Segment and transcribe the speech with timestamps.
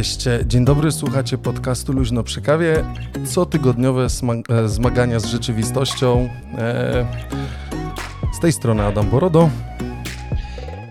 [0.00, 2.84] Cześć, dzień dobry, słuchacie podcastu Luźno przy kawie.
[3.24, 4.06] Cotygodniowe
[4.48, 6.28] e, zmagania z rzeczywistością.
[6.58, 7.06] E,
[8.32, 9.50] z tej strony Adam Borodo.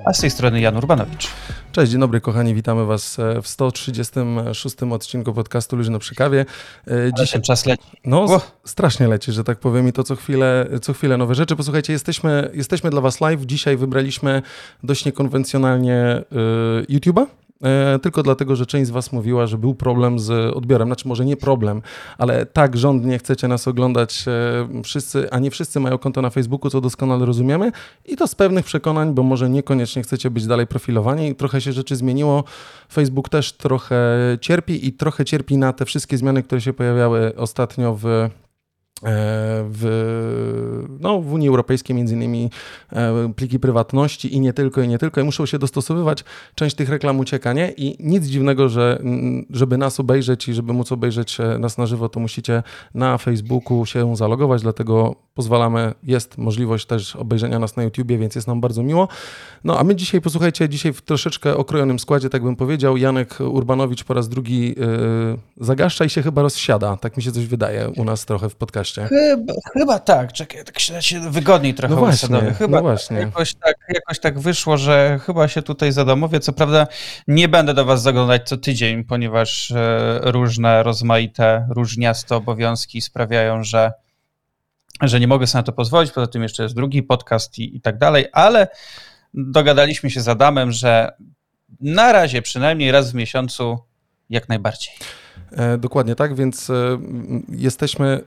[0.05, 1.27] A z tej strony Jan Urbanowicz.
[1.71, 6.45] Cześć, dzień dobry kochani, witamy Was e, w 136 odcinku podcastu Luźno przy kawie.
[7.17, 7.83] Dzisiaj czas leci.
[8.05, 11.55] No, strasznie leci, że tak powiem i to co chwilę, co chwilę nowe rzeczy.
[11.55, 13.45] Posłuchajcie, jesteśmy, jesteśmy dla Was live.
[13.45, 14.41] Dzisiaj wybraliśmy
[14.83, 16.23] dość niekonwencjonalnie
[16.89, 17.25] y, YouTube'a.
[17.63, 20.87] E, tylko dlatego, że część z Was mówiła, że był problem z odbiorem.
[20.87, 21.81] Znaczy, może nie problem,
[22.17, 26.69] ale tak rządnie chcecie nas oglądać e, wszyscy, a nie wszyscy mają konto na Facebooku,
[26.69, 27.71] co doskonale rozumiemy.
[28.05, 31.35] I to z pewnych przekonań, bo może niekoniecznie chcecie być dalej profilowani.
[31.35, 32.43] Trochę się rzeczy zmieniło.
[32.91, 33.97] Facebook też trochę
[34.41, 38.29] cierpi i trochę cierpi na te wszystkie zmiany, które się pojawiały ostatnio w
[39.03, 42.49] w, no, w Unii Europejskiej między innymi
[42.91, 45.21] e, pliki prywatności i nie tylko, i nie tylko.
[45.21, 46.23] I muszą się dostosowywać.
[46.55, 47.71] Część tych reklam ucieka, nie?
[47.77, 49.01] I nic dziwnego, że
[49.49, 53.85] żeby nas obejrzeć i żeby móc obejrzeć e, nas na żywo, to musicie na Facebooku
[53.85, 58.83] się zalogować, dlatego pozwalamy, jest możliwość też obejrzenia nas na YouTubie, więc jest nam bardzo
[58.83, 59.07] miło.
[59.63, 64.03] No a my dzisiaj, posłuchajcie, dzisiaj w troszeczkę okrojonym składzie, tak bym powiedział, Janek Urbanowicz
[64.03, 64.75] po raz drugi yy,
[65.57, 66.97] zagaszcza i się chyba rozsiada.
[66.97, 68.88] Tak mi się coś wydaje u nas trochę w podcaście.
[69.07, 73.17] Chyba, chyba tak, czekaj, tak się, się wygodniej trochę no właśnie, Chyba no właśnie.
[73.17, 76.39] Jakoś, tak, jakoś tak wyszło, że chyba się tutaj zadomowię.
[76.39, 76.87] Co prawda
[77.27, 83.91] nie będę do was zaglądać co tydzień, ponieważ e, różne rozmaite, różniaste obowiązki sprawiają, że
[85.01, 87.81] że nie mogę sobie na to pozwolić, poza tym jeszcze jest drugi podcast i, i
[87.81, 88.67] tak dalej, ale
[89.33, 91.11] dogadaliśmy się z Adamem, że
[91.81, 93.79] na razie przynajmniej raz w miesiącu
[94.29, 94.93] jak najbardziej.
[95.51, 96.73] E, dokładnie tak, więc e,
[97.49, 98.21] jesteśmy.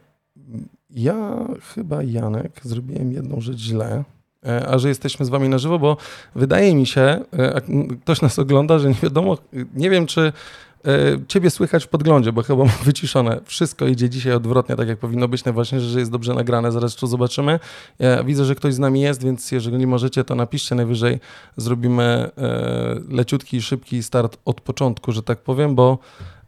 [0.94, 4.04] Ja chyba, Janek, zrobiłem jedną rzecz źle,
[4.46, 5.96] e, a że jesteśmy z wami na żywo, bo
[6.34, 7.60] wydaje mi się, e,
[8.02, 9.38] ktoś nas ogląda, że nie wiadomo,
[9.74, 10.32] nie wiem, czy
[10.86, 13.40] E, ciebie słychać w podglądzie, bo chyba mam wyciszone.
[13.44, 15.44] Wszystko idzie dzisiaj odwrotnie, tak jak powinno być.
[15.44, 16.72] Najważniejsze, że jest dobrze nagrane.
[16.72, 17.60] Zaraz to zobaczymy.
[17.98, 20.74] Ja widzę, że ktoś z nami jest, więc jeżeli możecie, to napiszcie.
[20.74, 21.20] Najwyżej
[21.56, 22.30] zrobimy
[23.08, 25.98] leciutki, szybki start od początku, że tak powiem, bo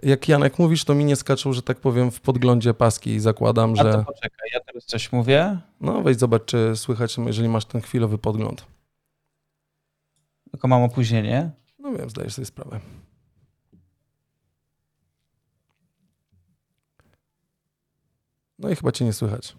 [0.05, 3.73] jak Janek mówisz, to mi nie skaczą, że tak powiem, w podglądzie paski i zakładam,
[3.73, 3.93] A że...
[3.93, 5.59] to poczekaj, ja teraz coś mówię.
[5.81, 8.67] No weź zobacz, czy słychać, jeżeli masz ten chwilowy podgląd.
[10.51, 11.51] Tylko mam opóźnienie.
[11.79, 12.81] No wiem, zdajesz sobie sprawę.
[18.59, 19.57] No i chyba cię nie słychać.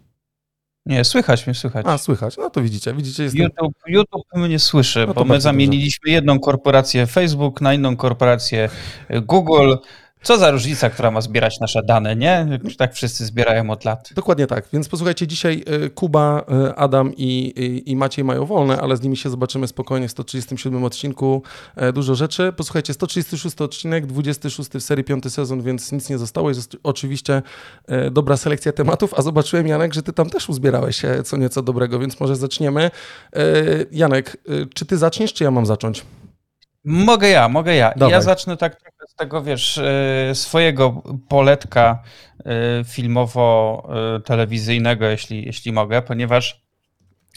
[0.86, 1.86] Nie, słychać mnie, słychać.
[1.88, 2.36] A, słychać.
[2.36, 3.22] No to widzicie, widzicie.
[3.22, 3.42] Jestem...
[3.42, 8.70] YouTube, YouTube mnie słyszy, no bo my zamieniliśmy jedną korporację Facebook na inną korporację
[9.22, 9.74] Google.
[10.22, 12.58] Co za różnica, która ma zbierać nasze dane, nie?
[12.78, 14.08] Tak wszyscy zbierają od lat.
[14.14, 14.64] Dokładnie tak.
[14.72, 19.02] Więc posłuchajcie, dzisiaj y, Kuba, y, Adam i, i, i Maciej mają wolne, ale z
[19.02, 21.42] nimi się zobaczymy spokojnie w 137 odcinku.
[21.76, 22.52] E, dużo rzeczy.
[22.52, 26.48] Posłuchajcie, 136 odcinek, 26 w serii, piąty sezon, więc nic nie zostało.
[26.48, 27.42] Jest oczywiście
[27.88, 31.62] e, dobra selekcja tematów, a zobaczyłem, Janek, że ty tam też uzbierałeś się co nieco
[31.62, 32.90] dobrego, więc może zaczniemy.
[33.32, 33.42] E,
[33.92, 34.36] Janek,
[34.74, 36.04] czy ty zaczniesz, czy ja mam zacząć?
[36.84, 37.92] Mogę ja, mogę ja.
[37.96, 38.12] Dawaj.
[38.12, 38.76] Ja zacznę tak
[39.16, 42.02] tego, wiesz, e, swojego poletka
[42.38, 42.44] e,
[42.84, 46.66] filmowo-telewizyjnego, jeśli, jeśli mogę, ponieważ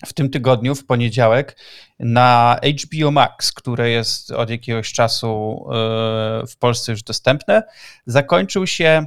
[0.06, 1.58] w tym tygodniu, w poniedziałek,
[2.00, 5.68] na HBO Max, które jest od jakiegoś czasu e,
[6.48, 7.64] w Polsce już dostępne,
[8.06, 9.06] zakończył się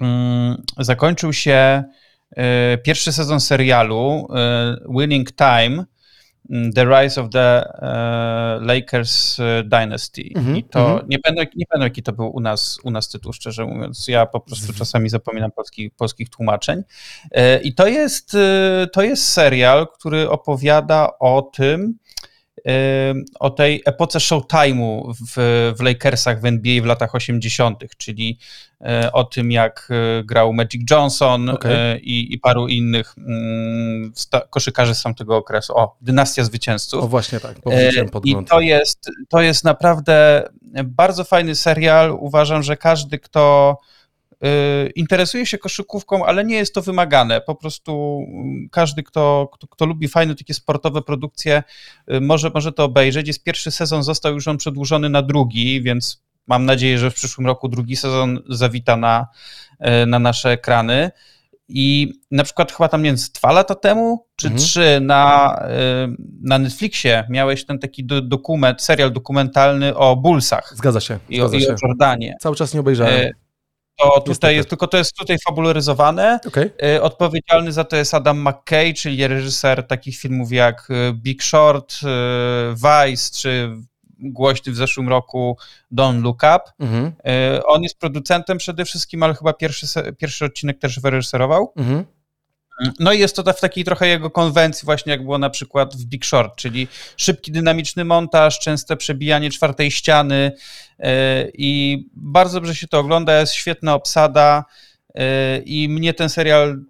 [0.00, 1.84] mm, zakończył się
[2.84, 4.28] pierwszy sezon serialu
[4.88, 5.84] Winning Time,
[6.48, 10.32] the Rise of the uh, Lakers e, Dynasty.
[10.36, 11.08] Mm -hmm, I to mm -hmm.
[11.08, 14.08] nie, pamiętam, nie pamiętam, jaki to był u nas, u nas tytuł, szczerze mówiąc.
[14.08, 14.78] Ja po prostu mm -hmm.
[14.78, 16.82] czasami zapominam polskich, polskich tłumaczeń.
[17.62, 18.36] I to jest,
[18.92, 21.98] to jest serial, który opowiada o tym,
[23.40, 28.38] o tej epoce Showtime'u w, w Lakersach w NBA w latach 80., czyli
[28.80, 31.72] e, o tym, jak e, grał Magic Johnson okay.
[31.72, 34.12] E, i, i, paru innych mm,
[34.50, 35.76] koszykarzy z tamtego okresu.
[35.76, 37.04] O, dynastia zwycięzców.
[37.04, 37.56] O, właśnie tak.
[38.24, 40.48] I to jest, to jest naprawdę
[40.84, 42.16] bardzo fajny serial.
[42.20, 44.03] Uważam, że każdy, kto Y,
[44.94, 47.40] interesuje się koszykówką, ale nie jest to wymagane.
[47.40, 51.62] Po prostu mm, każdy, kto, kto, kto, lubi fajne takie sportowe produkcje,
[52.12, 53.26] y, może, może to obejrzeć.
[53.26, 57.46] Jest pierwszy sezon, został już on przedłużony na drugi, więc mam nadzieję, że w przyszłym
[57.46, 59.26] roku drugi sezon zawita na,
[60.06, 61.10] na nasze ekrany.
[61.68, 64.62] I na przykład chyba tam, nie wiem, dwa lata temu, czy mhm.
[64.62, 65.56] trzy, na,
[66.42, 70.72] na Netflixie miałeś ten taki do, dokument, serial dokumentalny o Bullsach.
[70.76, 71.18] Zgadza się.
[71.28, 71.66] I, zgadza o, się.
[71.66, 72.36] i o Jordanie.
[72.40, 73.30] Cały czas nie obejrzałem.
[74.02, 76.40] E, to tutaj jest, tylko to jest tutaj fabularyzowane.
[76.46, 76.70] Okay.
[76.82, 81.94] E, odpowiedzialny za to jest Adam McKay, czyli reżyser takich filmów jak e, Big Short,
[82.74, 83.70] Vice, czy
[84.18, 85.58] głośny w zeszłym roku
[85.92, 86.60] Don't Look Up.
[86.78, 87.12] Mhm.
[87.24, 89.86] E, on jest producentem przede wszystkim, ale chyba pierwszy,
[90.18, 91.72] pierwszy odcinek też wyreżyserował.
[91.76, 92.04] Mhm.
[93.00, 96.04] No i jest to w takiej trochę jego konwencji, właśnie jak było na przykład w
[96.04, 100.52] Big Short, czyli szybki, dynamiczny montaż, częste przebijanie czwartej ściany e,
[101.54, 104.64] i bardzo dobrze się to ogląda, jest świetna obsada
[105.14, 106.80] e, i mnie ten serial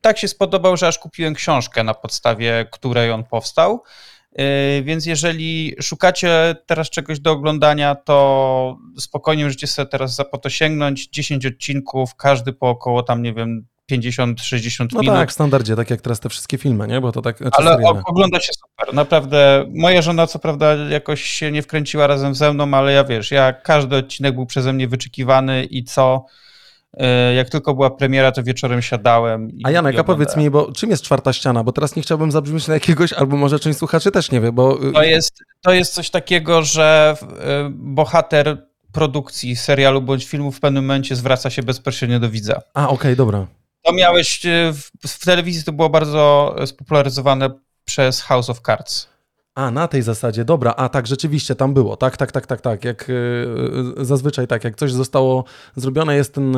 [0.00, 3.82] tak się spodobał, że aż kupiłem książkę, na podstawie której on powstał.
[4.38, 10.38] Yy, więc jeżeli szukacie teraz czegoś do oglądania, to spokojnie możecie sobie teraz za po
[10.38, 11.08] to sięgnąć.
[11.08, 15.14] 10 odcinków, każdy po około tam, nie wiem, 50-60 no minut.
[15.14, 17.00] No tak, w standardzie, tak jak teraz te wszystkie filmy, nie?
[17.00, 17.38] Bo to tak.
[17.38, 18.94] Znaczy ale ogląda się super.
[18.94, 19.64] Naprawdę.
[19.74, 23.52] Moja żona, co prawda, jakoś się nie wkręciła razem ze mną, ale ja wiesz, ja
[23.52, 26.26] każdy odcinek był przeze mnie wyczekiwany i co
[26.96, 29.50] E, jak tylko była premiera, to wieczorem siadałem.
[29.50, 31.64] I, a Janek, a powiedz mi, bo czym jest czwarta ściana?
[31.64, 34.88] Bo teraz nie chciałbym zabrzmieć na jakiegoś, albo może część słuchaczy też nie wie, bo...
[34.88, 37.26] Y, to jest, to jest coś takiego, że y,
[37.70, 42.62] bohater produkcji serialu bądź filmu w pewnym momencie zwraca się bezpośrednio do widza.
[42.74, 43.46] A, okej, okay, dobra.
[43.82, 47.50] To miałeś, y, w, w telewizji to było bardzo spopularyzowane
[47.84, 49.12] przez House of Cards.
[49.54, 52.84] A, na tej zasadzie, dobra, a tak, rzeczywiście tam było, tak, tak, tak, tak, tak,
[52.84, 55.44] jak yy, zazwyczaj tak, jak coś zostało
[55.76, 56.56] zrobione, jest, ten,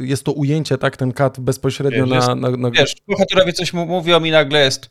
[0.00, 2.70] jest to ujęcie, tak, ten kat bezpośrednio wiesz, na, na, na...
[2.70, 4.90] Wiesz, bohaterowie coś mówią i nagle jest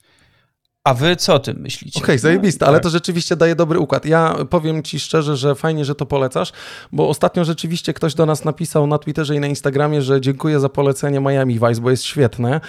[0.84, 2.00] a wy co o tym myślicie?
[2.00, 2.84] Okej, okay, zajebiste, ale tak.
[2.84, 4.06] to rzeczywiście daje dobry układ.
[4.06, 6.52] Ja powiem ci szczerze, że fajnie, że to polecasz,
[6.92, 10.70] bo ostatnio rzeczywiście ktoś do nas napisał na Twitterze i na Instagramie, że dziękuję za
[10.70, 12.62] polecenie Miami Vice, bo jest świetne.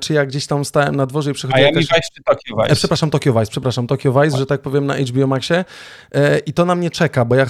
[0.00, 1.64] Czy ja gdzieś tam stałem na dworze i przechodziłem...
[1.64, 1.96] Miami jakaś...
[1.96, 2.72] Vice czy Tokyo Vice?
[2.72, 5.64] E, przepraszam, Tokyo Vice, przepraszam, Tokyo Vice, że tak powiem na HBO Maxie.
[6.14, 7.46] E, I to na mnie czeka, bo ja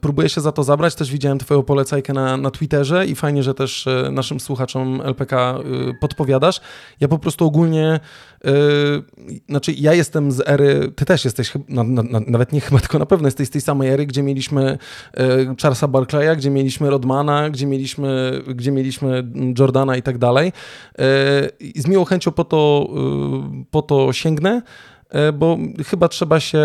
[0.00, 0.94] próbuję się za to zabrać.
[0.94, 5.58] Też widziałem twoją polecajkę na, na Twitterze i fajnie, że też e, naszym słuchaczom LPK
[6.00, 6.60] podpowiadasz.
[7.00, 8.00] Ja po prostu ogólnie
[8.44, 12.98] Yy, znaczy, ja jestem z ery, ty też jesteś, na, na, nawet nie chyba, tylko
[12.98, 14.78] na pewno jesteś z tej samej ery, gdzie mieliśmy
[15.16, 19.24] yy, Charlesa Barclaya, gdzie mieliśmy Rodmana, gdzie mieliśmy, gdzie mieliśmy
[19.58, 20.52] Jordana i tak dalej.
[20.98, 22.90] Yy, z miłą chęcią po to,
[23.70, 24.62] po to sięgnę.
[25.14, 26.62] E, bo chyba trzeba się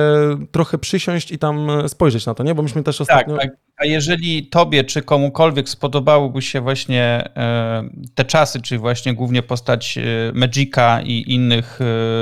[0.52, 2.56] trochę przysiąść i tam e, spojrzeć na to, nie?
[2.56, 3.38] Bo myśmy też tak, ostatnio...
[3.38, 9.44] Tak, a jeżeli tobie czy komukolwiek spodobałyby się właśnie e, te czasy, czyli właśnie głównie
[9.44, 10.00] postać
[10.34, 11.80] Magica i innych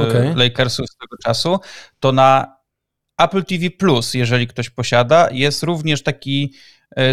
[0.07, 0.35] okay.
[0.35, 1.59] Lakersów z tego czasu,
[2.00, 2.57] to na
[3.18, 6.53] Apple TV Plus, jeżeli ktoś posiada, jest również taki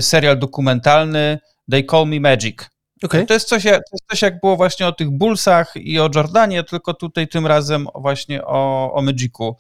[0.00, 1.38] serial dokumentalny
[1.70, 2.73] They Call Me Magic.
[3.02, 3.26] Okay.
[3.26, 6.64] To, jest coś, to jest coś jak było właśnie o tych Bullsach i o Jordanie,
[6.64, 9.56] tylko tutaj tym razem właśnie o, o Magicu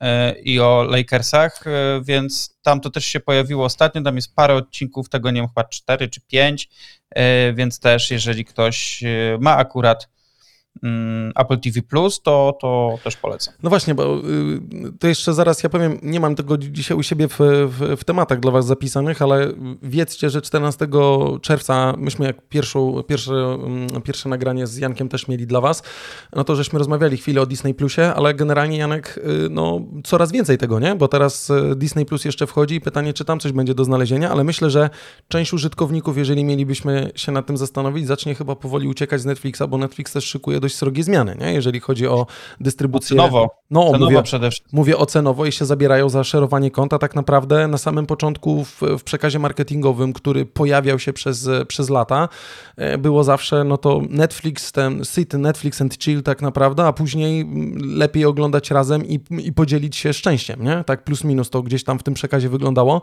[0.00, 1.70] e, i o Lakersach, e,
[2.04, 5.64] więc tam to też się pojawiło ostatnio, tam jest parę odcinków, tego nie wiem, chyba
[5.64, 6.68] cztery czy pięć,
[7.10, 9.04] e, więc też jeżeli ktoś
[9.40, 10.08] ma akurat
[11.36, 13.54] Apple TV Plus, to, to też polecam.
[13.62, 14.20] No właśnie, bo y,
[14.98, 17.38] to jeszcze zaraz ja powiem, nie mam tego dzisiaj u siebie w,
[17.68, 19.52] w, w, tematach dla Was zapisanych, ale
[19.82, 20.88] wiedzcie, że 14
[21.42, 25.82] czerwca myśmy jak pierwszą, pierwsze, mm, pierwsze nagranie z Jankiem też mieli dla Was,
[26.36, 30.58] no to żeśmy rozmawiali chwilę o Disney Plusie, ale generalnie Janek, y, no coraz więcej
[30.58, 30.94] tego, nie?
[30.94, 34.30] Bo teraz y, Disney Plus jeszcze wchodzi i pytanie, czy tam coś będzie do znalezienia,
[34.30, 34.90] ale myślę, że
[35.28, 39.78] część użytkowników, jeżeli mielibyśmy się nad tym zastanowić, zacznie chyba powoli uciekać z Netflixa, bo
[39.78, 41.52] Netflix też szykuje dość srogie zmiany, nie?
[41.52, 42.26] jeżeli chodzi o
[42.60, 43.16] dystrybucję.
[43.16, 43.50] Cenowo.
[43.70, 44.70] No, cenowo mówię, przede wszystkim.
[44.72, 46.98] Mówię o cenowo i się zabierają za szerowanie konta.
[46.98, 52.28] Tak naprawdę na samym początku w, w przekazie marketingowym, który pojawiał się przez, przez lata,
[52.76, 57.46] e, było zawsze no to Netflix, ten sit Netflix and chill tak naprawdę, a później
[57.80, 60.84] lepiej oglądać razem i, i podzielić się szczęściem, nie?
[60.86, 63.02] Tak plus minus to gdzieś tam w tym przekazie wyglądało.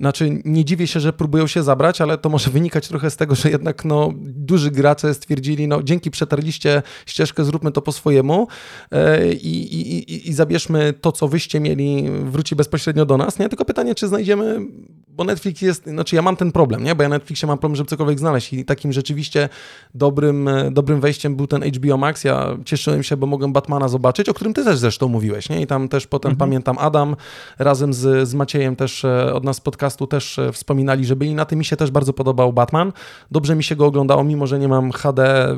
[0.00, 3.34] Znaczy, nie dziwię się, że próbują się zabrać, ale to może wynikać trochę z tego,
[3.34, 8.48] że jednak no, duży gracze stwierdzili, no dzięki przetarliście ścieżkę, zróbmy to po swojemu
[8.92, 13.48] e, i, i, i zabierzmy to, co wyście mieli, wróci bezpośrednio do nas, nie?
[13.48, 14.60] Tylko pytanie, czy znajdziemy,
[15.08, 16.94] bo Netflix jest, znaczy ja mam ten problem, nie?
[16.94, 19.48] Bo ja na Netflixie mam problem, żeby cokolwiek znaleźć i takim rzeczywiście
[19.94, 22.24] dobrym, dobrym wejściem był ten HBO Max.
[22.24, 25.62] Ja cieszyłem się, bo mogłem Batmana zobaczyć, o którym ty też zresztą mówiłeś, nie?
[25.62, 26.48] I tam też potem mhm.
[26.48, 27.16] pamiętam Adam
[27.58, 31.34] razem z, z Maciejem też e, od nas spotkał podcastu też e, wspominali, że byli
[31.34, 31.58] na tym.
[31.58, 32.92] Mi się też bardzo podobał Batman.
[33.30, 35.48] Dobrze mi się go oglądało, mimo że nie mam HD,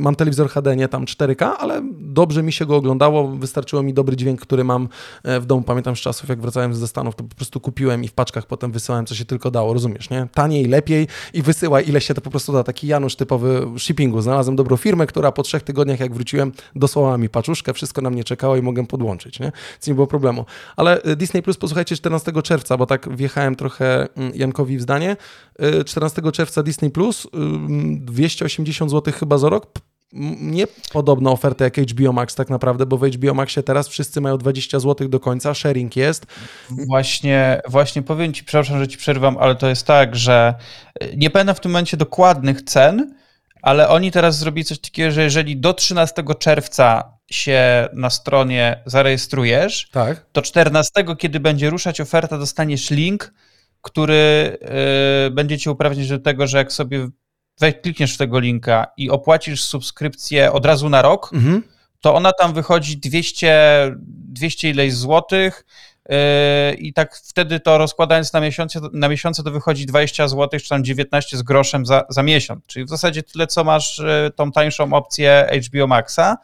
[0.00, 4.16] mam telewizor HD, nie tam 4K, ale dobrze mi się go oglądało, wystarczyło mi dobry
[4.16, 4.88] dźwięk, który mam
[5.24, 5.62] e, w domu.
[5.62, 8.72] Pamiętam z czasów, jak wracałem ze Stanów, to po prostu kupiłem i w paczkach potem
[8.72, 10.28] wysyłałem, co się tylko dało, rozumiesz, nie?
[10.34, 12.64] Taniej, lepiej i wysyłaj, ile się to po prostu da.
[12.64, 14.20] Taki Janusz typowy shippingu.
[14.20, 18.24] Znalazłem dobrą firmę, która po trzech tygodniach, jak wróciłem, dosłała mi paczuszkę, wszystko na mnie
[18.24, 19.52] czekało i mogłem podłączyć, nie?
[19.72, 20.44] Więc nie było problemu.
[20.76, 25.16] Ale e, Disney Plus, posłuchajcie, 14 czerwca, bo tak wjechałem trochę mm, Jankowi w zdanie.
[25.86, 27.26] 14 e, czerwca Disney Plus,
[28.00, 29.66] 280 zł chyba za rok
[30.40, 34.38] nie podobna oferta jak HBO Max tak naprawdę, bo w HBO Maxie teraz wszyscy mają
[34.38, 36.26] 20 zł do końca, sharing jest.
[36.70, 40.54] Właśnie, właśnie powiem Ci, przepraszam, że Ci przerwam, ale to jest tak, że
[41.00, 43.14] e, nie pamiętam w tym momencie dokładnych cen,
[43.62, 49.88] ale oni teraz zrobili coś takiego, że jeżeli do 13 czerwca się na stronie zarejestrujesz,
[49.92, 50.26] tak.
[50.32, 53.32] to 14, kiedy będzie ruszać oferta, dostaniesz link,
[53.82, 54.58] który
[55.26, 57.08] y, będzie cię uprawniać do tego, że jak sobie
[57.60, 61.62] weź, klikniesz w tego linka i opłacisz subskrypcję od razu na rok, mhm.
[62.00, 65.64] to ona tam wychodzi 200, 200 ileś złotych
[66.08, 66.16] yy,
[66.74, 70.84] i tak wtedy to rozkładając na miesiące, na miesiące to wychodzi 20 zł, czy tam
[70.84, 72.66] 19 z groszem za, za miesiąc.
[72.66, 76.36] Czyli w zasadzie tyle, co masz yy, tą tańszą opcję HBO Maxa.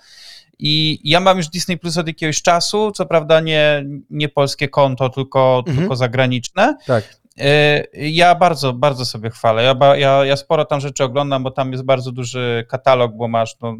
[0.59, 5.09] I ja mam już Disney Plus od jakiegoś czasu, co prawda nie, nie polskie konto,
[5.09, 5.79] tylko, mhm.
[5.79, 6.77] tylko zagraniczne.
[6.87, 7.19] Tak.
[7.41, 9.63] E, ja bardzo, bardzo sobie chwalę.
[9.63, 13.57] Ja, ja, ja sporo tam rzeczy oglądam, bo tam jest bardzo duży katalog, bo masz
[13.61, 13.77] no,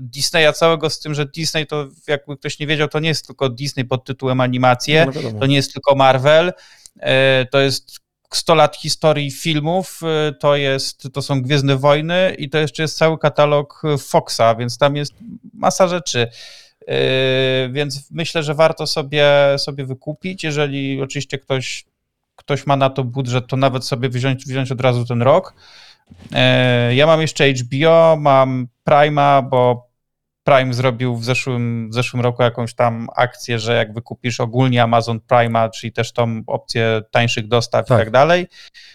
[0.00, 3.48] Disneya całego z tym, że Disney to, jakby ktoś nie wiedział, to nie jest tylko
[3.48, 6.52] Disney pod tytułem animacje, no, to nie jest tylko Marvel,
[7.00, 8.00] e, to jest
[8.32, 12.98] 100 lat historii filmów, e, to, jest, to są Gwiezdne Wojny i to jeszcze jest
[12.98, 15.14] cały katalog Foxa, więc tam jest
[15.54, 16.28] masa rzeczy.
[17.70, 19.28] Więc myślę, że warto sobie,
[19.58, 21.84] sobie wykupić, jeżeli oczywiście ktoś
[22.48, 25.54] ktoś ma na to budżet, to nawet sobie wziąć, wziąć od razu ten rok.
[26.32, 29.88] E, ja mam jeszcze HBO, mam Prima, bo
[30.44, 35.20] Prime zrobił w zeszłym, w zeszłym roku jakąś tam akcję, że jak wykupisz ogólnie Amazon
[35.20, 37.98] Prima, czyli też tą opcję tańszych dostaw tak.
[37.98, 38.46] i tak dalej,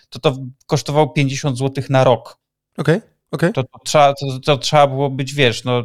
[0.10, 2.40] to to kosztowało 50 zł na rok.
[2.78, 3.50] Okej, okay, okej.
[3.50, 3.54] Okay.
[3.54, 5.84] To, to, trzeba, to, to trzeba było być, wiesz, no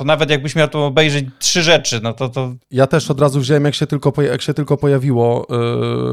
[0.00, 2.54] to nawet jakbyś miał tu obejrzeć trzy rzeczy, no to to...
[2.70, 5.46] Ja też od razu wziąłem, jak się tylko, jak się tylko pojawiło,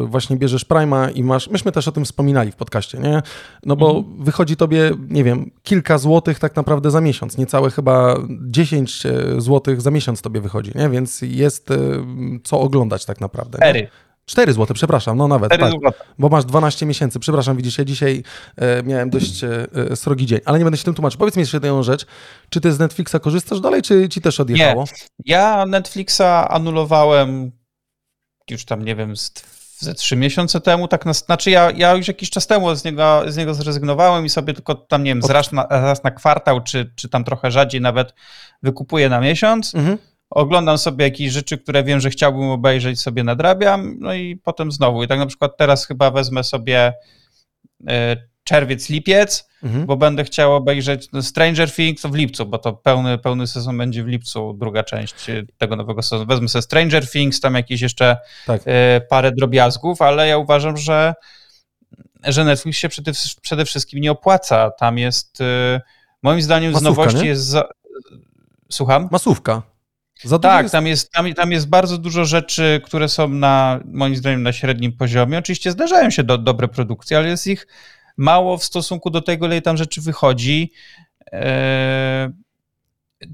[0.01, 3.21] yy, właśnie bierzesz Prima i masz, myśmy też o tym wspominali w podcaście, nie?
[3.65, 4.23] No bo mhm.
[4.23, 9.81] wychodzi tobie, nie wiem, kilka złotych tak naprawdę za miesiąc, niecałe chyba 10 e, złotych
[9.81, 10.89] za miesiąc tobie wychodzi, nie?
[10.89, 12.05] Więc jest yy,
[12.43, 13.57] co oglądać tak naprawdę.
[13.57, 13.87] Cztery.
[14.27, 15.51] 4 zł, przepraszam, no nawet.
[15.51, 15.91] 4 tak, zł.
[16.19, 17.19] Bo masz 12 miesięcy.
[17.19, 18.23] Przepraszam, widzisz, ja dzisiaj
[18.55, 21.19] e, miałem dość e, e, srogi dzień, ale nie będę się tym tłumaczył.
[21.19, 22.05] Powiedz mi jeszcze jedną rzecz.
[22.49, 24.83] Czy ty z Netflixa korzystasz dalej, czy ci też odjechało?
[24.83, 24.87] Nie.
[25.25, 27.51] Ja Netflixa anulowałem
[28.49, 29.33] już tam, nie wiem, z,
[29.79, 33.23] ze trzy miesiące temu, tak na, znaczy ja, ja już jakiś czas temu z niego,
[33.27, 36.93] z niego zrezygnowałem i sobie tylko tam, nie wiem, raz na, raz na kwartał, czy,
[36.95, 38.13] czy tam trochę rzadziej nawet
[38.63, 39.75] wykupuję na miesiąc.
[39.75, 39.97] Mhm
[40.29, 45.03] oglądam sobie jakieś rzeczy, które wiem, że chciałbym obejrzeć, sobie nadrabiam, no i potem znowu.
[45.03, 46.93] I tak na przykład teraz chyba wezmę sobie
[47.87, 49.85] e, czerwiec, lipiec, mhm.
[49.85, 54.03] bo będę chciał obejrzeć no, Stranger Things w lipcu, bo to pełny, pełny sezon będzie
[54.03, 55.15] w lipcu, druga część
[55.57, 56.25] tego nowego sezonu.
[56.25, 58.61] Wezmę sobie Stranger Things, tam jakieś jeszcze tak.
[58.65, 61.13] E, parę drobiazgów, ale ja uważam, że,
[62.23, 64.71] że Netflix się przede, przede wszystkim nie opłaca.
[64.71, 65.81] Tam jest, e,
[66.23, 67.27] moim zdaniem Masówka, z nowości nie?
[67.27, 67.43] jest...
[67.43, 67.69] Za...
[68.69, 69.09] Słucham?
[69.11, 69.76] Masówka.
[70.41, 70.71] Tak, jest...
[70.71, 74.93] Tam, jest, tam, tam jest bardzo dużo rzeczy, które są na, moim zdaniem, na średnim
[74.93, 75.37] poziomie.
[75.37, 77.67] Oczywiście zdarzają się do, dobre produkcje, ale jest ich
[78.17, 80.71] mało w stosunku do tego, ile tam rzeczy wychodzi.
[81.33, 82.31] E,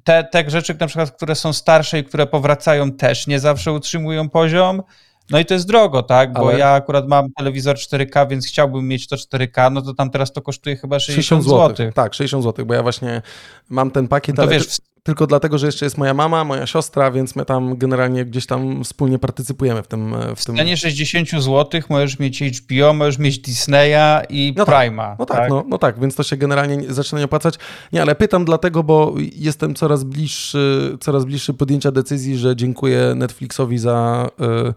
[0.04, 4.30] te, te rzeczy, na przykład, które są starsze i które powracają, też nie zawsze utrzymują
[4.30, 4.82] poziom.
[5.30, 6.34] No i to jest drogo, tak?
[6.34, 6.60] Bo Ale...
[6.60, 10.42] ja akurat mam telewizor 4K, więc chciałbym mieć to 4K, no to tam teraz to
[10.42, 11.92] kosztuje chyba 60, 60 zł.
[11.92, 13.22] Tak, 60 zł, bo ja właśnie
[13.70, 16.68] mam ten pakiet, no to ale wiesz, tylko dlatego, że jeszcze jest moja mama, moja
[16.68, 20.16] siostra, więc my tam generalnie gdzieś tam wspólnie partycypujemy w tym.
[20.36, 20.56] W tym...
[20.56, 25.10] cenie 60 zł możesz mieć HBO, możesz mieć Disneya i no Prime'a.
[25.10, 25.50] Tak, no tak, tak?
[25.50, 27.56] No, no, tak, więc to się generalnie zaczyna nie opłacać.
[27.94, 33.78] Nie, ale pytam dlatego, bo jestem coraz bliższy, coraz bliższy podjęcia decyzji, że dziękuję Netflixowi
[33.78, 34.30] za...
[34.40, 34.74] Yy,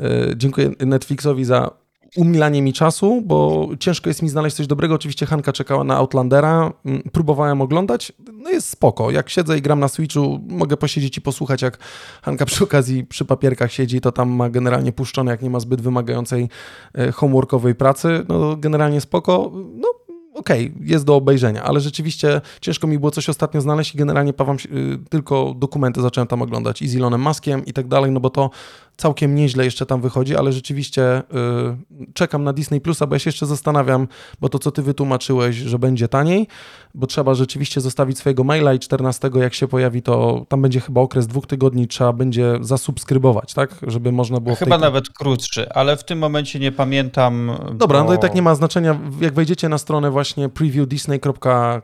[0.00, 1.70] E, dziękuję Netflixowi za
[2.16, 4.94] umilanie mi czasu, bo ciężko jest mi znaleźć coś dobrego.
[4.94, 9.10] Oczywiście Hanka czekała na Outlandera, mm, próbowałem oglądać, no jest spoko.
[9.10, 11.78] Jak siedzę i gram na Switchu, mogę posiedzieć i posłuchać, jak
[12.22, 15.80] Hanka przy okazji przy papierkach siedzi, to tam ma generalnie puszczone, jak nie ma zbyt
[15.80, 16.48] wymagającej
[16.94, 19.52] e, homeworkowej pracy, no generalnie spoko.
[19.54, 19.88] No
[20.34, 24.32] okej, okay, jest do obejrzenia, ale rzeczywiście ciężko mi było coś ostatnio znaleźć i generalnie
[24.32, 28.10] pawam się, y, tylko dokumenty zacząłem tam oglądać i z Elonem Muskiem i tak dalej,
[28.10, 28.50] no bo to
[28.96, 33.28] całkiem nieźle jeszcze tam wychodzi, ale rzeczywiście y, czekam na Disney Plusa, bo ja się
[33.28, 34.08] jeszcze zastanawiam,
[34.40, 36.48] bo to co ty wytłumaczyłeś, że będzie taniej,
[36.94, 41.00] bo trzeba rzeczywiście zostawić swojego maila i 14 jak się pojawi, to tam będzie chyba
[41.00, 43.76] okres dwóch tygodni, trzeba będzie zasubskrybować, tak?
[43.86, 44.56] Żeby można było...
[44.56, 44.80] Chyba tej...
[44.80, 47.50] nawet krótszy, ale w tym momencie nie pamiętam.
[47.74, 48.08] Dobra, bo...
[48.08, 49.00] no i tak nie ma znaczenia.
[49.20, 51.82] Jak wejdziecie na stronę właśnie previewdisney.com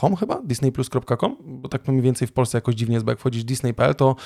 [0.00, 3.44] com chyba, disneyplus.com, bo tak mniej więcej w Polsce jakoś dziwnie jest, bo jak wchodzisz
[3.44, 4.16] disney.pl, to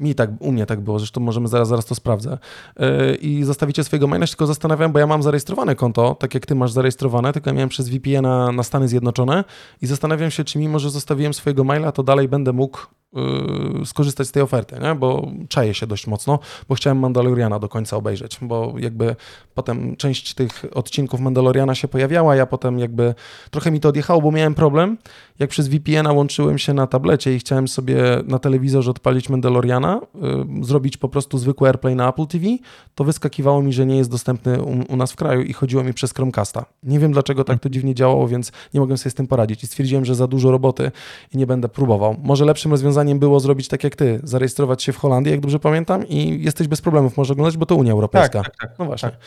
[0.00, 2.38] mi tak, u mnie tak było, zresztą możemy zaraz, zaraz to sprawdzę.
[2.78, 6.54] Yy, I zostawicie swojego maila, tylko zastanawiam, bo ja mam zarejestrowane konto, tak jak ty
[6.54, 9.44] masz zarejestrowane, tylko ja miałem przez VPN na, na Stany Zjednoczone
[9.82, 12.78] i zastanawiam się, czy mimo, że zostawiłem swojego maila, to dalej będę mógł
[13.12, 14.94] yy, skorzystać z tej oferty, nie?
[14.94, 16.38] bo czaję się dość mocno,
[16.68, 19.16] bo chciałem Mandaloriana do końca obejrzeć, bo jakby
[19.54, 23.14] potem część tych odcinków Mandaloriana się pojawiała, ja potem jakby
[23.50, 24.98] trochę mi to odjechało, bo miałem problem,
[25.38, 30.64] jak przez VPN-a łączyłem się na tablecie i chciałem sobie na telewizorze odpalić Mandaloriana, yy,
[30.64, 32.46] zrobić po prostu zwykły AirPlay na Apple TV,
[32.94, 35.94] to wyskakiwało mi, że nie jest dostępny u, u, nas w kraju i chodziło mi
[35.94, 36.64] przez Chromecasta.
[36.82, 39.66] Nie wiem dlaczego tak to dziwnie działało, więc nie mogłem sobie z tym poradzić i
[39.66, 40.90] stwierdziłem, że za dużo roboty
[41.34, 42.16] i nie będę próbował.
[42.22, 46.08] Może lepszym rozwiązaniem było zrobić tak jak ty, zarejestrować się w Holandii, jak dobrze pamiętam
[46.08, 48.42] i jesteś bez problemów, może oglądać, bo to Unia Europejska.
[48.42, 48.78] Tak, tak, tak.
[48.78, 49.10] No właśnie.
[49.10, 49.18] Tak.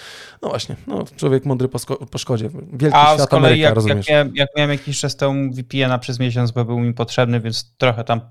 [0.42, 0.76] No właśnie.
[0.88, 1.80] No, człowiek mądry po,
[2.12, 2.50] po szkodzie.
[2.74, 4.08] Wielki A świat z kolei Ameryka, jak, rozumiesz?
[4.08, 7.76] jak, miałem, jak miałem jakiś czas temu VPN-a przez miesiąc, bo był mi potrzebny, więc
[7.78, 8.22] trochę tam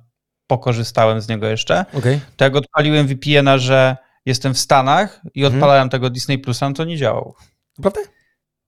[0.56, 1.84] pokorzystałem z niego jeszcze.
[1.98, 2.20] Okay.
[2.36, 5.54] To jak odpaliłem VPN-a, że jestem w Stanach i Mhm.
[5.54, 7.34] odpalałem tego Disney Plusa, no to nie działał.
[7.80, 8.00] Prawda?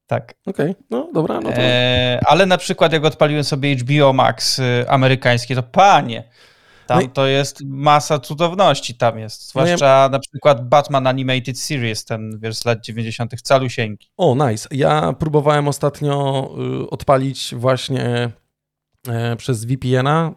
[0.07, 0.35] Tak.
[0.47, 1.57] Okej, no dobra, no to...
[1.59, 6.29] E, ale na przykład jak odpaliłem sobie HBO Max y, amerykańskie, to panie,
[6.87, 9.49] tam No i- to jest masa cudowności tam jest.
[9.49, 13.43] Zwłaszcza na przykład Batman Animated Series, ten wiesz, z lat 90.
[13.43, 14.09] calusieńki.
[14.17, 14.69] O, nice.
[14.71, 16.49] Ja próbowałem ostatnio
[16.85, 18.31] y, odpalić właśnie
[19.09, 20.33] e, przez VPN-a.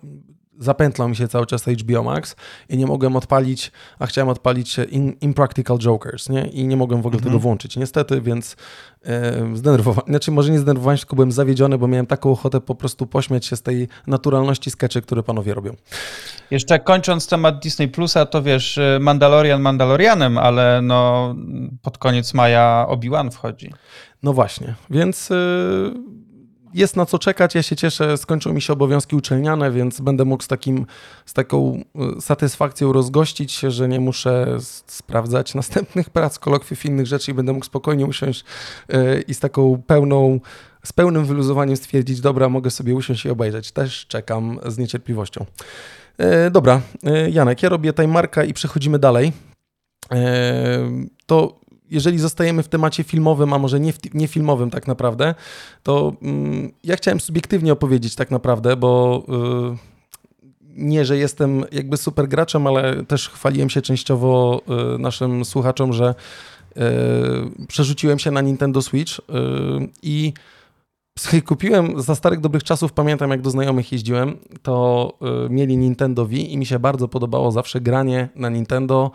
[0.60, 2.36] Zapętlał mi się cały czas HBO Max
[2.70, 6.48] i nie mogłem odpalić, a chciałem odpalić In, Impractical Jokers, nie?
[6.48, 7.32] I nie mogłem w ogóle Mhm.
[7.32, 7.78] tego włączyć.
[7.78, 8.56] Niestety, więc
[9.06, 12.76] e, zdenerwowałem, znaczy może nie zdenerwowałem się, tylko byłem zawiedziony, bo miałem taką ochotę po
[12.76, 15.76] prostu pośmiać się z tej naturalności skeczy, które panowie robią.
[16.52, 21.36] Jeszcze kończąc temat Disney Plusa, to wiesz, y, Mandalorian Mandalorianem, ale no
[21.82, 23.74] pod koniec maja Obi-Wan wchodzi.
[24.24, 25.94] No właśnie, więc y,
[26.78, 27.56] jest na co czekać.
[27.56, 30.86] Ja się cieszę, skończą mi się obowiązki uczelniane, więc będę mógł z, takim,
[31.26, 31.84] z taką
[32.18, 37.54] y, satysfakcją rozgościć się, że nie muszę sprawdzać następnych prac, kolokwiów innych rzeczy i będę
[37.54, 38.44] mógł spokojnie usiąść
[38.94, 40.40] y, i z taką pełną,
[40.86, 43.72] z pełnym wyluzowaniem stwierdzić, dobra, mogę sobie usiąść i obejrzeć.
[43.72, 45.46] Też czekam z niecierpliwością.
[46.18, 49.32] E, Dobra, e, Janek, ja robię timemarka i przechodzimy dalej.
[50.12, 50.92] E,
[51.26, 51.60] To
[51.92, 55.36] jeżeli zostajemy w temacie filmowym, a może nie, w, nie filmowym tak naprawdę,
[55.84, 59.24] to mm, ja chciałem subiektywnie opowiedzieć tak naprawdę, bo
[59.74, 59.98] y,
[60.78, 64.62] nie, że jestem jakby super graczem, ale też chwaliłem się częściowo
[64.96, 66.16] y, naszym słuchaczom, że
[66.78, 66.82] y,
[67.68, 69.24] przerzuciłem się na Nintendo Switch y,
[70.02, 70.34] i
[71.46, 75.14] kupiłem za starych dobrych czasów, pamiętam jak do znajomych jeździłem, to
[75.50, 79.12] mieli Nintendo Wii i mi się bardzo podobało zawsze granie na Nintendo,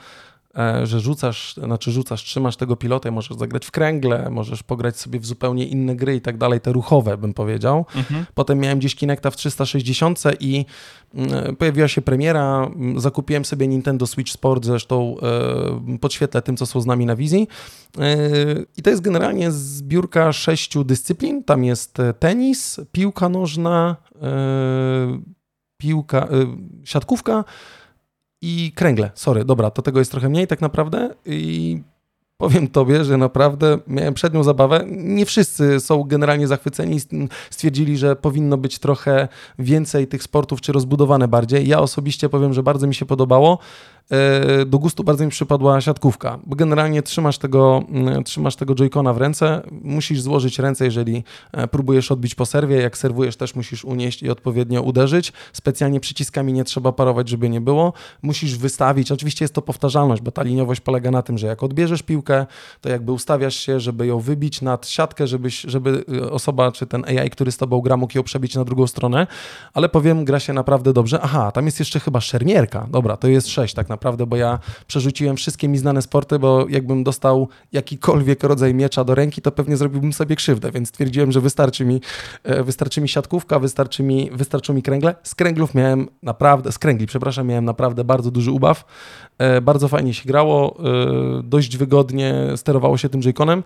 [0.83, 5.21] że rzucasz, znaczy rzucasz, trzymasz tego pilota i możesz zagrać w kręgle, możesz pograć sobie
[5.21, 7.87] w zupełnie inne gry i tak dalej, te ruchowe bym powiedział.
[8.35, 10.65] Potem miałem gdzieś Kinecta w 360 i
[11.15, 15.17] mm, pojawiła się premiera, mm, zakupiłem sobie Nintendo Switch Sport, zresztą
[15.93, 17.49] e, podświetlę tym, co są z nami na wizji.
[17.99, 18.17] E,
[18.77, 21.45] I to jest generalnie zbiórka sześciu dyscyplin.
[21.45, 25.23] Tam jest e, tenis, piłka nożna, e,
[25.77, 26.29] piłka, e,
[26.85, 27.45] siatkówka
[28.43, 29.11] i kręgle.
[29.15, 31.81] Sorry, dobra, to tego jest trochę mniej tak naprawdę i
[32.37, 34.85] powiem tobie, że naprawdę miałem przednią zabawę.
[34.89, 37.01] Nie wszyscy są generalnie zachwyceni
[37.51, 39.29] stwierdzili, że powinno być trochę
[39.59, 41.69] więcej tych sportów, czy rozbudowane bardziej.
[41.69, 43.59] Ja osobiście powiem, że bardzo mi się podobało.
[44.11, 49.13] E, Do gustu bardzo mi przypadła siatkówka, bo generalnie trzymasz tego, mm, trzymasz tego joycona
[49.13, 53.85] w ręce, musisz złożyć ręce, jeżeli e, próbujesz odbić po serwie, jak serwujesz też musisz
[53.85, 55.33] unieść i odpowiednio uderzyć.
[55.53, 57.93] Specjalnie przyciskami nie trzeba parować, żeby nie było.
[58.23, 62.03] Musisz wystawić, oczywiście jest to powtarzalność, bo ta liniowość polega na tym, że jak odbierzesz
[62.03, 62.47] piłkę,
[62.81, 67.05] to jakby ustawiasz się, żeby ją wybić nad siatkę, żebyś, żeby y, osoba czy ten
[67.05, 69.27] AI, który z tobą gra, mógł ją przebić na drugą stronę,
[69.75, 71.21] ale powiem, gra się naprawdę dobrze.
[71.23, 72.87] Aha, tam jest jeszcze chyba szermierka.
[72.91, 77.05] Dobra, to jest sześć tak naprawdę, bo ja przerzuciłem wszystkie mi znane sporty, bo jakbym
[77.05, 81.85] dostał jakikolwiek rodzaj miecza do ręki, to pewnie zrobiłbym sobie krzywdę, więc stwierdziłem, że wystarczy
[81.85, 82.01] mi,
[82.45, 85.15] e, wystarczy mi siatkówka, wystarczy mi, wystarczą mi kręgle.
[85.23, 88.85] Z kręglów miałem naprawdę, z kręgli, przepraszam, miałem naprawdę bardzo duży ubaw.
[89.39, 93.63] E, Bardzo fajnie się grało, e, dość wygodnie sterowało się tym joyconem.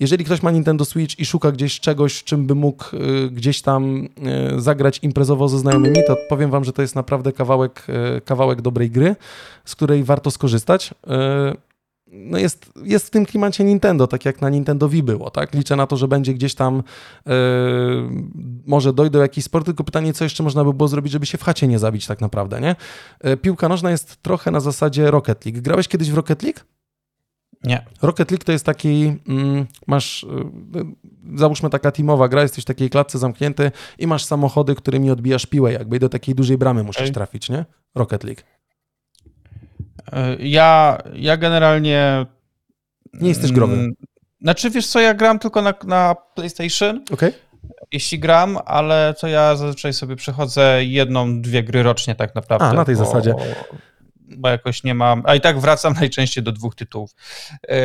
[0.00, 2.84] Jeżeli ktoś ma Nintendo Switch i szuka gdzieś czegoś, czym by mógł
[3.30, 4.08] gdzieś tam
[4.56, 7.86] zagrać imprezowo ze znajomymi, to powiem wam, że to jest naprawdę kawałek,
[8.24, 9.16] kawałek dobrej gry,
[9.64, 10.94] z której warto skorzystać
[12.12, 15.54] no jest, jest w tym klimacie Nintendo, tak jak na Nintendo Wii było, tak?
[15.54, 16.82] Liczę na to, że będzie gdzieś tam
[17.26, 17.32] yy,
[18.66, 21.38] może dojść do jakiś sport, tylko pytanie, co jeszcze można by było zrobić, żeby się
[21.38, 22.76] w chacie nie zabić tak naprawdę, nie?
[23.24, 25.62] Yy, piłka nożna jest trochę na zasadzie Rocket League.
[25.62, 26.60] Grałeś kiedyś w Rocket League?
[27.64, 27.84] Nie.
[28.02, 30.26] Rocket League to jest taki, mm, masz,
[30.74, 35.46] yy, załóżmy taka teamowa gra, jesteś w takiej klatce zamknięty i masz samochody, którymi odbijasz
[35.46, 37.12] piłę jakby i do takiej dużej bramy musisz okay.
[37.12, 37.64] trafić, nie?
[37.94, 38.40] Rocket League.
[40.12, 42.26] E, ja, ja generalnie.
[43.12, 43.74] Nie jesteś growy.
[43.74, 43.92] Mm,
[44.40, 47.04] znaczy, wiesz co, ja gram tylko na, na PlayStation.
[47.12, 47.32] Okay.
[47.92, 52.66] Jeśli gram, ale to ja zazwyczaj sobie przechodzę jedną, dwie gry rocznie tak naprawdę.
[52.66, 53.34] A, na tej bo, zasadzie.
[54.36, 55.22] Bo jakoś nie mam.
[55.26, 57.10] A i tak wracam najczęściej do dwóch tytułów.
[57.68, 57.76] Yy,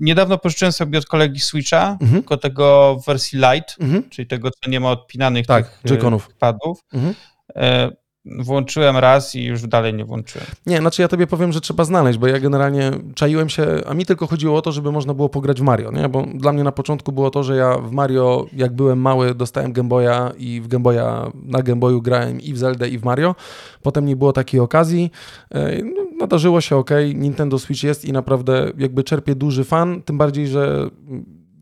[0.00, 2.12] niedawno pożyczyłem sobie od kolegi Switcha, mhm.
[2.12, 4.10] tylko tego w wersji light, mhm.
[4.10, 6.00] czyli tego, co nie ma odpinanych tak, tych
[6.38, 6.84] padów.
[6.92, 7.14] Mhm.
[7.56, 7.96] Yy,
[8.38, 10.46] włączyłem raz i już dalej nie włączyłem.
[10.66, 14.06] Nie, znaczy ja tobie powiem, że trzeba znaleźć, bo ja generalnie czaiłem się, a mi
[14.06, 16.08] tylko chodziło o to, żeby można było pograć w Mario, nie?
[16.08, 19.72] Bo dla mnie na początku było to, że ja w Mario, jak byłem mały, dostałem
[19.72, 23.04] Game Boya i w Game Boya, na Game Boyu grałem i w Zelda i w
[23.04, 23.34] Mario.
[23.82, 25.10] Potem nie było takiej okazji.
[25.50, 30.18] E, no, nadarzyło się, ok, Nintendo Switch jest i naprawdę jakby czerpie duży fan, tym
[30.18, 30.90] bardziej, że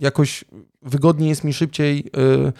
[0.00, 0.44] jakoś
[0.82, 2.52] wygodniej jest mi szybciej Y,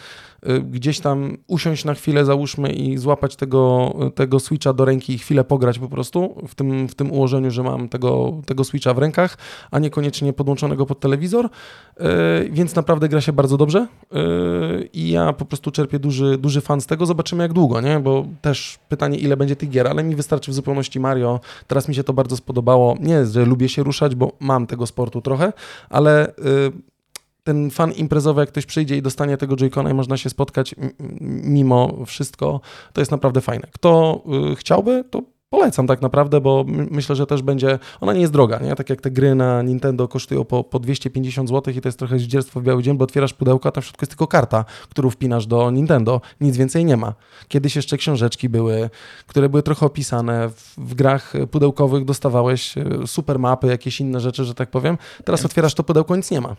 [0.70, 5.44] gdzieś tam usiąść na chwilę, załóżmy, i złapać tego, tego switcha do ręki i chwilę
[5.44, 9.38] pograć po prostu w tym, w tym ułożeniu, że mam tego, tego switcha w rękach,
[9.70, 11.46] a niekoniecznie podłączonego pod telewizor.
[11.46, 11.50] Y,
[12.50, 16.80] więc naprawdę gra się bardzo dobrze y, i ja po prostu czerpię duży, duży fan
[16.80, 17.06] z tego.
[17.06, 18.00] Zobaczymy jak długo, nie?
[18.00, 21.40] Bo też pytanie, ile będzie tych gier, ale mi wystarczy w zupełności Mario.
[21.66, 22.96] Teraz mi się to bardzo spodobało.
[23.00, 25.52] Nie że lubię się ruszać, bo mam tego sportu trochę,
[25.90, 26.34] ale
[27.46, 30.74] ten fan imprezowy, jak ktoś przyjdzie i dostanie tego Joy-Cona i można się spotkać
[31.20, 32.60] mimo wszystko,
[32.92, 33.68] to jest naprawdę fajne.
[33.72, 38.32] Kto y, chciałby, to polecam tak naprawdę, bo myślę, że też będzie, ona nie jest
[38.32, 38.74] droga, nie?
[38.74, 42.18] Tak jak te gry na Nintendo kosztują po, po 250 zł i to jest trochę
[42.18, 45.10] zdzierstwo w biały dzień, bo otwierasz pudełko, a tam w środku jest tylko karta, którą
[45.10, 47.14] wpinasz do Nintendo, nic więcej nie ma.
[47.48, 48.90] Kiedyś jeszcze książeczki były,
[49.26, 54.44] które były trochę opisane, w, w grach pudełkowych dostawałeś y, super mapy, jakieś inne rzeczy,
[54.44, 54.98] że tak powiem.
[55.24, 56.56] Teraz otwierasz to pudełko, nic nie ma.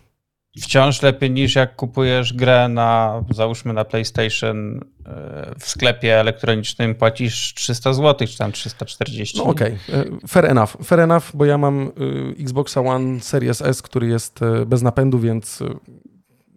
[0.62, 7.54] Wciąż lepiej niż jak kupujesz grę na, załóżmy na PlayStation e, w sklepie elektronicznym płacisz
[7.54, 9.38] 300 zł, czy tam 340.
[9.38, 10.00] No okej, okay.
[10.00, 10.70] E, fair enough.
[10.86, 11.92] Fair enough, bo ja mam
[12.38, 15.64] e, Xboxa One Series S, który jest bez napędu, więc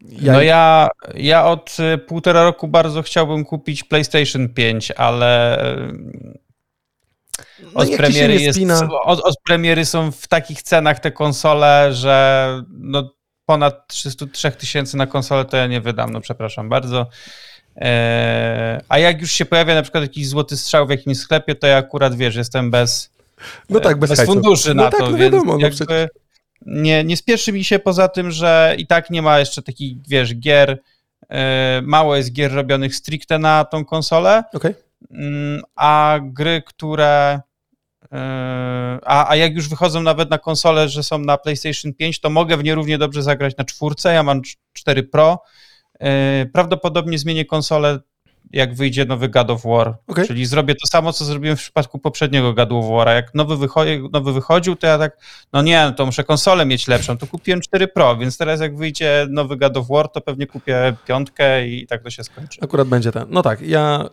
[0.02, 0.32] ja...
[0.32, 5.58] No ja, ja od półtora roku bardzo chciałbym kupić PlayStation 5, ale
[7.74, 8.58] no od, premiery jest,
[9.04, 13.10] od, od, premiery są w takich cenach te konsole, że no,
[13.50, 17.06] ponad 303 tysięcy na konsolę, to ja nie wydam, no przepraszam bardzo.
[17.76, 21.66] Eee, a jak już się pojawia na przykład jakiś złoty strzał w jakimś sklepie, to
[21.66, 23.10] ja akurat wiesz, jestem bez,
[23.70, 26.08] no tak, bez, bez funduszy no na tak, to, no więc wiadomo, no jakby
[26.66, 30.34] nie, nie spieszy mi się poza tym, że i tak nie ma jeszcze takich, wiesz,
[30.34, 30.78] gier,
[31.28, 34.74] e, mało jest gier robionych stricte na tą konsolę, okay.
[35.10, 37.40] Mm, a gry, które
[38.12, 42.56] a, a jak już wychodzą nawet na konsole, że są na PlayStation 5, to mogę
[42.56, 44.14] w nie równie dobrze zagrać na czwórce.
[44.14, 44.42] Ja mam
[44.72, 45.42] 4 Pro.
[46.00, 47.98] E, prawdopodobnie zmienię konsolę
[48.52, 49.94] jak wyjdzie nowy God of War.
[50.06, 50.26] Okay.
[50.26, 53.08] Czyli zrobię to samo, co zrobiłem w przypadku poprzedniego God of War.
[53.08, 55.16] Jak nowy, wychodzi, nowy wychodził, to ja tak,
[55.52, 57.18] no nie, no to muszę konsolę mieć lepszą.
[57.18, 60.96] To kupiłem 4 Pro, więc teraz jak wyjdzie nowy God of War, to pewnie kupię
[61.06, 62.60] piątkę i tak to się skończy.
[62.62, 63.26] Akurat będzie ten.
[63.30, 64.08] No tak, ja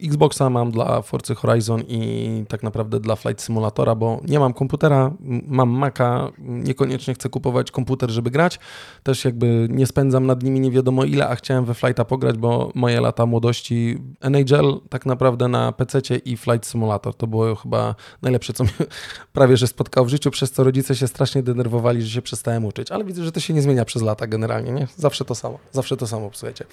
[0.00, 4.52] y, Xboxa mam dla Forza Horizon i tak naprawdę dla Flight Simulatora, bo nie mam
[4.52, 5.10] komputera,
[5.46, 8.58] mam Maca, niekoniecznie chcę kupować komputer, żeby grać.
[9.02, 12.70] Też jakby nie spędzam nad nimi nie wiadomo ile, a chciałem we Flighta pograć, bo
[12.86, 13.98] moje lata młodości.
[14.20, 17.14] NHL tak naprawdę na PC i Flight Simulator.
[17.14, 18.72] To było chyba najlepsze, co mnie
[19.32, 22.90] prawie że spotkało w życiu, przez co rodzice się strasznie denerwowali, że się przestałem uczyć.
[22.90, 24.86] Ale widzę, że to się nie zmienia przez lata generalnie, nie?
[24.96, 25.58] Zawsze to samo.
[25.72, 26.64] Zawsze to samo, słuchajcie.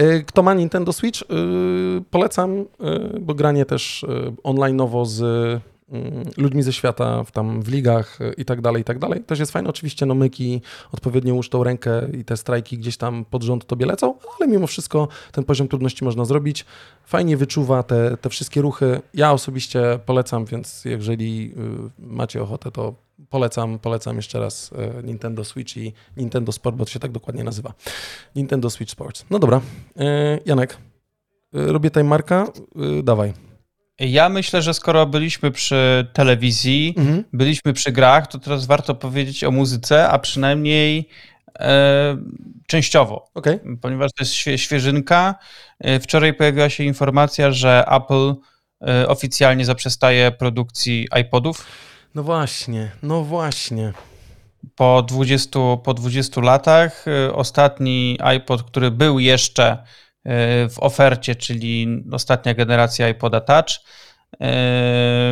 [0.00, 1.24] Y, kto ma Nintendo Switch, y,
[2.10, 2.64] polecam, y,
[3.20, 4.06] bo granie też
[4.44, 5.20] online'owo z
[6.36, 9.20] ludźmi ze świata, w tam w ligach y, i tak dalej, i tak dalej.
[9.20, 10.60] Też jest fajne, oczywiście no myki,
[10.92, 15.08] odpowiednio tą rękę i te strajki gdzieś tam pod rząd tobie lecą, ale mimo wszystko
[15.32, 16.64] ten poziom trudności można zrobić.
[17.04, 19.00] Fajnie wyczuwa te, te wszystkie ruchy.
[19.14, 21.54] Ja osobiście polecam, więc jeżeli
[21.98, 22.94] y, macie ochotę, to
[23.30, 27.44] polecam, polecam jeszcze raz y, Nintendo Switch i Nintendo Sport, bo to się tak dokładnie
[27.44, 27.74] nazywa.
[28.36, 29.24] Nintendo Switch Sports.
[29.30, 29.60] No dobra,
[30.46, 30.78] Janek,
[31.52, 32.46] robię tutaj marka,
[33.02, 33.49] dawaj.
[34.00, 37.24] Ja myślę, że skoro byliśmy przy telewizji, mhm.
[37.32, 41.08] byliśmy przy grach, to teraz warto powiedzieć o muzyce, a przynajmniej
[41.58, 42.16] e,
[42.66, 43.30] częściowo.
[43.34, 43.60] Okay.
[43.80, 45.34] Ponieważ to jest świe, świeżynka.
[45.78, 48.34] E, wczoraj pojawiła się informacja, że Apple
[48.88, 51.66] e, oficjalnie zaprzestaje produkcji iPodów.
[52.14, 53.92] No właśnie, no właśnie.
[54.74, 59.78] Po 20, po 20 latach e, ostatni iPod, który był jeszcze
[60.70, 63.70] w ofercie, czyli ostatnia generacja iPoda Touch,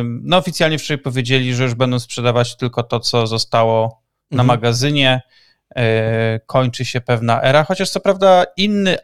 [0.03, 4.47] no oficjalnie wczoraj powiedzieli, że już będą sprzedawać tylko to, co zostało na mhm.
[4.47, 5.21] magazynie.
[6.45, 8.97] Kończy się pewna era, chociaż co prawda inny,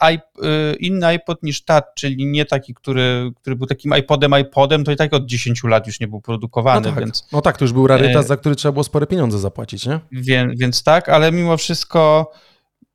[0.79, 4.95] inny iPod niż Touch, czyli nie taki, który, który był takim iPodem, iPodem, to i
[4.95, 6.88] tak od 10 lat już nie był produkowany.
[6.88, 9.39] No tak, więc, no tak to już był rarytas, za który trzeba było spore pieniądze
[9.39, 9.99] zapłacić, nie?
[10.12, 12.31] Więc, więc tak, ale mimo wszystko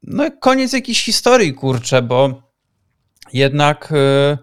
[0.02, 2.49] no koniec jakiejś historii, kurczę, bo
[3.32, 4.38] jednak y,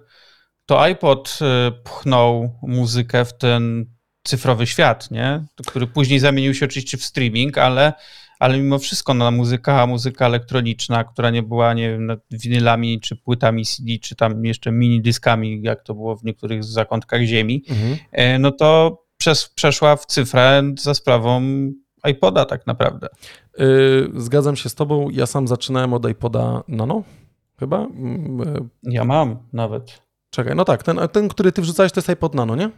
[0.66, 3.86] to iPod y, pchnął muzykę w ten
[4.24, 5.46] cyfrowy świat, nie?
[5.68, 7.94] który później zamienił się oczywiście w streaming, ale,
[8.40, 13.66] ale mimo wszystko no, muzyka, muzyka elektroniczna, która nie była nie wiem, winylami, czy płytami
[13.66, 17.98] CD, czy tam jeszcze mini dyskami, jak to było w niektórych zakątkach ziemi, mhm.
[18.12, 21.42] E, no to przez, przeszła w cyfrę za sprawą
[22.08, 23.08] iPoda tak naprawdę.
[23.58, 25.10] Yy, zgadzam się z tobą.
[25.10, 27.04] Ja sam zaczynałem od iPoda Nano,
[27.60, 27.78] chyba.
[27.78, 30.02] Mm, e, ja mam nawet.
[30.30, 32.70] Czekaj, no tak, ten, ten, który ty wrzucałeś, to jest iPod Nano, nie?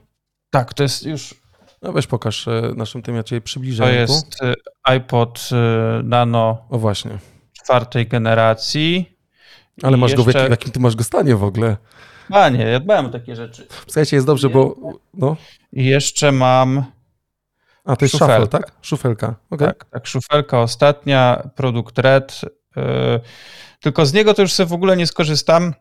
[0.50, 1.36] Tak, to jest już...
[1.82, 3.84] No weź pokaż e, naszym tym, ja cię przybliżę.
[3.84, 5.50] To jest e, iPod
[6.04, 7.18] Nano o właśnie.
[7.64, 9.18] czwartej generacji.
[9.84, 10.26] Ale masz jeszcze...
[10.26, 11.78] go w jakim, w jakim ty masz go stanie w ogóle?
[12.30, 13.68] A nie, ja dbałem o takie rzeczy.
[13.86, 14.76] Słuchajcie, jest dobrze, bo...
[15.14, 15.36] No.
[15.74, 16.84] I jeszcze mam...
[17.86, 18.34] A, to jest szufelka.
[18.34, 18.72] szafel, tak?
[18.82, 19.68] Szufelka, okay.
[19.68, 22.42] Tak, tak, szufelka ostatnia, produkt Red.
[22.76, 22.84] Yy,
[23.80, 25.74] tylko z niego to już sobie w ogóle nie skorzystam.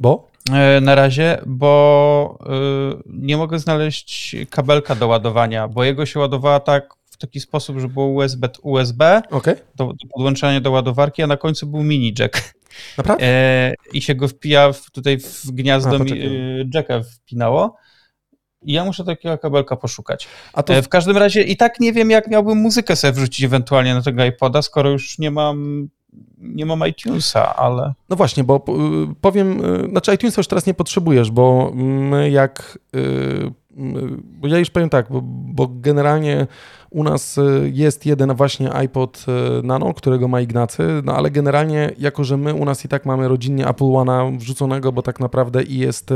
[0.00, 0.28] Bo?
[0.52, 6.60] E, na razie, bo e, nie mogę znaleźć kabelka do ładowania, bo jego się ładowała
[6.60, 9.56] tak w taki sposób, że było USB, USB okay.
[9.74, 12.54] do, do podłączania do ładowarki, a na końcu był mini jack.
[12.96, 13.24] Naprawdę?
[13.24, 16.04] E, I się go wpija w, tutaj w gniazdo a,
[16.74, 17.76] jacka wpinało.
[18.62, 20.28] I ja muszę takiego kabelka poszukać.
[20.52, 20.82] A to...
[20.82, 24.24] W każdym razie i tak nie wiem, jak miałbym muzykę sobie wrzucić ewentualnie na tego
[24.24, 25.88] iPoda, skoro już nie mam
[26.38, 27.94] nie mam iTunesa, ale.
[28.08, 31.72] No właśnie, bo y, powiem, y, znaczy iTunesa już teraz nie potrzebujesz, bo
[32.30, 32.78] jak.
[32.96, 33.52] Y,
[34.22, 36.46] bo ja już powiem tak, bo, bo generalnie
[36.90, 37.40] u nas
[37.72, 39.26] jest jeden właśnie iPod
[39.62, 43.28] Nano, którego ma Ignacy, no ale generalnie, jako że my u nas i tak mamy
[43.28, 46.10] rodzinnie Apple One'a wrzuconego, bo tak naprawdę i jest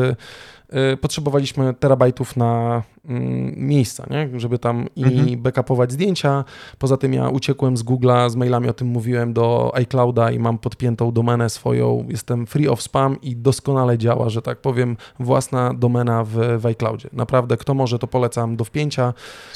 [1.00, 4.40] potrzebowaliśmy terabajtów na mm, miejsca, nie?
[4.40, 5.42] żeby tam i mhm.
[5.42, 6.44] backupować zdjęcia.
[6.78, 10.58] Poza tym ja uciekłem z Google'a, z mailami o tym mówiłem do iClouda i mam
[10.58, 12.06] podpiętą domenę swoją.
[12.08, 17.08] Jestem free of spam i doskonale działa, że tak powiem, własna domena w, w iCloudzie.
[17.12, 19.14] Naprawdę, kto może, to polecam do wpięcia.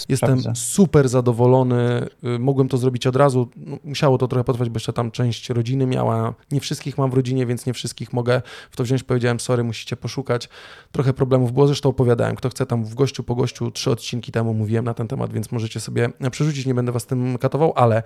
[0.09, 2.09] Jestem super zadowolony.
[2.25, 3.48] Y, mogłem to zrobić od razu.
[3.57, 6.35] No, musiało to trochę potrwać, bo jeszcze tam część rodziny miała.
[6.51, 9.03] Nie wszystkich mam w rodzinie, więc nie wszystkich mogę w to wziąć.
[9.03, 10.48] Powiedziałem, sorry, musicie poszukać.
[10.92, 14.33] Trochę trochę problemów było, zresztą opowiadałem, kto chce tam w gościu po gościu, trzy odcinki
[14.33, 18.03] temu mówiłem na ten temat, więc możecie sobie przerzucić, nie będę was tym katował, ale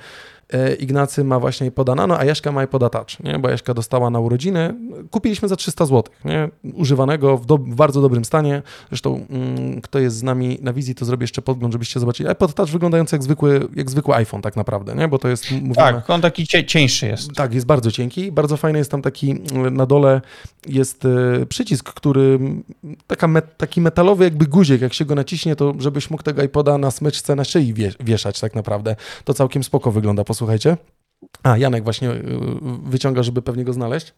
[0.53, 3.39] e, Ignacy ma właśnie podana, a Jaśka ma iPoda Touch, nie?
[3.39, 4.75] bo Jaśka dostała na urodziny,
[5.11, 6.49] kupiliśmy za 300 zł, nie?
[6.75, 10.95] używanego w, do, w bardzo dobrym stanie, zresztą mm, kto jest z nami na wizji,
[10.95, 14.57] to zrobię jeszcze podgląd, żebyście zobaczyli, iPod Touch wyglądający jak zwykły, jak zwykły iPhone tak
[14.57, 15.09] naprawdę, nie?
[15.09, 15.51] bo to jest...
[15.51, 17.33] Mówimy, tak, on taki cieńszy jest.
[17.33, 19.35] Tak, jest bardzo cienki, bardzo fajny jest tam taki,
[19.71, 20.21] na dole
[20.67, 22.39] jest e, przycisk, który
[23.07, 26.79] taka met, taki metalowy jakby guzik, jak się go naciśnie, to żebyś mógł tego iPoda
[26.79, 28.96] na smyczce na szyi wieszać tak naprawdę.
[29.25, 30.77] To całkiem spoko wygląda, posłuchajcie.
[31.42, 32.22] A, Janek właśnie y,
[32.85, 34.14] wyciąga, żeby pewnie go znaleźć.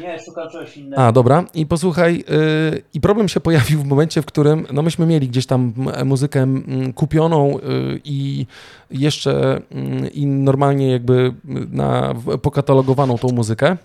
[0.00, 1.02] Nie, szukam czegoś innego.
[1.02, 1.44] A, dobra.
[1.54, 5.46] I posłuchaj, yy, i problem się pojawił w momencie, w którym, no myśmy mieli gdzieś
[5.46, 5.72] tam
[6.04, 6.46] muzykę
[6.94, 8.46] kupioną yy, i
[8.90, 11.34] jeszcze yy, i normalnie jakby
[11.70, 13.76] na, pokatalogowaną tą muzykę.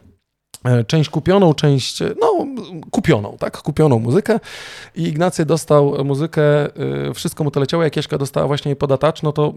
[0.66, 2.46] E, część kupioną, część, no,
[2.92, 4.40] kupioną, tak, kupioną muzykę.
[4.96, 9.24] I Ignacy dostał muzykę, e, wszystko mu to leciało, jak Jaśka dostała właśnie jej podatacz,
[9.24, 9.54] no to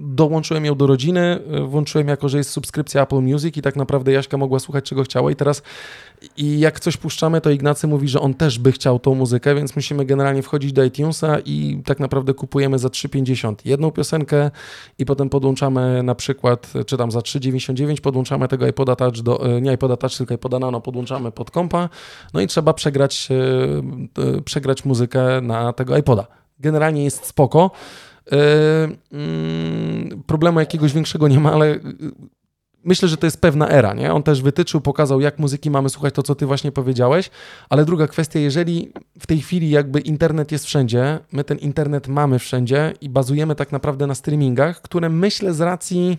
[0.00, 4.12] dołączyłem ją do rodziny, e, włączyłem jako, że jest subskrypcja Apple Music i tak naprawdę
[4.12, 5.30] Jaśka mogła słuchać czego chciała.
[5.30, 5.62] I teraz
[6.36, 9.76] i jak coś puszczamy, to Ignacy mówi, że on też by chciał tą muzykę, więc
[9.76, 14.50] musimy generalnie wchodzić do iTunesa i tak naprawdę kupujemy za 3,50 jedną piosenkę
[14.98, 19.60] i potem podłączamy na przykład, czy tam za 3,99 podłączamy tego iPoda Touch, do, e,
[19.60, 21.88] nie iPoda Touch, tylko iPoda Nano podłączamy pod kompa,
[22.34, 23.28] no i trzeba przegrać,
[24.38, 26.26] e, przegrać muzykę na tego iPoda.
[26.60, 27.70] Generalnie jest spoko.
[28.32, 28.36] E,
[29.12, 31.80] mm, problemu jakiegoś większego nie ma, ale
[32.84, 34.12] myślę, że to jest pewna era, nie?
[34.14, 37.30] On też wytyczył, pokazał, jak muzyki mamy słuchać, to co ty właśnie powiedziałeś,
[37.68, 42.38] ale druga kwestia, jeżeli w tej chwili jakby internet jest wszędzie, my ten internet mamy
[42.38, 46.18] wszędzie i bazujemy tak naprawdę na streamingach, które myślę z racji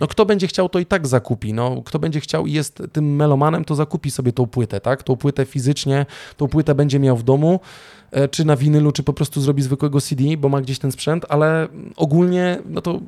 [0.00, 1.52] no kto będzie chciał, to i tak zakupi.
[1.52, 5.02] No, kto będzie chciał i jest tym melomanem, to zakupi sobie tą płytę, tak?
[5.02, 6.06] Tą płytę fizycznie,
[6.36, 7.60] tą płytę będzie miał w domu,
[8.10, 11.26] e, czy na winylu, czy po prostu zrobi zwykłego CD, bo ma gdzieś ten sprzęt,
[11.28, 13.00] ale ogólnie, no to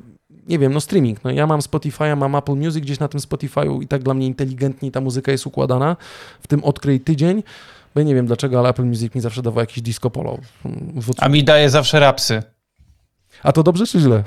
[0.49, 1.23] nie wiem, no streaming.
[1.23, 4.27] No ja mam Spotify, mam Apple Music gdzieś na tym Spotify'u i tak dla mnie
[4.27, 5.97] inteligentnie ta muzyka jest układana,
[6.41, 7.43] w tym odkryj tydzień,
[7.95, 10.37] bo ja nie wiem dlaczego, ale Apple Music mi zawsze dawał jakiś disco polo.
[11.17, 12.43] A mi daje zawsze rapsy.
[13.43, 14.23] A to dobrze czy źle?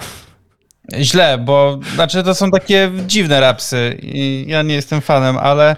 [0.99, 5.77] Źle, bo znaczy to są takie dziwne rapsy i ja nie jestem fanem, ale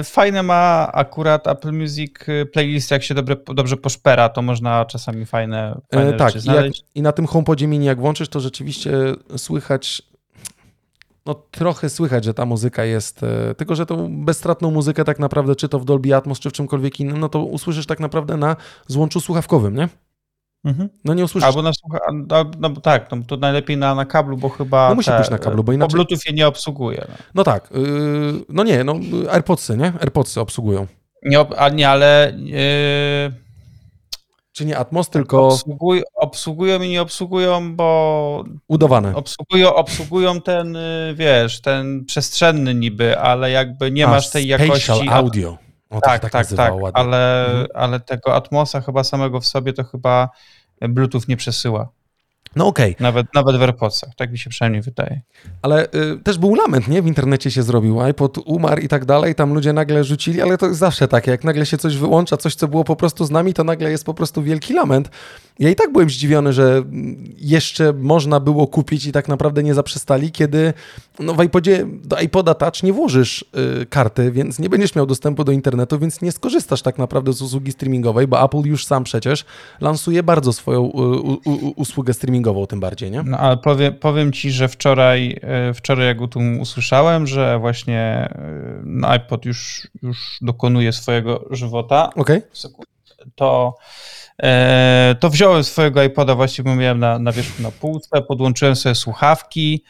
[0.00, 4.84] y, fajne ma akurat Apple Music y, playlist, jak się dobre, dobrze poszpera, to można
[4.84, 6.80] czasami fajne, fajne e, tak, znaleźć.
[6.80, 8.92] Tak, i na tym HomePodzie mini jak włączysz, to rzeczywiście
[9.36, 10.02] słychać
[11.26, 15.56] no trochę słychać, że ta muzyka jest, e, tylko że tą bezstratną muzykę tak naprawdę,
[15.56, 18.56] czy to w Dolby Atmos, czy w czymkolwiek innym, no to usłyszysz tak naprawdę na
[18.86, 19.88] złączu słuchawkowym, nie?
[20.64, 20.88] Mhm.
[21.04, 21.48] No nie usłyszysz.
[21.48, 21.98] Albo na słucha...
[22.28, 24.88] no, no tak, no, to najlepiej na, na kablu, bo chyba.
[24.88, 25.88] No musi te, być na kablu, bo inaczej.
[25.88, 27.06] Po Bluetooth je nie obsługuje.
[27.08, 27.70] No, no tak.
[27.74, 28.94] Yy, no nie, no
[29.30, 29.92] AirPodsy, nie?
[30.00, 30.86] AirPodsy obsługują.
[31.22, 32.32] Nie, a nie, ale.
[32.36, 33.42] Yy...
[34.52, 35.48] Czy nie Atmos, tylko.
[35.48, 38.44] Obsługuj, obsługują i nie obsługują, bo.
[38.68, 39.14] Udawane.
[39.14, 45.08] Obsługują, obsługują ten, y, wiesz, ten przestrzenny niby, ale jakby nie a, masz tej jakości.
[45.08, 45.58] audio.
[45.92, 47.66] O, tak, tak, tak, tak ale, mhm.
[47.74, 50.28] ale tego Atmosa chyba samego w sobie to chyba
[50.80, 51.88] Bluetooth nie przesyła.
[52.56, 52.92] No okej.
[52.92, 53.02] Okay.
[53.02, 55.20] Nawet, nawet w AirPodsach, tak mi się przynajmniej wydaje.
[55.62, 57.02] Ale y, też był lament, nie?
[57.02, 60.66] W internecie się zrobił, iPod umarł i tak dalej, tam ludzie nagle rzucili, ale to
[60.66, 63.54] jest zawsze takie, jak nagle się coś wyłącza, coś, co było po prostu z nami,
[63.54, 65.10] to nagle jest po prostu wielki lament.
[65.58, 66.82] Ja i tak byłem zdziwiony, że
[67.38, 70.72] jeszcze można było kupić i tak naprawdę nie zaprzestali, kiedy
[71.20, 73.44] no w iPodzie, do iPoda Touch nie włożysz
[73.82, 77.42] y, karty, więc nie będziesz miał dostępu do internetu, więc nie skorzystasz tak naprawdę z
[77.42, 79.44] usługi streamingowej, bo Apple już sam przecież
[79.80, 80.90] lansuje bardzo swoją y,
[81.76, 83.22] usługę streamingową tym bardziej, nie?
[83.22, 88.28] No ale powiem, powiem ci, że wczoraj, y, wczoraj jak o tym usłyszałem, że właśnie
[88.36, 92.42] y, no, iPod już, już dokonuje swojego żywota, okay.
[93.34, 93.76] to
[94.42, 99.84] E, to wziąłem swojego iPoda, właściwie miałem na, na wierzchu na półce, podłączyłem sobie słuchawki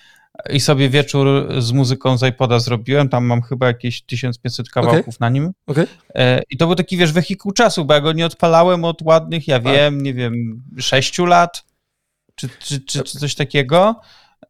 [0.51, 1.27] i sobie wieczór
[1.59, 3.09] z muzyką z iPoda zrobiłem.
[3.09, 5.17] Tam mam chyba jakieś 1500 kawałków okay.
[5.21, 5.53] na nim.
[5.67, 5.87] Okay.
[6.51, 9.61] I to był taki, wiesz, wehikuł czasu, bo ja go nie odpalałem od ładnych, ja
[9.61, 9.73] tak.
[9.73, 11.65] wiem, nie wiem, 6 lat,
[12.35, 14.01] czy, czy, czy, czy coś takiego.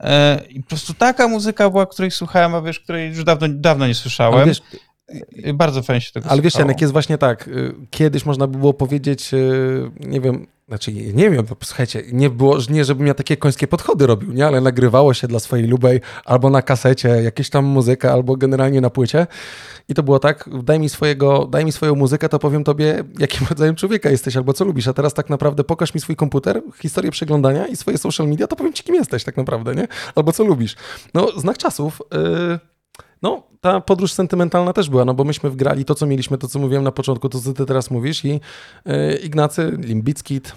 [0.01, 3.87] E, I po prostu taka muzyka była, której słuchałem, a wiesz, której już dawno, dawno
[3.87, 4.49] nie słyszałem.
[4.49, 4.63] Wiesz,
[5.55, 8.75] bardzo fajnie się tego Ale wiesz, Janek, jest właśnie tak, y, kiedyś można by było
[8.75, 13.67] powiedzieć, y, nie wiem, znaczy nie wiem, słuchajcie, nie było, nie żebym ja takie końskie
[13.67, 18.13] podchody robił, nie, ale nagrywało się dla swojej lubej albo na kasecie jakieś tam muzykę,
[18.13, 19.27] albo generalnie na płycie
[19.89, 23.47] i to było tak, daj mi, swojego, daj mi swoją muzykę, to powiem tobie, jakim
[23.51, 27.11] rodzajem człowieka jesteś albo co lubisz, a teraz tak naprawdę pokaż mi swój komputer, historię
[27.11, 29.89] przeglądania i swoje social media, to powiem ci, kim jesteś tak naprawdę, nie?
[30.15, 30.77] Albo co lubisz.
[31.15, 32.03] No, znak czasów...
[32.13, 32.59] Yy
[33.23, 36.59] no, ta podróż sentymentalna też była, no bo myśmy wgrali to, co mieliśmy, to, co
[36.59, 38.41] mówiłem na początku, to, co ty teraz mówisz i
[38.87, 40.55] yy, Ignacy, Limbickit,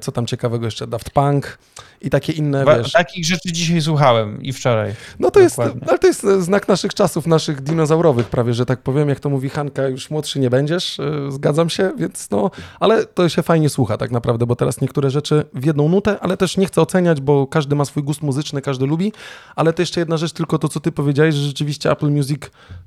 [0.00, 0.86] co tam ciekawego jeszcze?
[0.86, 1.58] Daft Punk
[2.00, 2.92] i takie inne, Ba, wiesz...
[2.92, 4.94] Takich rzeczy dzisiaj słuchałem i wczoraj.
[5.18, 9.08] No to jest, ale to jest znak naszych czasów, naszych dinozaurowych prawie, że tak powiem,
[9.08, 12.50] jak to mówi Hanka, już młodszy nie będziesz, e, zgadzam się, więc no,
[12.80, 16.36] ale to się fajnie słucha tak naprawdę, bo teraz niektóre rzeczy w jedną nutę, ale
[16.36, 19.12] też nie chcę oceniać, bo każdy ma swój gust muzyczny, każdy lubi,
[19.56, 22.42] ale to jeszcze jedna rzecz, tylko to, co ty powiedziałeś, że rzeczywiście Apple Music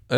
[0.10, 0.18] yy,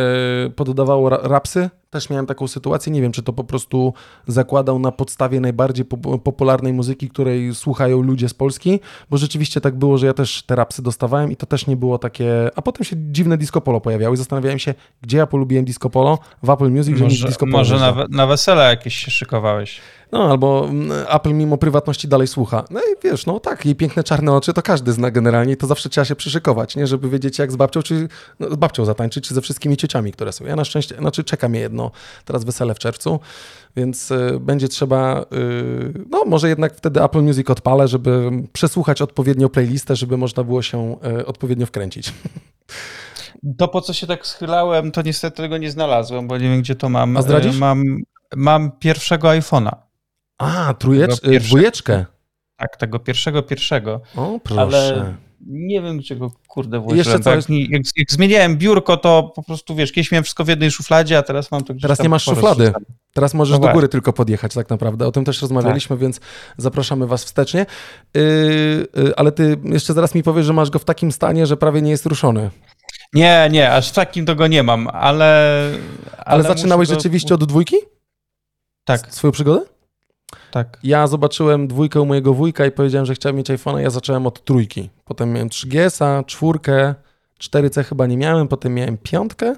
[0.55, 3.93] poddawało rapsy, też miałem taką sytuację, nie wiem, czy to po prostu
[4.27, 5.85] zakładał na podstawie najbardziej
[6.23, 10.55] popularnej muzyki, której słuchają ludzie z Polski, bo rzeczywiście tak było, że ja też te
[10.55, 14.13] rapsy dostawałem i to też nie było takie, a potem się dziwne disco polo pojawiały
[14.13, 17.57] i zastanawiałem się, gdzie ja polubiłem disco polo, w Apple Music, może, że disco polo.
[17.57, 19.81] Może na, na wesele jakieś się szykowałeś.
[20.11, 22.63] No, albo mm, Apple mimo prywatności dalej słucha.
[22.69, 25.67] No i wiesz, no tak, jej piękne czarne oczy to każdy zna generalnie i to
[25.67, 26.87] zawsze trzeba się przyszykować, nie?
[26.87, 28.07] Żeby wiedzieć jak z babcią, czy
[28.39, 30.45] no, z babcią zatańczyć, czy ze wszystkimi ciociami, które są.
[30.45, 31.91] Ja na szczęście, znaczy czeka mnie jedno
[32.25, 33.19] teraz wesele w czerwcu,
[33.75, 39.49] więc y, będzie trzeba, y, no może jednak wtedy Apple Music odpalę, żeby przesłuchać odpowiednio
[39.49, 42.13] playlistę, żeby można było się y, odpowiednio wkręcić.
[43.57, 46.75] To po co się tak schylałem, to niestety tego nie znalazłem, bo nie wiem gdzie
[46.75, 47.17] to mam.
[47.17, 47.57] A zdradzisz?
[47.57, 47.83] Mam,
[48.35, 49.88] mam pierwszego iPhone'a.
[50.39, 52.05] A, trujecz, dwójeczkę.
[52.57, 54.01] Tak, tego pierwszego, pierwszego.
[54.15, 54.61] O, proszę.
[54.61, 55.13] Ale
[55.47, 56.97] nie wiem, czego kurde włożyłem.
[56.97, 57.35] Jeszcze co?
[57.35, 61.17] Jak, jak, jak, zmieniałem biurko, to po prostu, wiesz, kiedyś miałem wszystko w jednej szufladzie,
[61.17, 62.73] a teraz mam to gdzieś Teraz nie masz szuflady.
[63.13, 65.07] Teraz możesz no do góry tylko podjechać tak naprawdę.
[65.07, 66.01] O tym też rozmawialiśmy, tak.
[66.01, 66.19] więc
[66.57, 67.65] zapraszamy was wstecznie.
[68.13, 68.21] Yy,
[68.95, 71.81] yy, ale ty jeszcze zaraz mi powiesz, że masz go w takim stanie, że prawie
[71.81, 72.49] nie jest ruszony.
[73.13, 75.71] Nie, nie, aż w takim to go nie mam, ale...
[76.17, 76.95] Ale, ale zaczynałeś go...
[76.95, 77.75] rzeczywiście od dwójki?
[78.85, 79.13] Tak.
[79.13, 79.78] Swoją przygodę?
[80.51, 80.79] Tak.
[80.83, 83.77] Ja zobaczyłem dwójkę u mojego wujka i powiedziałem, że chciałem mieć iPhone'a.
[83.77, 84.89] Ja zacząłem od trójki.
[85.05, 86.95] Potem miałem 3GS-a, czwórkę,
[87.39, 89.55] 4C chyba nie miałem, potem miałem piątkę,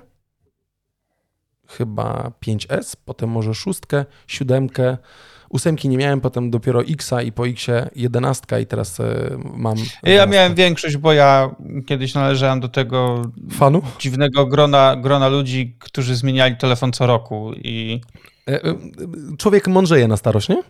[1.67, 4.97] chyba 5S, potem może szóstkę, siódemkę,
[5.49, 9.03] ósemki nie miałem, potem dopiero Xa i po Xie 11 i teraz e,
[9.53, 9.77] mam.
[9.77, 9.99] 11.
[10.03, 11.55] Ja miałem większość, bo ja
[11.87, 13.81] kiedyś należałem do tego Fanu?
[13.99, 18.01] dziwnego grona, grona ludzi, którzy zmieniali telefon co roku i.
[18.49, 18.75] E, e,
[19.37, 20.63] człowiek mądrzeje na starość, nie?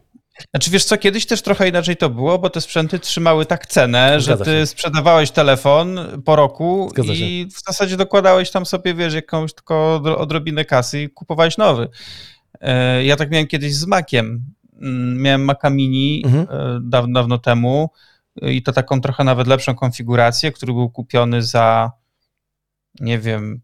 [0.52, 4.22] Znaczy wiesz co, kiedyś też trochę inaczej to było, bo te sprzęty trzymały tak cenę,
[4.22, 4.68] Zgadza że ty się.
[4.68, 7.56] sprzedawałeś telefon po roku Zgadza i się.
[7.56, 11.90] w zasadzie dokładałeś tam sobie, wiesz, jakąś tylko odrobinę kasy i kupowałeś nowy.
[12.62, 14.46] E, ja tak miałem kiedyś z Maciem.
[14.82, 16.48] Mm, miałem Maca Mini mhm.
[16.90, 17.90] Dawno, dawno temu
[18.42, 21.92] i to taką trochę nawet lepszą konfigurację, który był kupiony za
[23.00, 23.62] nie wiem,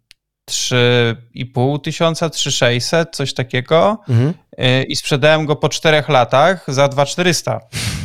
[0.50, 4.34] 3,5 tysiąca, 3,600, coś takiego mhm.
[4.82, 7.60] Y, i sprzedałem go po czterech latach za 2,400,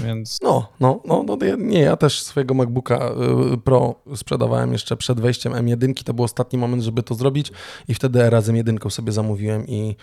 [0.04, 0.38] więc...
[0.42, 3.10] No, no, no, no, nie, ja też swojego MacBooka
[3.54, 7.52] y, Pro sprzedawałem jeszcze przed wejściem M1, to był ostatni moment, żeby to zrobić
[7.88, 9.96] i wtedy razem jedynką sobie zamówiłem i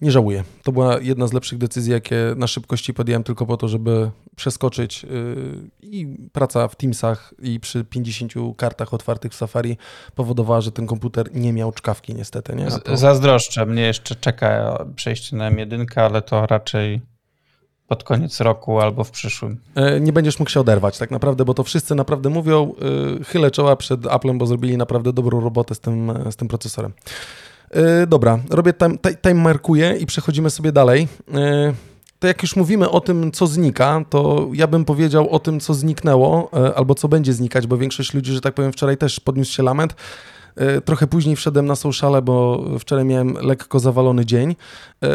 [0.00, 0.44] nie żałuję.
[0.62, 5.02] To była jedna z lepszych decyzji, jakie na szybkości podjąłem tylko po to, żeby przeskoczyć
[5.02, 5.10] yy,
[5.82, 9.76] i praca w Teamsach i przy 50 kartach otwartych w Safari
[10.14, 12.56] powodowała, że ten komputer nie miał czkawki niestety.
[12.56, 12.66] Nie?
[12.66, 12.96] To...
[12.96, 17.00] Zazdroszczę, mnie jeszcze czeka przejście na M1, ale to raczej
[17.88, 19.60] pod koniec roku albo w przyszłym.
[19.74, 22.74] E, nie będziesz mógł się oderwać tak naprawdę, bo to wszyscy naprawdę mówią,
[23.18, 26.92] yy, chylę czoła przed Applem, bo zrobili naprawdę dobrą robotę z tym, z tym procesorem.
[27.74, 31.08] Yy, dobra, robię time, time markuję i przechodzimy sobie dalej.
[31.28, 31.74] Yy,
[32.18, 35.74] to jak już mówimy o tym, co znika, to ja bym powiedział o tym, co
[35.74, 39.52] zniknęło, yy, albo co będzie znikać, bo większość ludzi, że tak powiem, wczoraj też podniósł
[39.52, 39.94] się lament.
[40.58, 44.56] E, trochę później wszedłem na sociale, bo wczoraj miałem lekko zawalony dzień.
[45.02, 45.08] E,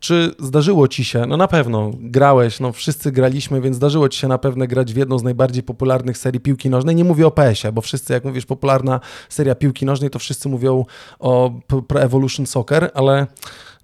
[0.00, 4.28] czy zdarzyło ci się, no na pewno grałeś, no wszyscy graliśmy, więc zdarzyło ci się
[4.28, 6.96] na pewno grać w jedną z najbardziej popularnych serii piłki nożnej.
[6.96, 10.84] Nie mówię o PS-ie, bo wszyscy, jak mówisz popularna seria piłki nożnej, to wszyscy mówią
[11.18, 11.52] o
[11.88, 13.26] Pro Evolution Soccer, ale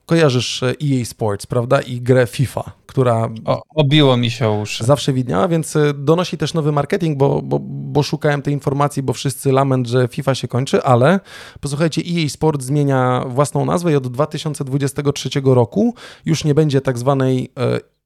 [0.09, 1.81] kojarzysz EA Sports, prawda?
[1.81, 3.29] I grę FIFA, która.
[3.45, 4.85] O, obiło mi się uszy.
[4.85, 9.13] Zawsze widniała, więc e, donosi też nowy marketing, bo, bo, bo szukałem tej informacji, bo
[9.13, 11.21] wszyscy lament, że FIFA się kończy, ale
[11.61, 15.95] posłuchajcie, EA Sports zmienia własną nazwę i od 2023 roku
[16.25, 17.53] już nie będzie tak zwanej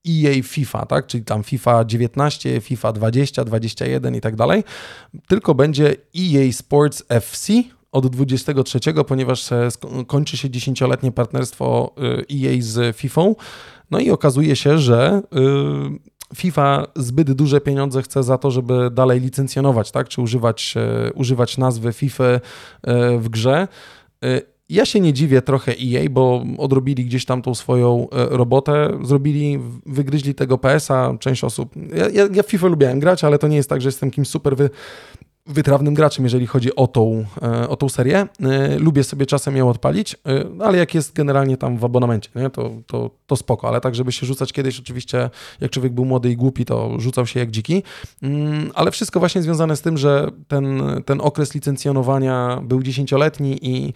[0.09, 1.07] EA e FIFA, tak?
[1.07, 4.65] czyli tam FIFA 19, FIFA 20, 21 i tak dalej,
[5.29, 7.53] tylko będzie EA Sports FC
[7.93, 9.51] od 23, ponieważ
[10.07, 11.95] kończy się dziesięcioletnie partnerstwo
[12.33, 13.23] EA e z FIFA.
[13.91, 15.41] No i okazuje się, że e,
[16.37, 20.09] FIFA zbyt duże pieniądze chce za to, żeby dalej licencjonować, tak?
[20.09, 20.75] czy używać,
[21.15, 22.25] używać nazwy FIFA
[23.19, 23.69] w grze.
[24.69, 30.35] Ja się nie dziwię trochę EA, bo odrobili gdzieś tam tą swoją robotę, zrobili, wygryźli
[30.35, 31.75] tego PS-a, część osób.
[31.97, 34.57] Ja, ja, ja FIFA lubiłem grać, ale to nie jest tak, że jestem kimś super
[34.57, 34.71] wy,
[35.47, 38.27] wytrawnym graczem, jeżeli chodzi o tą, e, o tą serię.
[38.43, 40.19] E, lubię sobie czasem ją odpalić, e,
[40.61, 44.13] ale jak jest generalnie tam w abonamencie, nie, to, to, to spoko, ale tak, żeby
[44.13, 45.31] się rzucać kiedyś oczywiście,
[45.61, 47.83] jak człowiek był młody i głupi, to rzucał się jak dziki,
[48.23, 53.93] mm, ale wszystko właśnie związane z tym, że ten, ten okres licencjonowania był dziesięcioletni i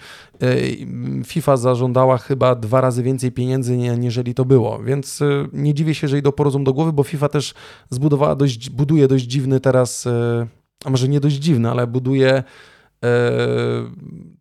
[1.27, 5.21] FIFA zażądała chyba dwa razy więcej pieniędzy, niżeli to było, więc
[5.53, 7.55] nie dziwię się, że idą porozum do głowy, bo FIFA też
[7.91, 10.09] zbudowała dość, buduje dość dziwny teraz
[10.85, 12.45] a może nie dość dziwne, ale buduje e,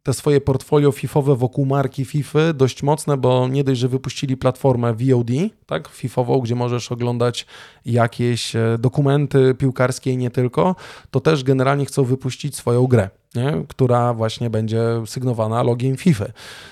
[0.05, 4.93] te swoje portfolio FIFowe wokół marki FIFA dość mocne, bo nie dość, że wypuścili platformę
[4.93, 5.29] VOD,
[5.65, 7.45] tak, FIFową, gdzie możesz oglądać
[7.85, 10.75] jakieś e, dokumenty piłkarskie i nie tylko,
[11.11, 13.63] to też generalnie chcą wypuścić swoją grę nie?
[13.67, 16.25] która właśnie będzie sygnowana logiem FIFA.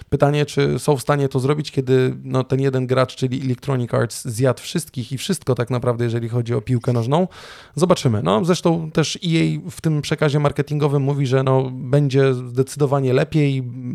[0.09, 4.25] Pytanie, czy są w stanie to zrobić, kiedy no, ten jeden gracz, czyli Electronic Arts,
[4.25, 7.27] zjadł wszystkich i wszystko tak naprawdę, jeżeli chodzi o piłkę nożną.
[7.75, 8.23] Zobaczymy.
[8.23, 13.22] No, zresztą też EA w tym przekazie marketingowym mówi, że no, będzie zdecydowanie lepiej,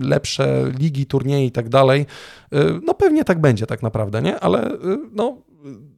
[0.01, 2.07] lepsze ligi, turnieje i tak dalej.
[2.55, 4.41] Y, no pewnie tak będzie tak naprawdę, nie?
[4.41, 4.79] Ale y,
[5.13, 5.37] no,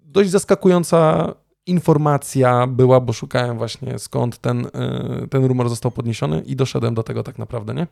[0.05, 1.35] dość zaskakująca
[1.67, 7.03] informacja była, bo szukałem właśnie skąd ten, e, ten rumor został podniesiony i doszedłem do
[7.03, 7.87] tego tak naprawdę, nie?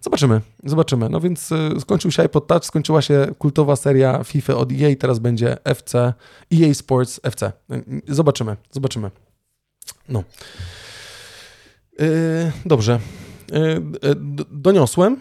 [0.00, 1.08] Zobaczymy, zobaczymy.
[1.08, 5.64] No więc skończył się iPod Touch, skończyła się kultowa seria FIFA od EA, teraz będzie
[5.64, 6.12] FC,
[6.54, 7.52] EA Sports FC.
[8.08, 9.10] Zobaczymy, zobaczymy.
[10.08, 10.22] No.
[11.98, 13.00] Yy, dobrze.
[13.52, 14.14] Yy,
[14.50, 15.16] doniosłem.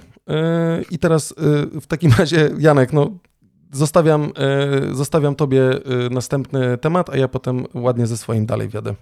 [0.92, 1.34] I teraz
[1.82, 3.12] w takim razie, Janek, no
[3.74, 5.80] Zostawiam, e, zostawiam tobie e,
[6.12, 8.96] następny temat, a ja potem ładnie ze swoim dalej wiadę.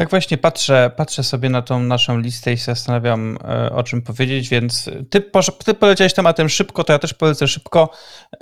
[0.00, 4.02] Tak właśnie patrzę, patrzę sobie na tą naszą listę i się zastanawiam, e, o czym
[4.02, 5.30] powiedzieć, więc ty,
[5.64, 7.90] ty poleciałeś tematem szybko, to ja też polecę szybko.
[8.32, 8.38] E,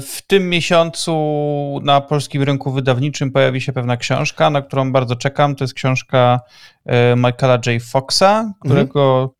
[0.00, 1.12] w tym miesiącu
[1.82, 5.56] na polskim rynku wydawniczym pojawi się pewna książka, na którą bardzo czekam.
[5.56, 6.40] To jest książka
[6.86, 7.82] e, Michaela J.
[7.82, 9.37] Foxa, którego mhm.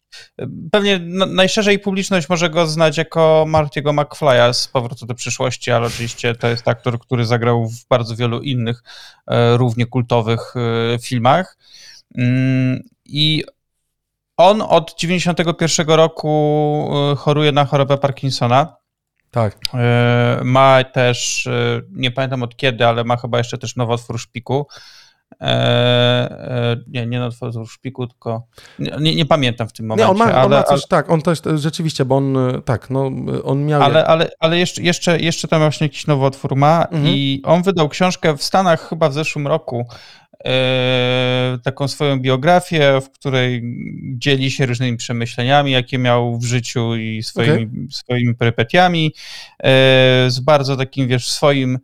[0.71, 6.35] Pewnie najszerzej publiczność może go znać jako Martiego McFly'a z Powrotu do przyszłości, ale oczywiście
[6.35, 8.83] to jest aktor, który zagrał w bardzo wielu innych
[9.27, 11.59] e, równie kultowych e, filmach.
[12.19, 13.45] Mm, I
[14.37, 18.77] on od 91 roku e, choruje na chorobę Parkinsona.
[19.31, 19.59] Tak.
[20.45, 21.49] Ma też,
[21.91, 24.67] nie pamiętam od kiedy, ale ma chyba jeszcze też nowotwór szpiku.
[25.41, 28.47] E, e, nie, nie na w szpiku, tylko
[28.79, 30.05] nie, nie, pamiętam w tym momencie.
[30.05, 32.91] Nie, on ma, ale, on ma coś, ale, tak, on też rzeczywiście, bo on tak,
[32.91, 33.11] no
[33.45, 33.83] on miał...
[33.83, 37.07] Ale, ale, ale jeszcze, jeszcze, jeszcze tam właśnie jakiś nowotwór ma mhm.
[37.07, 39.87] i on wydał książkę w Stanach chyba w zeszłym roku,
[40.45, 43.63] e, taką swoją biografię, w której
[44.03, 47.87] dzieli się różnymi przemyśleniami, jakie miał w życiu i swoimi, okay.
[47.91, 49.15] swoimi perypetiami,
[49.59, 49.71] e,
[50.29, 51.79] z bardzo takim, wiesz, swoim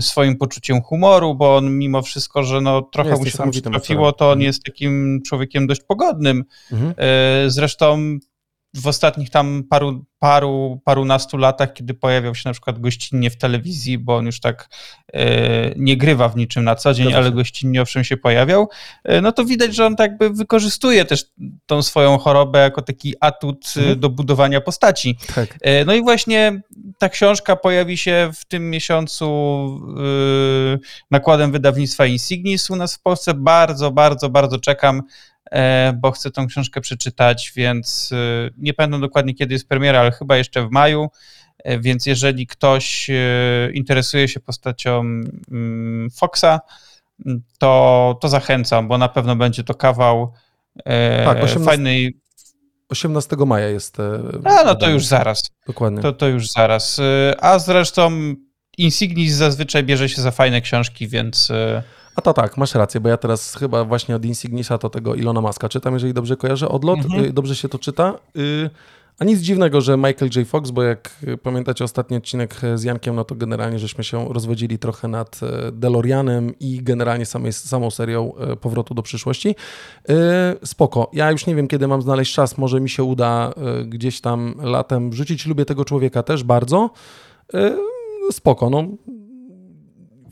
[0.00, 4.30] swoim poczuciem humoru, bo on mimo wszystko, że no, trochę mu się tam trafiło, to
[4.30, 6.44] on jest takim człowiekiem dość pogodnym.
[6.72, 6.94] Mhm.
[6.96, 8.18] E, zresztą
[8.74, 13.98] w ostatnich tam paru, paru, parunastu latach, kiedy pojawiał się na przykład gościnnie w telewizji,
[13.98, 14.68] bo on już tak
[15.12, 18.68] e, nie grywa w niczym na co dzień, ale gościnnie owszem się pojawiał,
[19.04, 21.24] e, no to widać, że on tak by wykorzystuje też
[21.66, 24.00] tą swoją chorobę jako taki atut e, mhm.
[24.00, 25.18] do budowania postaci.
[25.34, 25.58] Tak.
[25.60, 26.62] E, no i właśnie
[26.98, 29.26] ta książka pojawi się w tym miesiącu
[30.74, 30.78] e,
[31.10, 33.34] nakładem wydawnictwa Insignis u nas w Polsce.
[33.34, 35.02] Bardzo, bardzo, bardzo czekam
[35.94, 40.36] bo chcę tą książkę przeczytać, więc e, nie pamiętam dokładnie kiedy jest premiera, ale chyba
[40.36, 41.08] jeszcze w maju.
[41.58, 43.10] E, więc jeżeli ktoś
[43.72, 45.00] interesuje się postacią
[45.50, 46.60] mm, Foxa,
[47.58, 50.32] to, to zachęcam, bo na pewno będzie to kawał
[51.24, 52.20] tak, 18, fajnej.
[52.88, 53.96] 18 maja jest.
[54.44, 55.42] A, no to już zaraz.
[55.66, 56.02] Dokładnie.
[56.02, 57.00] To, to już zaraz.
[57.40, 58.34] A zresztą
[58.78, 61.52] Insignis zazwyczaj bierze się za fajne książki, więc.
[62.16, 65.40] A to tak, masz rację, bo ja teraz chyba właśnie od Insignisa to tego Ilona
[65.40, 66.68] Maska czytam, jeżeli dobrze kojarzę.
[66.68, 67.24] Odlot, mhm.
[67.24, 68.14] Y, dobrze się to czyta.
[68.36, 68.70] Y,
[69.18, 70.48] a nic dziwnego, że Michael J.
[70.48, 71.10] Fox, bo jak
[71.42, 75.40] pamiętacie ostatni odcinek z Jankiem, no to generalnie żeśmy się rozwodzili trochę nad
[75.72, 79.54] DeLoreanem i generalnie samej, samą serią Powrotu do przyszłości.
[80.64, 81.10] Spoko.
[81.12, 82.58] Ja już nie wiem, kiedy mam znaleźć czas.
[82.58, 83.52] Może mi się uda
[83.84, 85.46] gdzieś tam latem wrzucić.
[85.46, 86.90] Lubię tego człowieka też bardzo.
[88.30, 88.84] Spoko, no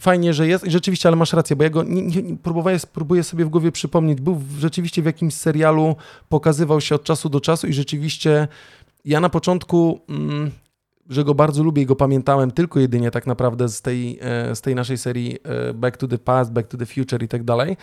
[0.03, 0.66] fajnie, że jest.
[0.66, 3.72] I rzeczywiście, ale masz rację, bo ja go nie, nie, próbuję, próbuję sobie w głowie
[3.72, 4.20] przypomnieć.
[4.20, 5.96] Był w, rzeczywiście w jakimś serialu,
[6.28, 8.48] pokazywał się od czasu do czasu i rzeczywiście
[9.05, 10.50] ja na początku, mm,
[11.09, 14.61] że go bardzo lubię i go pamiętałem tylko jedynie tak naprawdę z tej, e, z
[14.61, 17.76] tej naszej serii e, Back to the Past, Back to the Future i tak dalej,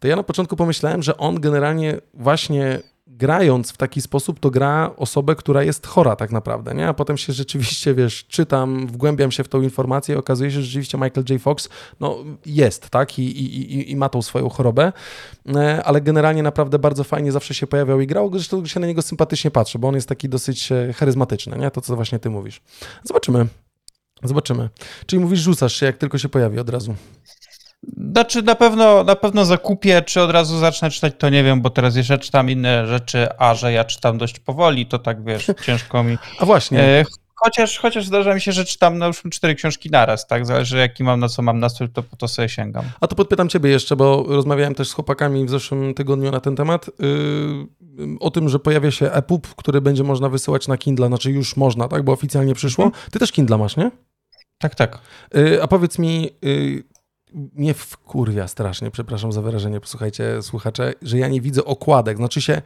[0.00, 4.90] to ja na początku pomyślałem, że on generalnie właśnie grając w taki sposób, to gra
[4.96, 6.88] osobę, która jest chora tak naprawdę, nie?
[6.88, 10.62] A potem się rzeczywiście, wiesz, czytam, wgłębiam się w tą informację i okazuje się, że
[10.62, 11.42] rzeczywiście Michael J.
[11.42, 11.68] Fox,
[12.00, 13.18] no, jest, tak?
[13.18, 14.92] I, i, i, i ma tą swoją chorobę,
[15.54, 19.02] e, ale generalnie naprawdę bardzo fajnie zawsze się pojawiał i grał, zresztą się na niego
[19.02, 21.70] sympatycznie patrzy, bo on jest taki dosyć e, charyzmatyczny, nie?
[21.70, 22.60] To, co właśnie ty mówisz.
[23.04, 23.46] Zobaczymy.
[24.22, 24.68] Zobaczymy.
[25.06, 26.94] Czyli mówisz, rzucasz się, jak tylko się pojawi od razu.
[28.12, 31.70] Znaczy na pewno, na pewno zakupię, czy od razu zacznę czytać, to nie wiem, bo
[31.70, 36.02] teraz jeszcze czytam inne rzeczy, a że ja czytam dość powoli, to tak wiesz, ciężko
[36.02, 36.18] mi.
[36.38, 36.80] A właśnie.
[36.80, 37.04] E,
[37.34, 40.46] chociaż, chociaż zdarza mi się, że czytam na już cztery książki naraz, tak?
[40.46, 42.84] Zależy jaki mam, na co mam nastrój, to po to sobie sięgam.
[43.00, 46.56] A to podpytam ciebie jeszcze, bo rozmawiałem też z chłopakami w zeszłym tygodniu na ten
[46.56, 51.30] temat, yy, o tym, że pojawia się EPUB, który będzie można wysyłać na Kindle, znaczy
[51.30, 52.02] już można, tak?
[52.02, 52.84] Bo oficjalnie przyszło.
[52.84, 53.02] Mhm.
[53.10, 53.90] Ty też Kindle masz, nie?
[54.58, 54.98] Tak, tak.
[55.34, 56.91] Yy, a powiedz mi, yy,
[57.34, 62.16] mnie wkurwia strasznie, przepraszam za wyrażenie, posłuchajcie słuchacze, że ja nie widzę okładek.
[62.16, 62.62] Znaczy się,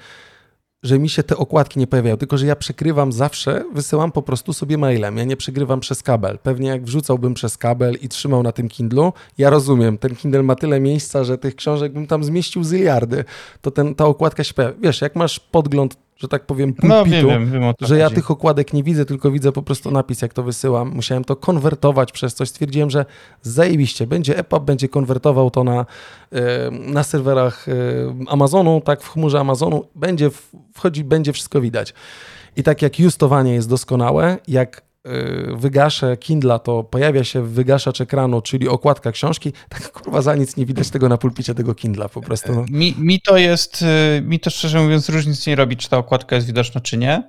[0.82, 4.52] że mi się te okładki nie pojawiają, tylko że ja przekrywam zawsze, wysyłam po prostu
[4.52, 5.16] sobie mailem.
[5.16, 6.38] Ja nie przegrywam przez kabel.
[6.38, 10.54] Pewnie jak wrzucałbym przez kabel i trzymał na tym Kindlu, ja rozumiem, ten Kindle ma
[10.54, 13.24] tyle miejsca, że tych książek bym tam zmieścił zyliardy,
[13.60, 14.76] to ten, ta okładka się pojawia.
[14.80, 18.30] Wiesz, jak masz podgląd że tak powiem, pulpitu, no, wiem, wiem, wiem że ja tych
[18.30, 20.90] okładek nie widzę, tylko widzę po prostu napis, jak to wysyłam.
[20.94, 22.48] Musiałem to konwertować przez coś.
[22.48, 23.04] Stwierdziłem, że
[23.42, 25.86] zajebiście, będzie EPUB, będzie konwertował to na,
[26.70, 27.66] na serwerach
[28.28, 30.30] Amazonu, tak, w chmurze Amazonu, będzie
[30.74, 31.94] wchodzi, będzie wszystko widać.
[32.56, 34.85] I tak jak justowanie jest doskonałe, jak
[35.56, 40.66] wygaszę Kindla, to pojawia się wygaszacz ekranu, czyli okładka książki, tak kurwa za nic nie
[40.66, 42.54] widać tego na pulpicie tego Kindla po prostu.
[42.54, 42.64] No.
[42.70, 46.36] Mi, mi to jest, y, mi to szczerze mówiąc różnic nie robi, czy ta okładka
[46.36, 47.22] jest widoczna, czy nie.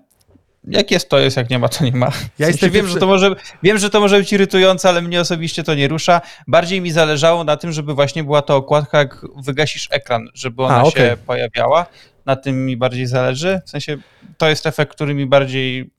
[0.67, 2.11] jak jest, to jest, jak nie ma, to nie ma.
[2.39, 5.63] Ja sensie wiem, że to może, wiem, że to może być irytujące, ale mnie osobiście
[5.63, 6.21] to nie rusza.
[6.47, 10.75] Bardziej mi zależało na tym, żeby właśnie była to okładka, jak wygasisz ekran, żeby ona
[10.75, 11.09] A, okay.
[11.09, 11.85] się pojawiała.
[12.25, 13.61] Na tym mi bardziej zależy.
[13.65, 13.97] W sensie
[14.37, 15.91] to jest efekt, który mi bardziej.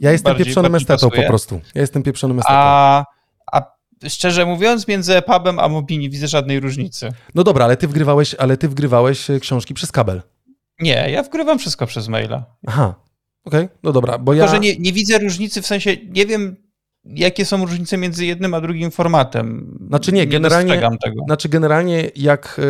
[0.00, 1.60] Ja jestem bardziej pieprzonym estetą po prostu.
[1.74, 2.54] Ja jestem pieprzonym estetą.
[2.56, 3.04] A,
[3.52, 3.62] a
[4.08, 7.08] szczerze mówiąc, między pubem a Mobi nie widzę żadnej różnicy.
[7.34, 10.22] No dobra, ale ty wgrywałeś, ale ty wgrywałeś książki przez kabel.
[10.80, 12.44] Nie, ja wgrywam wszystko przez maila.
[12.66, 12.94] Aha,
[13.44, 14.48] okej, okay, no dobra, bo ja...
[14.48, 16.56] że nie, nie widzę różnicy, w sensie nie wiem,
[17.04, 19.78] jakie są różnice między jednym a drugim formatem.
[19.88, 21.24] Znaczy nie, generalnie, nie tego.
[21.26, 22.60] Znaczy generalnie jak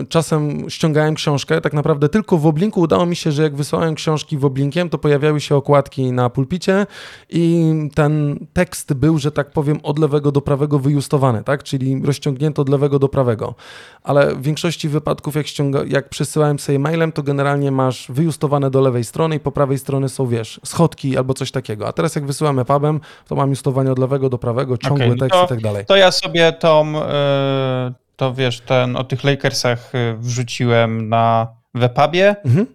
[0.00, 3.94] y, czasem ściągałem książkę, tak naprawdę tylko w Oblinku udało mi się, że jak wysłałem
[3.94, 6.86] książki w Oblinkiem, to pojawiały się okładki na pulpicie
[7.30, 11.62] i ten tekst był, że tak powiem, od lewego do prawego wyjustowany, tak?
[11.62, 13.54] Czyli rozciągnięto od lewego do prawego.
[14.02, 18.80] Ale w większości wypadków, jak, ściąga, jak przesyłałem sobie mailem, to generalnie masz wyjustowane do
[18.80, 21.88] lewej strony i po prawej stronie są, wiesz, schodki albo coś takiego.
[21.88, 25.40] A teraz jak wysyłamy pubem, to mam już od lewego do prawego, ciągły okay, tekst
[25.40, 25.86] to, i tak dalej.
[25.86, 32.36] To ja sobie tą, e, to wiesz, ten o tych Lakersach e, wrzuciłem na webpubie.
[32.44, 32.66] Mhm.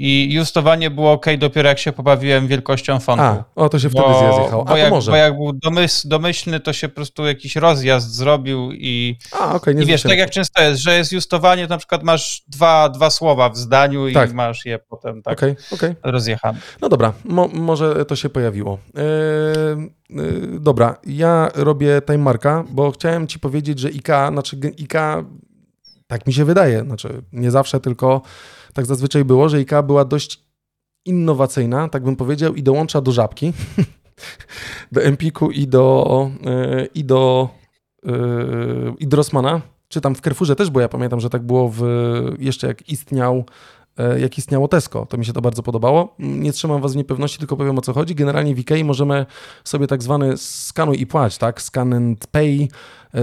[0.00, 3.22] I justowanie było ok dopiero jak się pobawiłem wielkością fontu.
[3.22, 4.60] A, o to się wtedy bo, zjechał.
[4.60, 5.10] A, bo, jak, może.
[5.10, 9.74] bo jak był domysł, domyślny, to się po prostu jakiś rozjazd zrobił i, A, okay,
[9.74, 12.88] nie i wiesz, tak jak często jest, że jest justowanie, to na przykład masz dwa,
[12.88, 14.30] dwa słowa w zdaniu tak.
[14.30, 15.96] i masz je potem tak okay, okay.
[16.02, 16.58] rozjechane.
[16.80, 18.78] No dobra, mo, może to się pojawiło.
[18.94, 24.94] Yy, dobra, ja robię time marka, bo chciałem ci powiedzieć, że IK, znaczy IK,
[26.06, 28.22] tak mi się wydaje, znaczy nie zawsze, tylko
[28.78, 30.42] tak zazwyczaj było, że IKEA była dość
[31.04, 33.52] innowacyjna, tak bym powiedział, i dołącza do żabki,
[34.92, 37.48] do Empiku i do, yy, i do,
[38.04, 39.22] yy, i do
[39.88, 41.82] czy tam w Carrefourze też, bo ja pamiętam, że tak było w,
[42.38, 43.44] jeszcze jak istniał
[43.98, 45.06] E, jak istniało Tesco.
[45.06, 46.14] To mi się to bardzo podobało.
[46.18, 48.14] Nie trzymam was w niepewności, tylko powiem o co chodzi.
[48.14, 49.26] Generalnie w IKEA możemy
[49.64, 51.62] sobie tak zwany skanuj i płać, tak?
[51.62, 52.68] Scan and pay, e,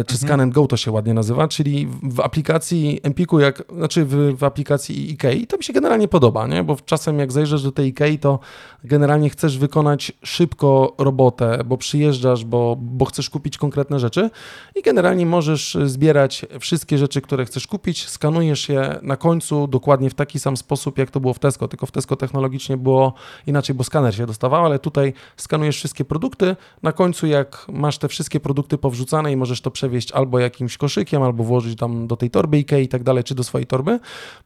[0.03, 0.17] czy mhm.
[0.17, 4.43] scan and go to się ładnie nazywa, czyli w aplikacji Empiku, jak, znaczy w, w
[4.43, 6.63] aplikacji IKEA, to mi się generalnie podoba, nie?
[6.63, 8.39] Bo czasem jak zajrzysz do tej IKEA, to
[8.83, 14.29] generalnie chcesz wykonać szybko robotę, bo przyjeżdżasz, bo, bo chcesz kupić konkretne rzeczy
[14.75, 20.13] i generalnie możesz zbierać wszystkie rzeczy, które chcesz kupić, skanujesz je na końcu dokładnie w
[20.13, 23.13] taki sam sposób, jak to było w Tesco, tylko w Tesco technologicznie było
[23.47, 28.07] inaczej, bo skaner się dostawał, ale tutaj skanujesz wszystkie produkty, na końcu jak masz te
[28.07, 32.29] wszystkie produkty powrzucane i możesz to przewieźć albo jakimś koszykiem, albo włożyć tam do tej
[32.29, 33.99] torby IKEA i tak dalej, czy do swojej torby,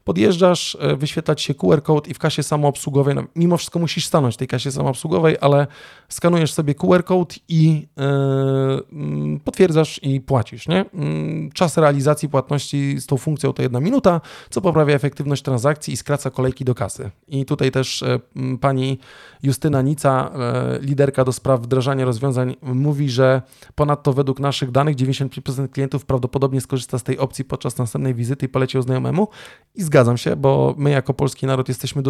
[0.04, 4.34] podjeżdżasz, e, wyświetlać się QR code i w kasie samoobsługowej, no, mimo wszystko musisz stanąć
[4.34, 5.66] w tej kasie samoobsługowej, ale
[6.08, 10.84] skanujesz sobie QR code i yy, potwierdzasz i płacisz, nie?
[10.94, 14.20] Yy, czas realizacji płatności z tą funkcją to jedna minuta,
[14.50, 17.10] co poprawia efektywność transakcji i skraca kolejki do kasy.
[17.28, 18.18] I tutaj też e,
[18.60, 18.98] pani
[19.42, 23.42] Justyna Nica, e, liderka do spraw wdrażania rozwiązań, mówi, że
[23.74, 24.96] ponadto według naszych danych
[25.28, 29.28] 95% klientów prawdopodobnie skorzysta z tej opcji podczas następnej wizyty i poleci o znajomemu.
[29.74, 32.02] I zgadzam się, bo my jako polski naród jesteśmy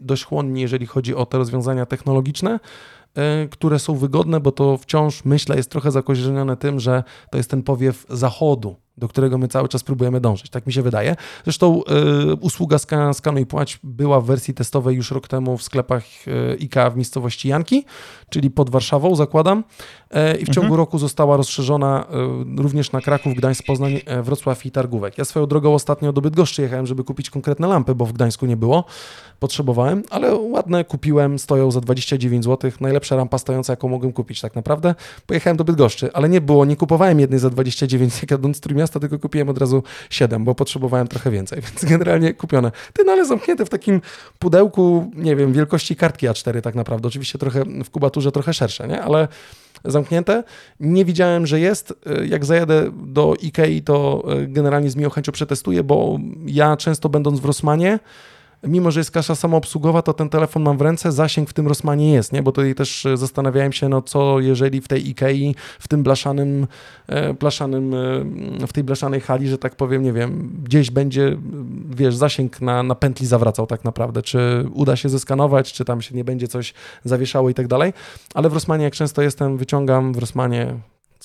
[0.00, 2.60] dość chłonni, jeżeli chodzi o te rozwiązania technologiczne.
[3.44, 7.50] Y, które są wygodne, bo to wciąż, myślę, jest trochę zakorzenione tym, że to jest
[7.50, 10.50] ten powiew zachodu, do którego my cały czas próbujemy dążyć.
[10.50, 11.16] Tak mi się wydaje.
[11.44, 11.82] Zresztą
[12.32, 16.56] y, usługa skan, Skanuj Płać była w wersji testowej już rok temu w sklepach y,
[16.60, 17.84] IKEA w miejscowości Janki,
[18.30, 19.64] czyli pod Warszawą, zakładam.
[20.34, 20.74] Y, I w ciągu mhm.
[20.74, 22.06] roku została rozszerzona
[22.58, 25.18] y, również na Kraków, Gdańsk, Poznań, e, Wrocław i Targówek.
[25.18, 28.56] Ja swoją drogą ostatnio do Bydgoszczy jechałem, żeby kupić konkretne lampy, bo w Gdańsku nie
[28.56, 28.84] było.
[29.40, 32.70] Potrzebowałem, ale ładne kupiłem, stoją za 29 zł.
[32.80, 34.94] Najlepsza rampa stojąca, jaką mogłem kupić tak naprawdę.
[35.26, 39.18] Pojechałem do Bydgoszczy, ale nie było, nie kupowałem jednej za 29, jak jadąc miasta, tylko
[39.18, 42.72] kupiłem od razu 7, bo potrzebowałem trochę więcej, więc generalnie kupione.
[42.92, 44.00] Ty, no ale zamknięte w takim
[44.38, 47.08] pudełku, nie wiem, wielkości kartki A4 tak naprawdę.
[47.08, 49.02] Oczywiście trochę w kubaturze trochę szersze, nie?
[49.02, 49.28] Ale
[49.84, 50.44] zamknięte.
[50.80, 51.94] Nie widziałem, że jest.
[52.26, 57.40] Jak zajadę do Ikei, to e, generalnie z miłą chęcią przetestuję, bo ja często będąc
[57.40, 57.98] w Rosmanie,
[58.62, 62.12] mimo że jest kasza samoobsługowa, to ten telefon mam w ręce, zasięg w tym Rosmanie
[62.12, 62.42] jest, nie?
[62.42, 66.66] Bo tutaj też e, zastanawiałem się, no co jeżeli w tej Ikei, w tym blaszanym,
[67.06, 71.36] e, blaszanym e, w tej blaszanej hali, że tak powiem, nie wiem, gdzieś będzie,
[71.90, 76.14] wiesz, zasięg na, na pętli zawracał tak naprawdę, czy uda się zeskanować, czy tam się
[76.14, 77.92] nie będzie coś zawieszało i tak dalej,
[78.34, 80.74] ale w Rosmanie jak często jestem, wyciągam w Rosmanie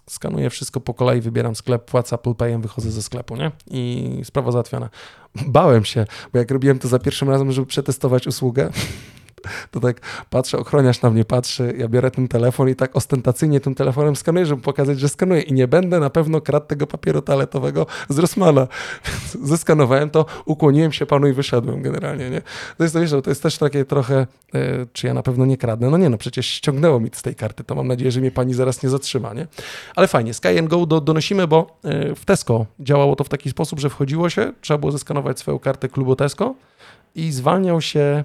[0.10, 3.52] skanuję wszystko po kolei, wybieram sklep, płacę Apple Payem, wychodzę ze sklepu, nie?
[3.68, 4.90] I sprawa załatwiona.
[5.48, 8.70] Bałem się, bo jak robiłem to za pierwszym razem, żeby przetestować usługę,
[9.72, 13.76] to tak patrzę, ochroniarz na mnie patrzy, ja biorę ten telefon i tak ostentacyjnie tym
[13.76, 17.86] telefonem skanuję, żeby pokazać, że skanuję i nie będę na pewno kradł tego papieru toaletowego
[18.10, 18.68] z Rossmana.
[19.44, 22.42] Zeskanowałem to, ukłoniłem się panu i wyszedłem generalnie, nie?
[22.78, 25.90] To jest, to jest też takie trochę, e, czy ja na pewno nie kradnę?
[25.90, 28.54] No nie, no przecież ściągnęło mi z tej karty, to mam nadzieję, że mnie pani
[28.54, 29.48] zaraz nie zatrzyma, nie?
[29.96, 33.80] Ale fajnie, Sky Go do, donosimy, bo e, w Tesco działało to w taki sposób,
[33.80, 36.56] że wchodziło się, trzeba było zeskanować swoją kartę klubu Tesco
[37.16, 38.24] i zwalniał się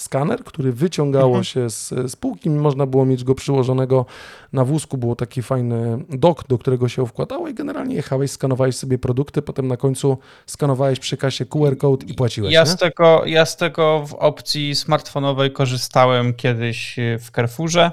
[0.00, 1.44] skaner, który wyciągało mhm.
[1.44, 4.06] się z, z półki, można było mieć go przyłożonego
[4.52, 8.98] na wózku, było taki fajny dok, do którego się wkładało i generalnie jechałeś, skanowałeś sobie
[8.98, 12.52] produkty, potem na końcu skanowałeś przy kasie QR code i płaciłeś.
[12.52, 17.90] Ja, z tego, ja z tego w opcji smartfonowej korzystałem kiedyś w Carrefourze.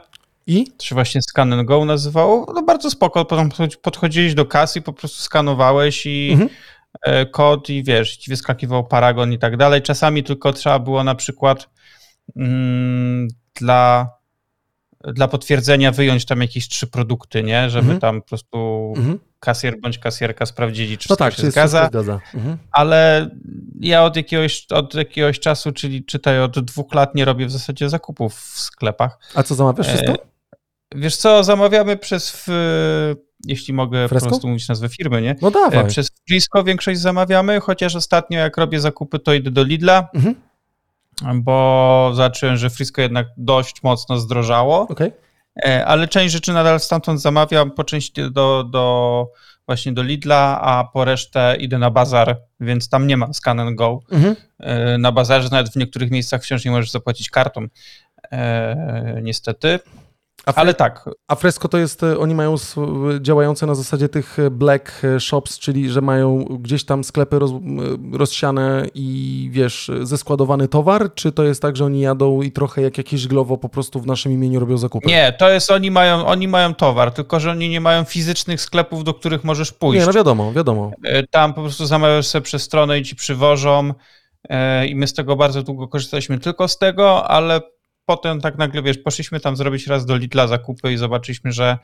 [0.48, 0.68] I?
[0.82, 2.54] Się właśnie Scan and Go nazywało.
[2.56, 3.50] No bardzo spoko, potem
[3.82, 6.50] podchodziłeś do kasy i po prostu skanowałeś i mhm.
[7.02, 9.82] E, kod i wiesz, ci wyskakiwał paragon i tak dalej.
[9.82, 11.70] Czasami tylko trzeba było na przykład
[13.56, 14.10] dla,
[15.04, 17.70] dla potwierdzenia wyjąć tam jakieś trzy produkty, nie?
[17.70, 18.00] Żeby mhm.
[18.00, 19.20] tam po prostu mhm.
[19.40, 21.88] kasjer bądź kasjerka sprawdzili, czy no tak, się czy zgadza.
[21.88, 22.20] Zgadza.
[22.34, 22.58] Mhm.
[22.72, 23.30] Ale
[23.80, 27.90] ja od jakiegoś, od jakiegoś czasu, czyli czytaj od dwóch lat nie robię w zasadzie
[27.90, 29.20] zakupów w sklepach.
[29.36, 30.14] A co zamawiasz wszystko?
[30.14, 30.18] E,
[30.96, 32.48] wiesz co, zamawiamy przez w,
[33.46, 34.26] jeśli mogę Fresco?
[34.26, 35.36] po prostu mówić nazwę firmy, nie?
[35.42, 35.80] No dawaj.
[35.80, 40.36] E, przez Frisco większość zamawiamy, chociaż ostatnio jak robię zakupy, to idę do Lidla, mhm.
[41.34, 44.82] Bo zobaczyłem, że Frisco jednak dość mocno zdrożało.
[44.82, 45.12] Okay.
[45.66, 49.28] E, ale część rzeczy nadal stamtąd zamawiam, po części do, do
[49.66, 53.76] właśnie do Lidla, a po resztę idę na bazar, więc tam nie ma scan and
[53.76, 54.00] go.
[54.12, 54.36] Mhm.
[54.60, 57.68] E, na bazarze nawet w niektórych miejscach wciąż nie możesz zapłacić kartą.
[58.32, 59.20] E,
[60.38, 60.62] niestety.
[60.62, 61.10] Ale tak.
[61.28, 62.56] A Fresco to jest, e, oni mają
[63.22, 67.52] działające na zasadzie tych e, black e, shops, czyli że mają gdzieś tam sklepy roz,
[68.14, 72.98] rozsiane i wiesz, zeskładowany towar, czy to jest tak, że oni jadą i trochę jak
[72.98, 75.08] jakieś glowo po prostu w naszym imieniu robią zakupy?
[75.08, 79.04] Nie, to jest, oni mają, oni mają towar, tylko że oni nie mają fizycznych sklepów,
[79.04, 80.00] do których możesz pójść.
[80.00, 80.92] Nie, no wiadomo, wiadomo.
[81.32, 83.94] Tam po prostu zamawiasz sobie przez stronę i ci przywożą
[84.88, 87.62] i my z tego bardzo długo korzystaliśmy tylko z tego, ale
[88.08, 91.78] potem tak nagle, wiesz, poszliśmy tam zrobić raz do Lidla zakupy i zobaczyliśmy, że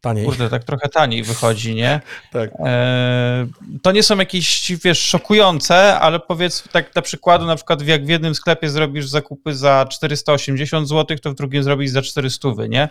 [0.00, 0.24] Taniej.
[0.24, 2.00] Kurde, tak trochę taniej wychodzi, nie?
[2.32, 2.50] tak.
[2.64, 3.46] E,
[3.82, 8.08] to nie są jakieś, wiesz, szokujące, ale powiedz tak dla przykładu, na przykład jak w
[8.08, 12.88] jednym sklepie zrobisz zakupy za 480 zł, to w drugim zrobisz za 400, nie?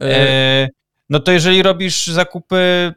[0.00, 0.68] E,
[1.10, 2.92] no to jeżeli robisz zakupy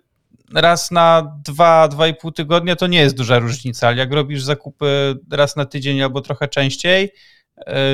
[0.53, 4.43] raz na dwa, dwa i pół tygodnia, to nie jest duża różnica, ale jak robisz
[4.43, 7.11] zakupy raz na tydzień albo trochę częściej, E,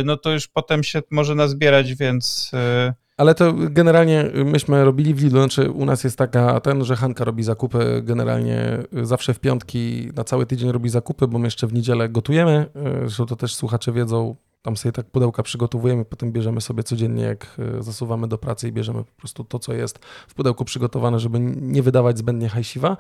[0.06, 2.52] no to już potem się może nazbierać, więc...
[2.54, 6.96] E, Ale to generalnie myśmy robili w Lidlu, znaczy u nas jest taka ten, że
[6.96, 11.68] Hanka robi zakupy generalnie zawsze w piątki na cały tydzień robi zakupy, bo my jeszcze
[11.68, 16.32] w niedzielę gotujemy, e, zresztą to też słuchacze wiedzą, tam sobie tak pudełka przygotowujemy, potem
[16.32, 20.34] bierzemy sobie codziennie, jak zasuwamy do pracy i bierzemy po prostu to, co jest w
[20.34, 22.98] pudełku przygotowane, żeby nie wydawać zbędnie hajsiwa.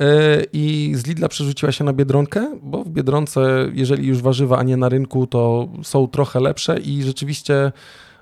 [0.00, 4.62] E, i z Lidla przerzuciła się na Biedronkę, bo w Biedronce, jeżeli już warzywa, a
[4.62, 7.72] nie na rynku, to są trochę lepsze i rzeczywiście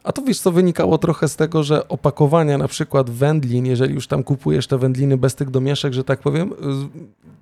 [0.05, 4.07] a to wiesz, co wynikało trochę z tego, że opakowania na przykład wędlin, jeżeli już
[4.07, 6.52] tam kupujesz te wędliny bez tych domieszek, że tak powiem,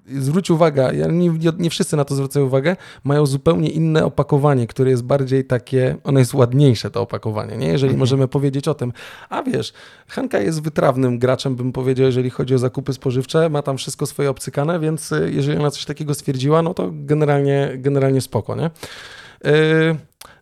[0.06, 4.90] zwróć uwagę, ja nie, nie, wszyscy na to zwracają uwagę, mają zupełnie inne opakowanie, które
[4.90, 7.66] jest bardziej takie, ono jest ładniejsze to opakowanie, nie?
[7.66, 7.98] Jeżeli mhm.
[7.98, 8.92] możemy powiedzieć o tym.
[9.28, 9.72] A wiesz,
[10.08, 14.30] Hanka jest wytrawnym graczem, bym powiedział, jeżeli chodzi o zakupy spożywcze, ma tam wszystko swoje
[14.30, 18.70] obcykane, więc y, jeżeli ona coś takiego stwierdziła, no to generalnie, generalnie spoko, nie?
[19.44, 19.50] Yy,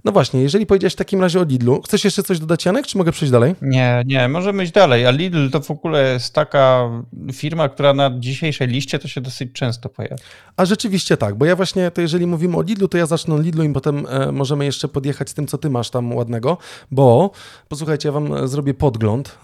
[0.04, 2.98] no właśnie, jeżeli powiedziałeś w takim razie o Lidlu, chcesz jeszcze coś dodać, Janek, czy
[2.98, 3.54] mogę przejść dalej?
[3.62, 5.06] Nie, nie, możemy iść dalej.
[5.06, 6.90] A Lidl to w ogóle jest taka
[7.32, 10.16] firma, która na dzisiejszej liście to się dosyć często pojawia.
[10.56, 13.44] A rzeczywiście tak, bo ja właśnie, to jeżeli mówimy o Lidlu, to ja zacznę od
[13.44, 16.58] Lidlu i potem e, możemy jeszcze podjechać z tym, co ty masz tam ładnego,
[16.90, 17.30] bo
[17.68, 19.38] posłuchajcie, ja wam zrobię podgląd.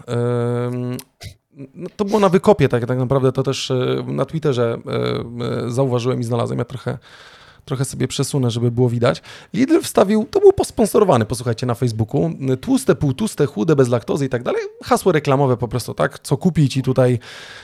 [1.73, 4.77] no to było na wykopie, tak, tak naprawdę to też e, na Twitterze
[5.67, 6.59] zauważyłem i znalazłem.
[6.59, 6.97] Ja trochę
[7.67, 9.21] trochę sobie przesunę, żeby było widać.
[9.53, 14.43] Lidl wstawił, to był posponsorowany, posłuchajcie, na Facebooku, tłuste, półtłuste, chude, bez laktozy i tak
[14.43, 14.61] dalej.
[14.83, 16.19] Hasło reklamowe po prostu, tak?
[16.19, 17.19] Co kupić i tutaj,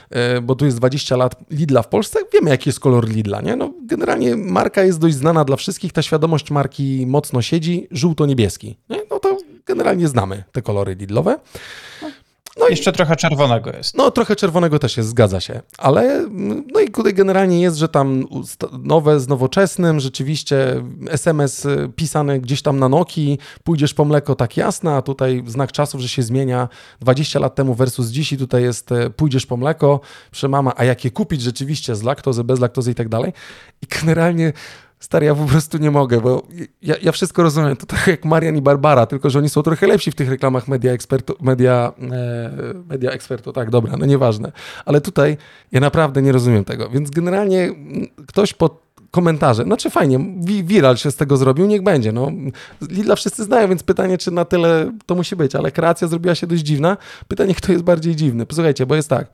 [0.10, 3.56] e, bo tu jest 20 lat Lidla w Polsce, wiemy jaki jest kolor Lidla, nie?
[3.56, 9.01] No, generalnie marka jest dość znana dla wszystkich, ta świadomość marki mocno siedzi, żółto-niebieski, nie?
[9.12, 11.39] No to generalnie znamy te kolory Lidlowe.
[12.58, 13.97] No Jeszcze i, trochę czerwonego jest.
[13.97, 15.62] No, trochę czerwonego też jest, zgadza się.
[15.78, 16.28] Ale
[16.74, 18.28] no i tutaj generalnie jest, że tam
[18.84, 24.58] nowe z nowoczesnym, rzeczywiście SMS y, pisany gdzieś tam na Nokii, pójdziesz po mleko, tak
[24.58, 26.70] jasne, a tutaj znak czasów, że się zmienia
[27.01, 29.99] 20 lat temu versus dziś i tutaj jest y, pójdziesz po mleko,
[30.32, 33.34] przemama, a jakie kupić rzeczywiście z laktozy, bez laktozy i tak dalej.
[33.82, 34.54] I generalnie
[35.04, 36.47] Stary, ja po prostu nie mogę, bo
[36.82, 37.76] ja, ja wszystko rozumiem.
[37.76, 40.68] To tak jak Marian i Barbara, tylko że oni są trochę lepsi w tych reklamach
[40.68, 43.54] media ekspertu, media, e, media ekspertu.
[43.54, 44.51] Tak, dobra, no nieważne.
[44.86, 45.38] Ale tutaj
[45.72, 46.89] ja naprawdę nie rozumiem tego.
[46.89, 47.70] Więc generalnie
[48.28, 49.64] ktoś pod komentarze.
[49.64, 50.20] Znaczy fajnie,
[50.64, 52.11] viral się z tego zrobił, niech będzie.
[52.11, 52.32] No.
[52.89, 56.47] Lidla wszyscy znają, więc pytanie, czy na tyle to musi być, ale kreacja zrobiła się
[56.47, 56.97] dość dziwna.
[57.28, 58.45] Pytanie, kto jest bardziej dziwny.
[58.45, 59.28] Posłuchajcie, bo jest tak,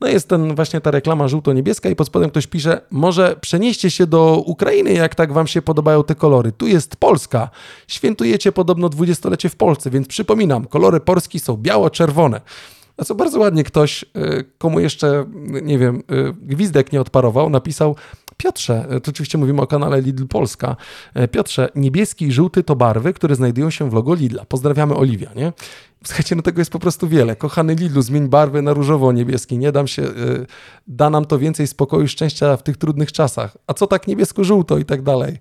[0.00, 4.06] no jest ten właśnie ta reklama żółto-niebieska i pod spodem ktoś pisze, może przenieście się
[4.06, 6.52] do Ukrainy, jak tak wam się podobają te kolory.
[6.52, 7.50] Tu jest Polska.
[7.88, 12.40] Świętujecie podobno dwudziestolecie w Polsce, więc przypominam, kolory Polski są biało-czerwone.
[12.96, 15.24] A co bardzo ładnie ktoś, y, komu jeszcze,
[15.62, 17.96] nie wiem, y, gwizdek nie odparował, napisał
[18.36, 20.76] Piotrze, to oczywiście mówimy o kanale Lidl Polska.
[21.14, 24.44] E, Piotrze, niebieski i żółty to barwy, które znajdują się w logo Lidla.
[24.44, 25.52] Pozdrawiamy Oliwia, nie?
[26.04, 27.36] Słuchajcie, no tego jest po prostu wiele.
[27.36, 29.58] Kochany Lidlu, zmień barwy na różowo-niebieski.
[29.58, 30.08] Nie dam się, e,
[30.86, 33.56] da nam to więcej spokoju i szczęścia w tych trudnych czasach.
[33.66, 35.38] A co tak niebiesko-żółto i tak dalej?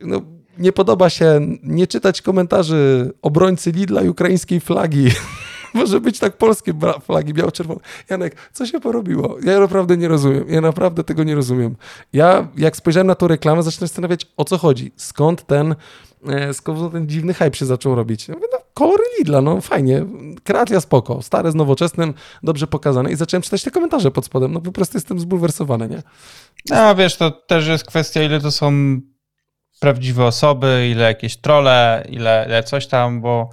[0.00, 0.20] No,
[0.58, 5.08] nie podoba się nie czytać komentarzy obrońcy Lidla i ukraińskiej flagi.
[5.74, 7.80] Może być tak polskie flagi biało-czerwone.
[8.10, 9.36] Janek, co się porobiło?
[9.42, 10.44] Ja naprawdę nie rozumiem.
[10.48, 11.76] Ja naprawdę tego nie rozumiem.
[12.12, 14.92] Ja, jak spojrzałem na tą reklamę, zacząłem zastanawiać, o co chodzi.
[14.96, 15.74] Skąd ten,
[16.28, 18.28] e, skąd ten dziwny hype się zaczął robić?
[18.28, 20.06] Ja mówię, no, kolory Lidla, no fajnie.
[20.44, 21.22] Kreacja spoko.
[21.22, 23.12] Stare z nowoczesnym, dobrze pokazane.
[23.12, 24.52] I zacząłem czytać te komentarze pod spodem.
[24.52, 26.02] No po prostu jestem zbulwersowany, nie?
[26.70, 29.00] No wiesz, to też jest kwestia, ile to są
[29.80, 33.50] prawdziwe osoby, ile jakieś trole, ile, ile coś tam, bo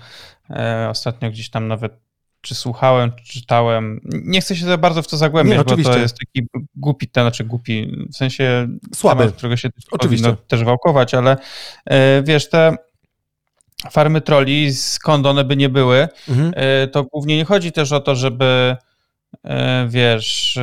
[0.50, 2.07] e, ostatnio gdzieś tam nawet
[2.42, 4.02] czy słuchałem, czy czytałem.
[4.04, 7.24] Nie chcę się za bardzo w to zagłębiać, nie, bo to jest taki głupi, ten,
[7.24, 10.24] znaczy głupi, w sensie słaby, temat, którego się oczywiście.
[10.24, 11.38] powinno też wałkować, ale
[11.86, 12.78] e, wiesz, te
[13.92, 16.54] farmy troli, skąd one by nie były, mhm.
[16.56, 18.76] E, to głównie nie chodzi też o to, żeby
[19.44, 20.60] e, wiesz,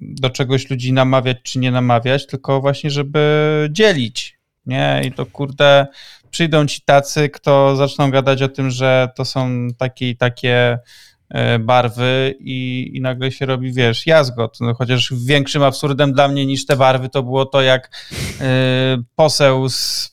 [0.00, 5.02] do czegoś ludzi namawiać czy nie namawiać, tylko właśnie, żeby dzielić, nie?
[5.04, 5.86] I to kurde,
[6.30, 10.78] przyjdą ci tacy, kto zaczną gadać o tym, że to są takie i takie
[11.28, 14.60] e, barwy i, i nagle się robi, wiesz, jazgot.
[14.60, 18.10] No, chociaż większym absurdem dla mnie niż te barwy to było to, jak
[18.40, 18.44] y,
[19.16, 20.10] poseł z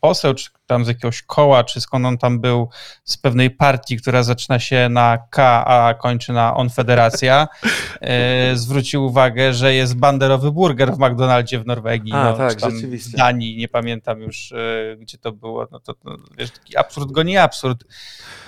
[0.00, 2.68] poseł, czy tam z jakiegoś koła, czy skąd on tam był,
[3.04, 7.48] z pewnej partii, która zaczyna się na K, a kończy na On Federacja,
[8.00, 12.12] e, zwrócił uwagę, że jest banderowy burger w McDonaldzie w Norwegii.
[12.12, 13.10] A, no, tak, rzeczywiście.
[13.10, 15.68] W Danii, nie pamiętam już, e, gdzie to było.
[15.72, 17.84] No to, no, wiesz, taki absurd go nie absurd.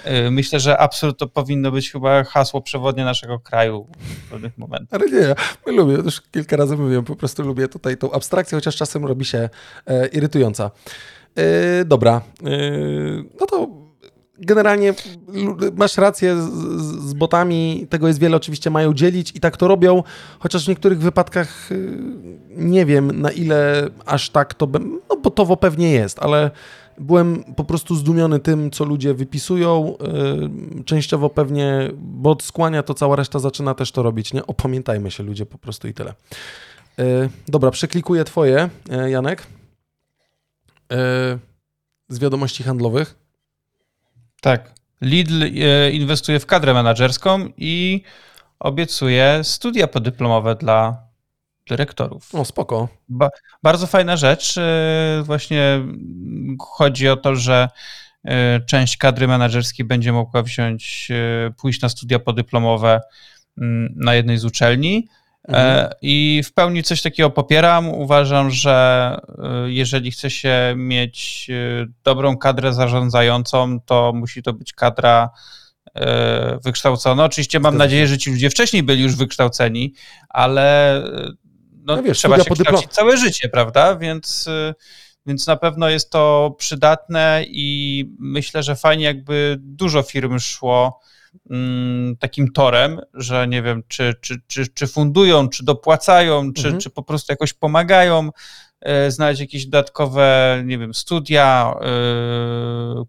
[0.04, 3.86] E, myślę, że absurd to powinno być chyba hasło przewodnie naszego kraju
[4.26, 5.00] w pewnych momentach.
[5.00, 5.34] Ale nie,
[5.66, 9.24] ja lubię, już kilka razy mówiłem, po prostu lubię tutaj tą abstrakcję, chociaż czasem robi
[9.24, 9.48] się
[9.86, 10.70] e, irytująca.
[11.36, 13.68] Yy, dobra, yy, no to
[14.38, 14.94] generalnie
[15.76, 16.50] masz rację z,
[17.08, 20.02] z, botami, tego jest wiele, oczywiście mają dzielić i tak to robią,
[20.38, 24.68] chociaż w niektórych wypadkach yy, nie wiem na ile aż tak to,
[25.10, 26.50] no botowo pewnie jest, ale
[26.98, 29.96] byłem po prostu zdumiony tym, co ludzie wypisują,
[30.76, 34.46] yy, częściowo pewnie bot skłania, to cała reszta zaczyna też to robić, nie?
[34.46, 36.14] Opamiętajmy się ludzie po prostu i tyle.
[37.48, 38.68] Dobra, przeklikuję twoje,
[39.08, 39.46] Janek.
[40.94, 41.38] E,
[42.08, 43.18] z wiadomości handlowych.
[44.40, 44.72] Tak.
[45.00, 48.02] Lidl e, inwestuje w kadrę menedżerską i
[48.58, 51.06] obiecuje studia podyplomowe dla
[51.68, 52.34] dyrektorów.
[52.34, 52.88] O, spoko.
[53.08, 53.28] Ba
[53.62, 54.58] bardzo fajna rzecz.
[54.58, 55.80] E, właśnie
[56.60, 57.68] chodzi o to, że
[58.66, 61.08] część kadry menedżerskiej będzie mogła wziąć,
[61.60, 63.00] pójść na studia podyplomowe
[63.58, 65.08] mm, na jednej z uczelni
[65.48, 65.78] Mhm.
[65.78, 67.88] E, I w pełni coś takiego popieram.
[67.88, 74.72] Uważam, że e, jeżeli chce się mieć e, dobrą kadrę zarządzającą, to musi to być
[74.72, 75.30] kadra
[76.64, 77.24] wykształcona.
[77.24, 79.94] Oczywiście mam nadzieję, że ci ludzie wcześniej byli już wykształceni,
[80.28, 81.02] ale
[81.72, 83.96] no, no wiesz, trzeba się kształcić całe życie, prawda?
[83.96, 84.48] Więc,
[85.26, 91.00] więc na pewno jest to przydatne i myślę, że fajnie jakby dużo firm szło
[92.18, 96.80] takim torem, że nie wiem, czy, czy, czy, czy fundują, czy dopłacają, czy, mhm.
[96.80, 98.30] czy po prostu jakoś pomagają
[98.80, 101.84] e, znaleźć jakieś dodatkowe, nie wiem, studia, e,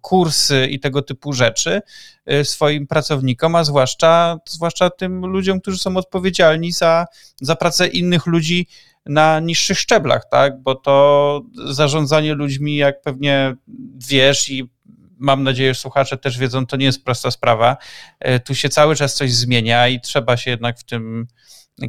[0.02, 1.82] kursy i tego typu rzeczy
[2.26, 7.06] e, swoim pracownikom, a zwłaszcza, zwłaszcza tym ludziom, którzy są odpowiedzialni za,
[7.42, 8.68] za pracę innych ludzi
[9.06, 10.62] na niższych szczeblach, tak?
[10.62, 13.56] Bo to zarządzanie ludźmi, jak pewnie
[14.08, 14.75] wiesz i
[15.20, 17.78] mam nadzieję, że słuchacze też wiedzą, to nie jest prosta sprawa.
[18.20, 21.28] E, tu się cały czas coś zmienia i trzeba się jednak w tym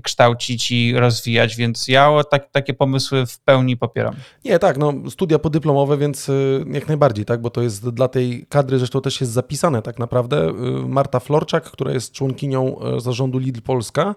[0.02, 4.14] kształcić i rozwijać, więc ja tak, takie pomysły w pełni popieram.
[4.44, 8.46] Nie, tak, no studia podyplomowe, więc y, jak najbardziej, tak, bo to jest dla tej
[8.48, 10.48] kadry, zresztą też jest zapisane tak naprawdę.
[10.48, 10.52] Y,
[10.88, 14.14] Marta Florczak, która jest członkinią y, zarządu Lidl Polska,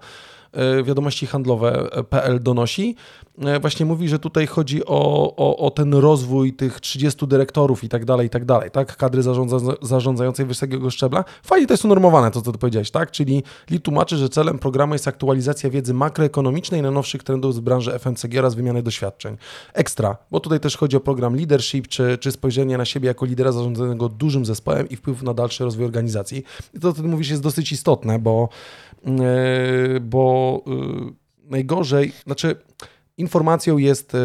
[0.83, 2.95] wiadomości handlowe.pl donosi,
[3.61, 8.05] właśnie mówi, że tutaj chodzi o, o, o, ten rozwój tych 30 dyrektorów i tak
[8.05, 8.97] dalej, i tak dalej, tak?
[8.97, 11.23] Kadry zarządza, zarządzającej wysokiego szczebla.
[11.43, 13.11] Fajnie to jest unormowane, to co ty powiedziałeś, tak?
[13.11, 17.99] Czyli Lee tłumaczy, że celem programu jest aktualizacja wiedzy makroekonomicznej na nowszych trendów z branży
[17.99, 19.37] FMCG oraz wymiany doświadczeń.
[19.73, 23.51] Ekstra, bo tutaj też chodzi o program leadership, czy, czy spojrzenie na siebie jako lidera
[23.51, 26.43] zarządzanego dużym zespołem i wpływ na dalszy rozwój organizacji.
[26.73, 28.49] I to, co ty mówisz, jest dosyć istotne, bo,
[30.01, 31.13] bo yy,
[31.49, 32.55] najgorzej, znaczy
[33.19, 34.19] informacją jest, e,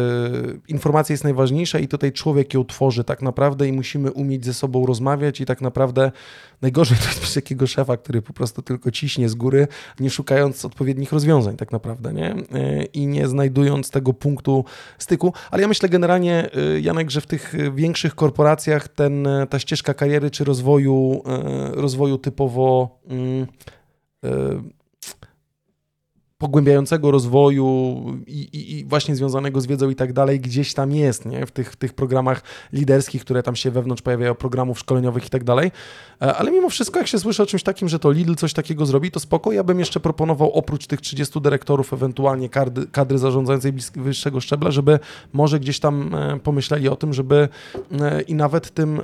[0.67, 4.85] informacja jest najważniejsza i tutaj człowiek ją tworzy tak naprawdę i musimy umieć ze sobą
[4.85, 6.11] rozmawiać i tak naprawdę
[6.61, 9.67] najgorzej to jest mieć takiego szefa, który po prostu tylko ciśnie z góry,
[9.99, 12.31] nie szukając odpowiednich rozwiązań tak naprawdę, nie?
[12.31, 14.65] E, I nie znajdując tego punktu
[14.97, 19.93] styku, ale ja myślę generalnie, e, Janek, że w tych większych korporacjach ten, ta ścieżka
[19.93, 21.23] kariery czy rozwoju,
[21.73, 22.99] rozwoju typowo
[24.25, 24.61] Uh,
[26.37, 31.25] pogłębiającego rozwoju i, i, i, właśnie związanego z wiedzą i tak dalej gdzieś tam jest,
[31.25, 31.45] nie?
[31.45, 35.43] W tych, w tych programach liderskich, które tam się wewnątrz pojawiają, programów szkoleniowych i tak
[35.43, 35.71] dalej.
[36.21, 38.85] E, ale mimo wszystko, jak się słyszy o czymś takim, że to Lidl coś takiego
[38.85, 39.51] zrobi, to spoko.
[39.51, 44.99] Ja bym jeszcze proponował oprócz tych 30 dyrektorów, ewentualnie kadry, kadry zarządzającej wyższego szczebla, żeby
[45.33, 47.49] może gdzieś tam e, pomyśleli o tym, żeby
[48.01, 49.01] e, i nawet tym,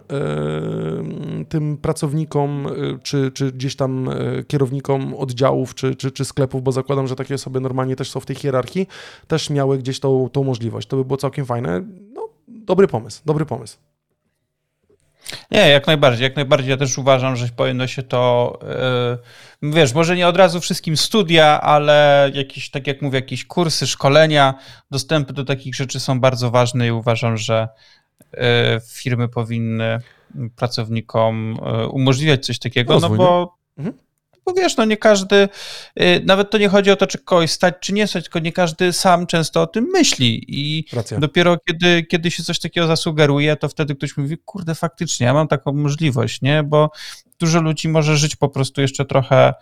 [1.49, 2.67] tym pracownikom,
[3.03, 4.09] czy, czy gdzieś tam
[4.47, 8.25] kierownikom oddziałów, czy, czy, czy sklepów, bo zakładam, że takie osoby normalnie też są w
[8.25, 8.87] tej hierarchii,
[9.27, 10.87] też miały gdzieś tą, tą możliwość.
[10.87, 11.81] To by było całkiem fajne.
[12.13, 13.77] No, dobry pomysł, dobry pomysł.
[15.51, 16.69] Nie, jak najbardziej, jak najbardziej.
[16.69, 18.59] Ja też uważam, że powinno się to,
[19.61, 23.87] yy, wiesz, może nie od razu wszystkim studia, ale jakieś, tak jak mówię, jakieś kursy,
[23.87, 24.53] szkolenia,
[24.91, 27.67] dostępy do takich rzeczy są bardzo ważne i uważam, że
[28.33, 28.39] yy,
[28.87, 29.99] firmy powinny
[30.55, 34.10] pracownikom yy, umożliwiać coś takiego, Rozwój, no bo mhm
[34.53, 35.49] bo wiesz, no nie każdy,
[36.01, 38.51] y, nawet to nie chodzi o to, czy kogoś stać, czy nie stać, tylko nie
[38.51, 41.19] każdy sam często o tym myśli i Racja.
[41.19, 45.47] dopiero kiedy, kiedy się coś takiego zasugeruje, to wtedy ktoś mówi, kurde, faktycznie, ja mam
[45.47, 46.91] taką możliwość, nie, bo
[47.39, 49.53] dużo ludzi może żyć po prostu jeszcze trochę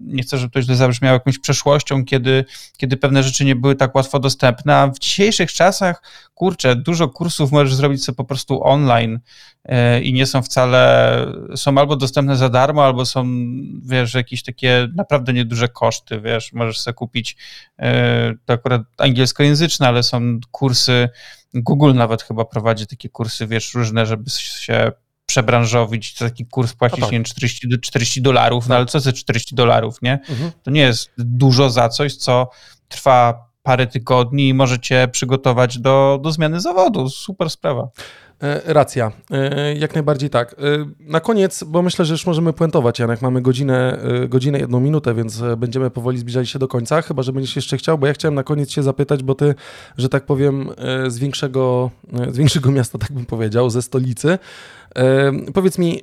[0.00, 2.44] nie chcę, żeby to źle zabrzmiało jakąś przeszłością, kiedy,
[2.76, 6.02] kiedy pewne rzeczy nie były tak łatwo dostępne, a w dzisiejszych czasach,
[6.34, 9.20] kurczę, dużo kursów możesz zrobić sobie po prostu online
[9.64, 11.26] e, i nie są wcale,
[11.56, 13.26] są albo dostępne za darmo, albo są,
[13.82, 17.36] wiesz, jakieś takie naprawdę nieduże koszty, wiesz, możesz sobie kupić,
[17.78, 21.08] e, to akurat angielskojęzyczne, ale są kursy,
[21.54, 24.92] Google nawet chyba prowadzi takie kursy, wiesz, różne, żeby się
[25.28, 27.12] przebranżowić, taki kurs płacić, no tak.
[27.12, 30.12] nie 40, 40 dolarów, no ale co ze 40 dolarów, nie?
[30.12, 30.50] Mhm.
[30.62, 32.50] To nie jest dużo za coś, co
[32.88, 37.08] trwa parę tygodni i możecie przygotować do, do zmiany zawodu.
[37.08, 37.88] Super sprawa.
[38.42, 40.52] E, racja, e, jak najbardziej tak.
[40.52, 40.56] E,
[41.00, 43.98] na koniec, bo myślę, że już możemy puentować, Janek, mamy godzinę,
[44.28, 47.98] godzinę, jedną minutę, więc będziemy powoli zbliżali się do końca, chyba, że będziesz jeszcze chciał,
[47.98, 49.54] bo ja chciałem na koniec się zapytać, bo ty,
[49.98, 50.70] że tak powiem,
[51.08, 51.90] z większego,
[52.30, 54.38] z większego miasta, tak bym powiedział, ze stolicy,
[55.54, 56.02] Powiedz mi,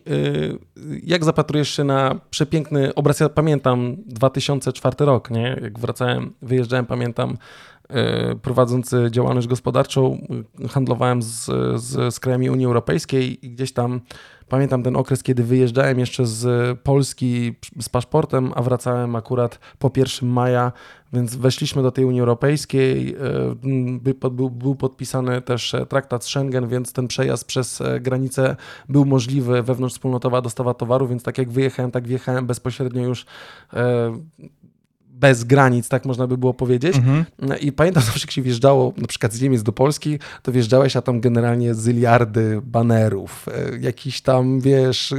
[1.03, 3.19] jak zapatrujesz się na przepiękny obraz?
[3.19, 5.59] Ja pamiętam 2004 rok, nie?
[5.61, 7.37] Jak wracałem, wyjeżdżałem, pamiętam
[7.89, 10.27] E, prowadzący działalność gospodarczą,
[10.69, 14.01] handlowałem z, z, z krajami Unii Europejskiej i gdzieś tam
[14.49, 20.29] pamiętam ten okres, kiedy wyjeżdżałem jeszcze z Polski z paszportem, a wracałem akurat po 1
[20.29, 20.71] maja,
[21.15, 23.15] więc weszliśmy do tej Unii Europejskiej.
[23.15, 28.55] E, był, był podpisany też traktat Schengen, więc ten przejazd przez granicę
[28.89, 33.25] był możliwy, wewnątrzwspólnotowa dostawa towaru, więc tak jak wyjechałem, tak wjechałem bezpośrednio już
[33.73, 34.19] e,
[35.19, 36.95] bez granic, tak można by było powiedzieć.
[36.95, 37.25] Mhm.
[37.61, 41.01] I pamiętam zawsze, jak się wjeżdżało na przykład z Niemiec do Polski, to wjeżdżałeś, a
[41.01, 45.13] tam generalnie zyliardy banerów, e, jakiś tam, wiesz,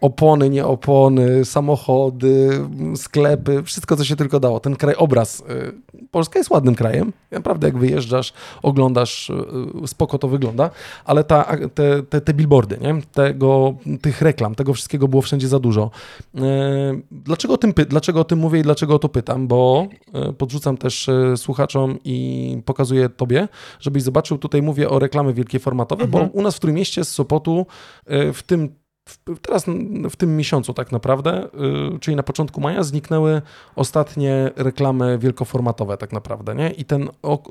[0.00, 2.50] opony, nie opony, samochody,
[2.96, 4.60] sklepy, wszystko, co się tylko dało.
[4.60, 5.42] Ten krajobraz.
[5.48, 7.12] E, Polska jest ładnym krajem.
[7.30, 8.32] Naprawdę, jak wyjeżdżasz,
[8.62, 10.70] oglądasz, e, spoko to wygląda,
[11.04, 13.02] ale ta, te, te, te billboardy, nie?
[13.12, 15.90] Tego, tych reklam, tego wszystkiego było wszędzie za dużo.
[17.10, 19.31] Dlaczego o tym, dlaczego o tym mówię i dlaczego o to pytam?
[19.32, 23.48] Zapytam, bo e, podrzucam też e, słuchaczom i pokazuję tobie,
[23.80, 26.28] żebyś zobaczył, tutaj mówię o reklamy wielkie formatowe, mhm.
[26.28, 27.66] bo u nas w Trójmieście z Sopotu
[28.06, 28.81] e, w tym
[29.42, 29.64] teraz
[30.10, 31.44] w tym miesiącu tak naprawdę,
[31.94, 33.42] y, czyli na początku maja, zniknęły
[33.76, 36.70] ostatnie reklamy wielkoformatowe tak naprawdę, nie?
[36.70, 37.08] I ten,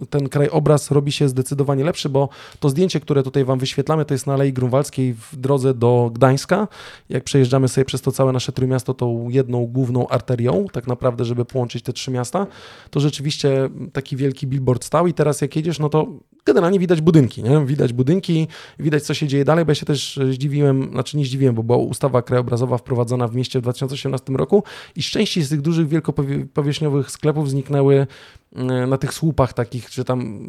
[0.10, 2.30] ten krajobraz robi się zdecydowanie lepszy, bo
[2.60, 6.68] to zdjęcie, które tutaj Wam wyświetlamy, to jest na Alei Grunwaldzkiej w drodze do Gdańska.
[7.10, 11.46] Jak przejeżdżamy sobie przez to całe nasze Trójmiasto tą jedną główną arterią, tak naprawdę, żeby
[11.46, 12.48] połączyć te trzy miasta,
[12.90, 16.08] to rzeczywiście taki wielki billboard stał i teraz jak jedziesz, no to
[16.46, 17.66] generalnie widać budynki, nie?
[17.66, 18.48] Widać budynki,
[18.80, 21.78] widać co się dzieje dalej, bo ja się też zdziwiłem, znaczy nie zdziwiłem, bo była
[21.78, 24.64] ustawa krajobrazowa wprowadzona w mieście w 2018 roku
[24.96, 28.08] i z części z tych dużych, wielkopowierzchniowych sklepów zniknęły
[28.56, 30.40] e, na tych słupach takich, że tam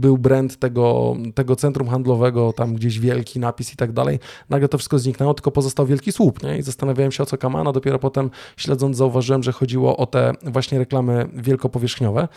[0.00, 4.18] był brand tego, tego centrum handlowego, tam gdzieś wielki napis i tak dalej.
[4.50, 6.58] Nagle to wszystko zniknęło, tylko pozostał wielki słup, nie?
[6.58, 10.78] I zastanawiałem się o co kamana, dopiero potem śledząc zauważyłem, że chodziło o te właśnie
[10.78, 12.28] reklamy wielkopowierzchniowe.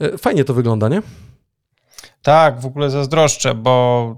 [0.00, 1.02] E, fajnie to wygląda, nie?
[2.24, 4.16] Tak, w ogóle zazdroszczę, bo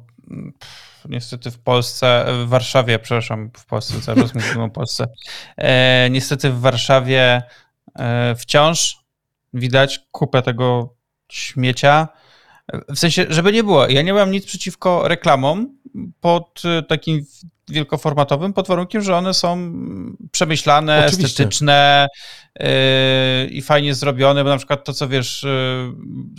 [0.61, 5.09] pff, niestety w Polsce, w Warszawie, przepraszam, w Polsce, czas mówimy o Polsce,
[5.57, 7.43] e, niestety w Warszawie
[7.99, 8.99] e, wciąż
[9.55, 10.95] widać kupę tego
[11.29, 12.09] śmiecia.
[12.89, 15.79] W sensie, żeby nie było, ja nie mam nic przeciwko reklamom
[16.21, 17.27] pod takim
[17.69, 19.73] wielkoformatowym, pod warunkiem, że one są
[20.33, 21.27] przemyślane, Oczywiście.
[21.27, 22.09] estetyczne
[22.61, 22.67] yy,
[23.51, 25.43] i fajnie zrobione, bo na przykład to, co wiesz,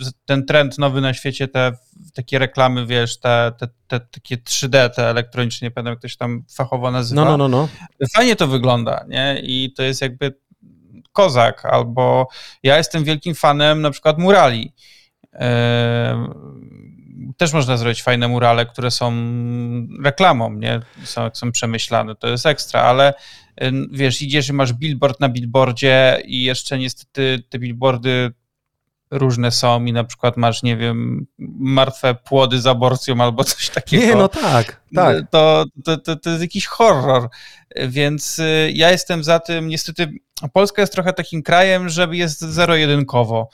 [0.00, 1.72] yy, ten trend nowy na świecie, te
[2.14, 6.16] takie reklamy, wiesz, te, te, te takie 3D, te elektronicznie, nie pamiętam jak to się
[6.16, 7.24] tam fachowo nazywa.
[7.24, 7.68] No, no, no,
[8.00, 8.06] no.
[8.16, 9.40] Fajnie to wygląda, nie?
[9.42, 10.34] I to jest jakby
[11.12, 12.28] kozak, albo
[12.62, 14.72] ja jestem wielkim fanem na przykład murali.
[15.32, 15.40] Yy,
[17.38, 19.12] też można zrobić fajne murale, które są
[20.02, 20.80] reklamą, nie?
[21.04, 23.14] Są, są przemyślane, to jest ekstra, ale
[23.92, 28.32] wiesz, idziesz i masz billboard na billboardzie i jeszcze niestety te billboardy
[29.10, 31.26] różne są i na przykład masz, nie wiem,
[31.58, 34.06] martwe płody z aborcją albo coś takiego.
[34.06, 35.16] Nie, no tak, tak.
[35.30, 37.28] To, to, to, to jest jakiś horror,
[37.88, 40.12] więc y, ja jestem za tym, niestety
[40.52, 43.48] Polska jest trochę takim krajem, że jest zero-jedynkowo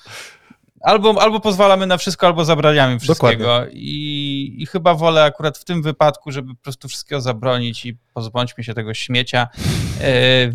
[0.85, 3.67] albo, albo pozwalamy na wszystko, albo zabraniamy wszystkiego.
[3.73, 8.65] I, I chyba wolę akurat w tym wypadku, żeby po prostu wszystkiego zabronić i pozbądźmy
[8.65, 9.49] się tego śmiecia.
[10.01, 10.51] E,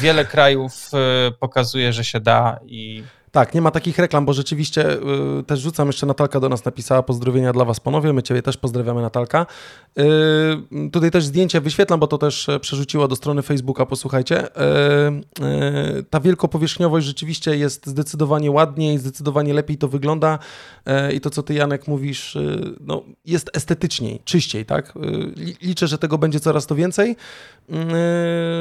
[0.00, 4.92] wiele krajów e, pokazuje, że się da i tak, nie ma takich reklam, bo rzeczywiście
[4.92, 8.56] y, też rzucam jeszcze Natalka do nas napisała pozdrowienia dla Was panowie, my Ciebie też
[8.56, 9.46] pozdrawiamy Natalka.
[9.98, 14.46] Y, tutaj też zdjęcie wyświetlam, bo to też e, przerzuciło do strony Facebooka, posłuchajcie.
[14.46, 20.38] Y, ta wielkopowierzchniowość rzeczywiście jest zdecydowanie ładniej, zdecydowanie lepiej to wygląda
[21.14, 22.38] i to, co Ty Janek mówisz,
[22.80, 24.92] no, jest estetyczniej, czyściej, tak?
[25.62, 27.16] Liczę, że tego będzie coraz to więcej,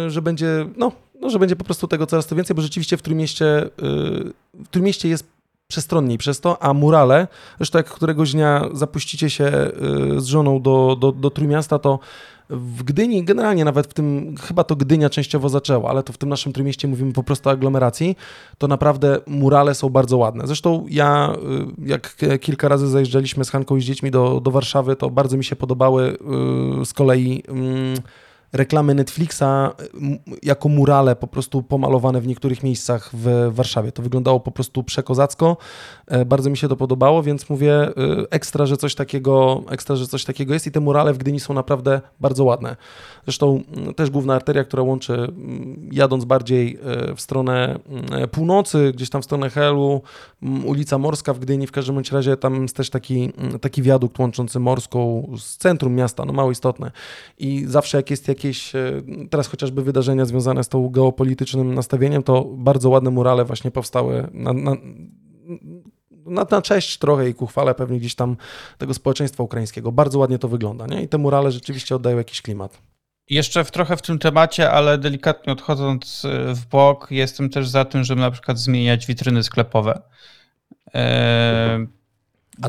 [0.07, 0.91] że będzie, no,
[1.22, 3.69] no, że będzie po prostu tego coraz to więcej, bo rzeczywiście w Trójmieście, y,
[4.53, 5.26] w Trójmieście jest
[5.67, 10.97] przestronniej przez to, a murale, zresztą jak któregoś dnia zapuścicie się y, z żoną do,
[10.99, 11.99] do, do Trójmiasta, to
[12.49, 16.30] w Gdyni, generalnie nawet w tym, chyba to Gdynia częściowo zaczęła, ale to w tym
[16.30, 18.17] naszym Trójmieście mówimy po prostu o aglomeracji,
[18.57, 20.47] to naprawdę murale są bardzo ładne.
[20.47, 21.36] Zresztą ja,
[21.82, 25.38] y, jak kilka razy zajeżdżaliśmy z Hanką i z dziećmi do, do Warszawy, to bardzo
[25.38, 26.17] mi się podobały
[26.86, 27.95] z kolei mm,
[28.54, 29.43] reklamy Netflixa
[30.43, 33.91] jako murale po prostu pomalowane w niektórych miejscach w Warszawie.
[33.91, 35.58] To wyglądało po prostu przekozacko.
[36.08, 37.91] E, bardzo mi się to podobało, więc mówię e,
[38.30, 41.54] ekstra, że coś takiego, ekstra, że coś takiego jest i te murale w Gdyni są
[41.54, 42.76] naprawdę bardzo ładne.
[43.24, 43.64] Zresztą
[43.95, 45.28] też główna arteria, która łączy
[45.91, 47.80] jadąc bardziej e, w stronę
[48.32, 50.02] północy, gdzieś tam w stronę Helu,
[50.66, 55.30] ulica Morska w Gdyni, w każdym razie tam jest też taki, taki wiadukt łączący Morską
[55.38, 56.91] z centrum miasta, no mało istotne.
[57.38, 58.74] I zawsze jak jest jakieś,
[59.30, 64.54] teraz chociażby wydarzenia związane z tą geopolitycznym nastawieniem, to bardzo ładne murale właśnie powstały na,
[64.54, 64.76] na
[66.26, 68.38] na, na cześć trochę i ku chwale pewnie gdzieś tam
[68.78, 69.92] tego społeczeństwa ukraińskiego.
[69.92, 71.04] Bardzo ładnie to wygląda, nie?
[71.04, 72.82] I te murale rzeczywiście oddają jakiś klimat.
[73.30, 77.86] Jeszcze w, trochę w tym temacie, ale delikatnie odchodząc e, w bok, jestem też za
[77.86, 80.02] tym, żeby na przykład zmieniać witryny sklepowe.
[80.94, 81.88] Eee,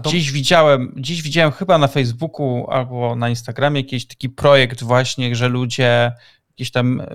[0.00, 0.10] to...
[0.10, 5.48] Dziś widziałem, dziś widziałem chyba na Facebooku albo na Instagramie jakiś taki projekt właśnie, że
[5.48, 6.12] ludzie
[6.52, 7.06] jakieś tam e,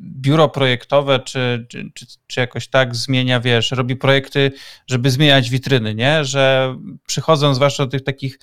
[0.00, 4.52] biuro projektowe, czy, czy, czy, czy, jakoś tak zmienia, wiesz, robi projekty,
[4.86, 6.24] żeby zmieniać witryny, nie?
[6.24, 6.76] Że
[7.06, 8.38] przychodzą zwłaszcza do tych takich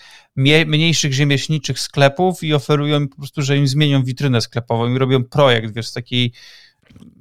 [0.66, 5.74] mniejszych rzemieślniczych sklepów i oferują po prostu, że im zmienią witrynę sklepową i robią projekt,
[5.74, 6.34] wiesz, takiej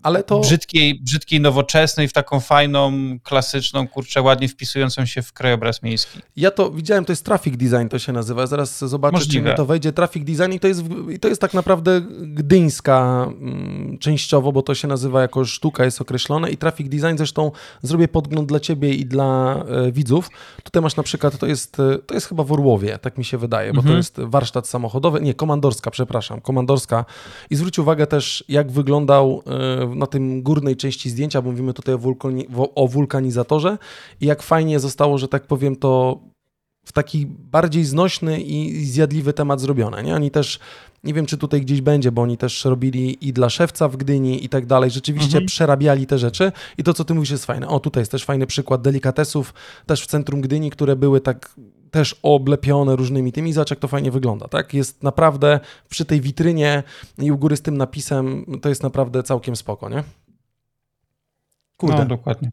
[0.03, 0.41] ale to...
[0.41, 2.93] brzydkiej, brzydkiej, nowoczesnej, w taką fajną,
[3.23, 6.19] klasyczną, kurczę, ładnie wpisującą się w krajobraz miejski.
[6.37, 8.47] Ja to widziałem, to jest traffic design, to się nazywa.
[8.47, 9.45] Zaraz zobaczę, Możliwe.
[9.45, 9.93] czy mi to wejdzie.
[9.93, 14.75] Traffic design i to jest, i to jest tak naprawdę gdyńska mm, częściowo, bo to
[14.75, 17.51] się nazywa jako sztuka, jest określone i traffic design zresztą
[17.83, 20.29] zrobię podgląd dla ciebie i dla e, widzów.
[20.63, 23.39] Tutaj masz na przykład, to jest, e, to jest chyba w Orłowie, tak mi się
[23.39, 23.95] wydaje, bo mhm.
[23.95, 27.05] to jest warsztat samochodowy, nie, komandorska, przepraszam, komandorska
[27.51, 31.95] i zwróć uwagę też, jak wyglądał e, na tym górnej części zdjęcia, bo mówimy tutaj
[31.95, 33.79] o, wulkani o wulkanizatorze
[34.21, 36.21] i jak fajnie zostało, że tak powiem, to
[36.85, 40.03] w taki bardziej znośny i zjadliwy temat zrobione.
[40.03, 40.15] Nie?
[40.15, 40.59] Oni też,
[41.05, 44.45] nie wiem czy tutaj gdzieś będzie, bo oni też robili i dla szewca w Gdyni
[44.45, 44.91] i tak dalej.
[44.91, 45.47] Rzeczywiście mhm.
[45.47, 47.69] przerabiali te rzeczy i to, co ty mówisz, jest fajne.
[47.69, 49.55] O, tutaj jest też fajny przykład delikatesów
[49.87, 51.55] też w centrum Gdyni, które były tak
[51.93, 54.75] też oblepione różnymi tymi, zobacz jak to fajnie wygląda, tak?
[54.75, 56.83] Jest naprawdę przy tej witrynie
[57.19, 60.05] i u góry z tym napisem, to jest naprawdę całkiem spoko, nie?
[61.77, 61.97] Kurde.
[61.99, 62.51] No, dokładnie.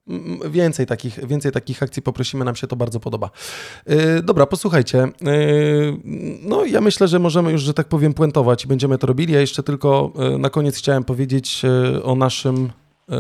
[0.49, 3.30] Więcej takich, więcej takich akcji poprosimy, nam się to bardzo podoba.
[3.88, 4.98] Yy, dobra, posłuchajcie.
[4.98, 5.98] Yy,
[6.41, 9.34] no, ja myślę, że możemy już, że tak powiem, puentować i będziemy to robili.
[9.34, 12.72] Ja jeszcze tylko yy, na koniec chciałem powiedzieć yy, o naszym,
[13.10, 13.18] yy,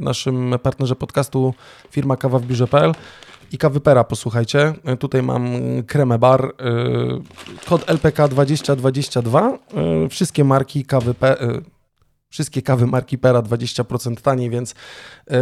[0.00, 1.54] naszym partnerze podcastu
[1.90, 2.92] firma kawa w biurze.pl
[3.52, 4.74] i kawypera, posłuchajcie.
[4.84, 5.48] Yy, tutaj mam
[5.86, 6.54] kremę bar,
[7.66, 9.58] kod LPK 2022.
[10.10, 11.14] Wszystkie marki kawy
[12.28, 14.74] wszystkie kawy marki Pera 20% taniej, więc
[15.30, 15.36] yy,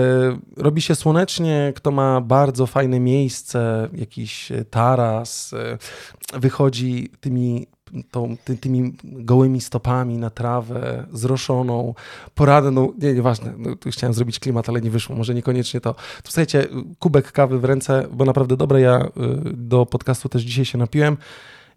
[0.57, 1.73] robi się słonecznie.
[1.77, 7.67] Kto ma bardzo fajne miejsce, jakiś taras, yy, wychodzi tymi,
[8.11, 11.95] tą, ty, tymi gołymi stopami na trawę, zroszoną,
[12.35, 15.95] poranną, nie, nieważne, no, tu chciałem zrobić klimat, ale nie wyszło, może niekoniecznie to.
[15.95, 16.69] Tu słuchajcie,
[16.99, 21.17] kubek kawy w ręce, bo naprawdę dobre, ja yy, do podcastu też dzisiaj się napiłem.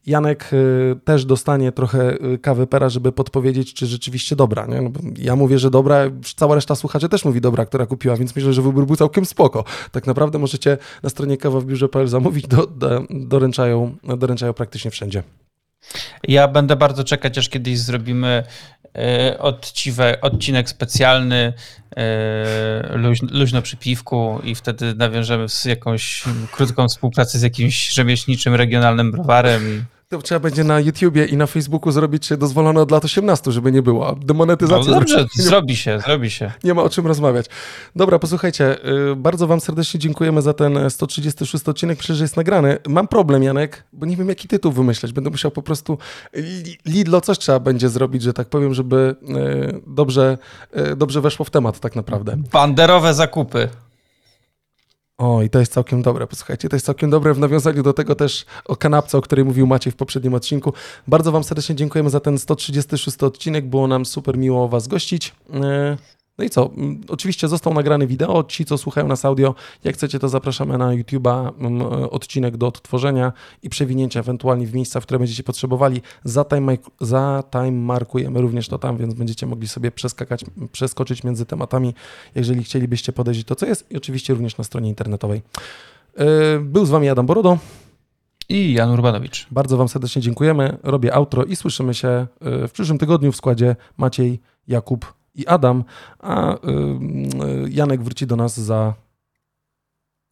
[0.06, 4.65] Janek y, też dostanie trochę y, kawy pera, żeby podpowiedzieć, czy rzeczywiście dobra.
[4.65, 4.81] Nie?
[4.81, 6.03] No ja mówię, że dobra,
[6.36, 9.64] cała reszta słuchaczy też mówi dobra, która kupiła, więc myślę, że wybór był całkiem spoko.
[9.91, 15.23] Tak naprawdę możecie na stronie kawa w biurze.pl zamówić, do, do, doręczają, doręczają praktycznie wszędzie.
[16.27, 18.43] Ja będę bardzo czekać, aż kiedyś zrobimy
[18.95, 19.39] e,
[20.22, 21.53] odcinek specjalny
[21.95, 29.11] e, luźno, luźno przy piwku i wtedy nawiążemy jakąś krótką współpracę z jakimś rzemieślniczym regionalnym
[29.11, 29.85] browarem.
[30.11, 33.81] To trzeba będzie na YouTubie i na Facebooku zrobić dozwolone od lat 18, żeby nie
[33.81, 34.15] było.
[34.15, 34.94] Demonetyzacja.
[34.94, 36.52] No dobrze, zrobi się, zrobi się.
[36.64, 37.45] Nie ma o czym rozmawiać.
[37.95, 38.77] Dobra, posłuchajcie,
[39.11, 42.77] y, bardzo wam serdecznie dziękujemy za ten 136 odcinek, przecież jest nagrany.
[42.88, 45.14] Mam problem, Janek, bo nie wiem jaki tytuł wymyśleć.
[45.14, 45.98] Będę musiał po prostu
[46.86, 49.15] Lidlo coś trzeba będzie zrobić, że tak powiem, żeby
[49.76, 50.38] y, dobrze,
[50.91, 52.38] y, dobrze weszło w temat tak naprawdę.
[52.52, 53.69] Banderowe zakupy.
[55.20, 56.28] O, i to jest całkiem dobre.
[56.28, 59.68] Posłuchajcie, to jest całkiem dobre w nawiązaniu do tego też o kanapce, o której mówił
[59.68, 60.74] Maciej w poprzednim odcinku.
[61.08, 63.70] Bardzo Wam serdecznie dziękujemy za ten 136 odcinek.
[63.70, 65.36] Było nam super miło Was gościć.
[66.40, 66.72] E, no i co?
[66.78, 68.44] Mm, oczywiście został nagrany wideo.
[68.44, 73.34] Ci, co słuchają nas audio, jak chcecie, to zapraszamy na YouTube'a mm, odcinek do odtworzenia
[73.64, 76.02] i przewinięcia ewentualnie w miejsca, w które będziecie potrzebowali.
[76.24, 81.45] Za time, za time markujemy również to tam, więc będziecie mogli sobie przeskakać, przeskoczyć między
[81.45, 81.94] tematami,
[82.36, 85.41] jeżeli chcielibyście podejść to, co jest i oczywiście również na stronie internetowej.
[86.18, 87.57] E, był z Wami Adam Borodo.
[88.49, 89.48] I Jan Urbanowicz.
[89.52, 90.78] Bardzo Wam serdecznie dziękujemy.
[90.84, 92.28] Robię outro i słyszymy się e,
[92.68, 95.84] w przyszłym tygodniu w składzie Maciej, Jakub i Adam,
[96.20, 96.57] a y,
[97.66, 98.94] y, Janek wróci do nas za.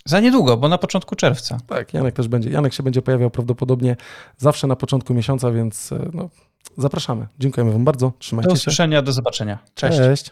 [0.05, 1.57] Za niedługo, bo na początku czerwca.
[1.67, 2.49] Tak, Janek też będzie.
[2.49, 3.95] Janek się będzie pojawiał prawdopodobnie
[4.38, 6.29] zawsze na początku miesiąca, więc y, no,
[6.77, 7.27] zapraszamy.
[7.39, 8.11] Dziękujemy Wam bardzo.
[8.19, 8.53] Trzymajcie się.
[8.53, 9.57] Do usłyszenia, do zobaczenia.
[9.75, 9.97] Cześć.
[9.97, 10.31] Cześć.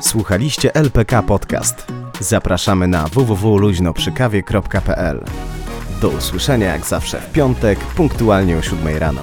[0.00, 1.86] Słuchaliście LPK Podcast.
[2.20, 5.24] Zapraszamy na www.luźnoprzykawie.pl.
[6.00, 9.22] Do usłyszenia jak zawsze w piątek, punktualnie o 7 rano.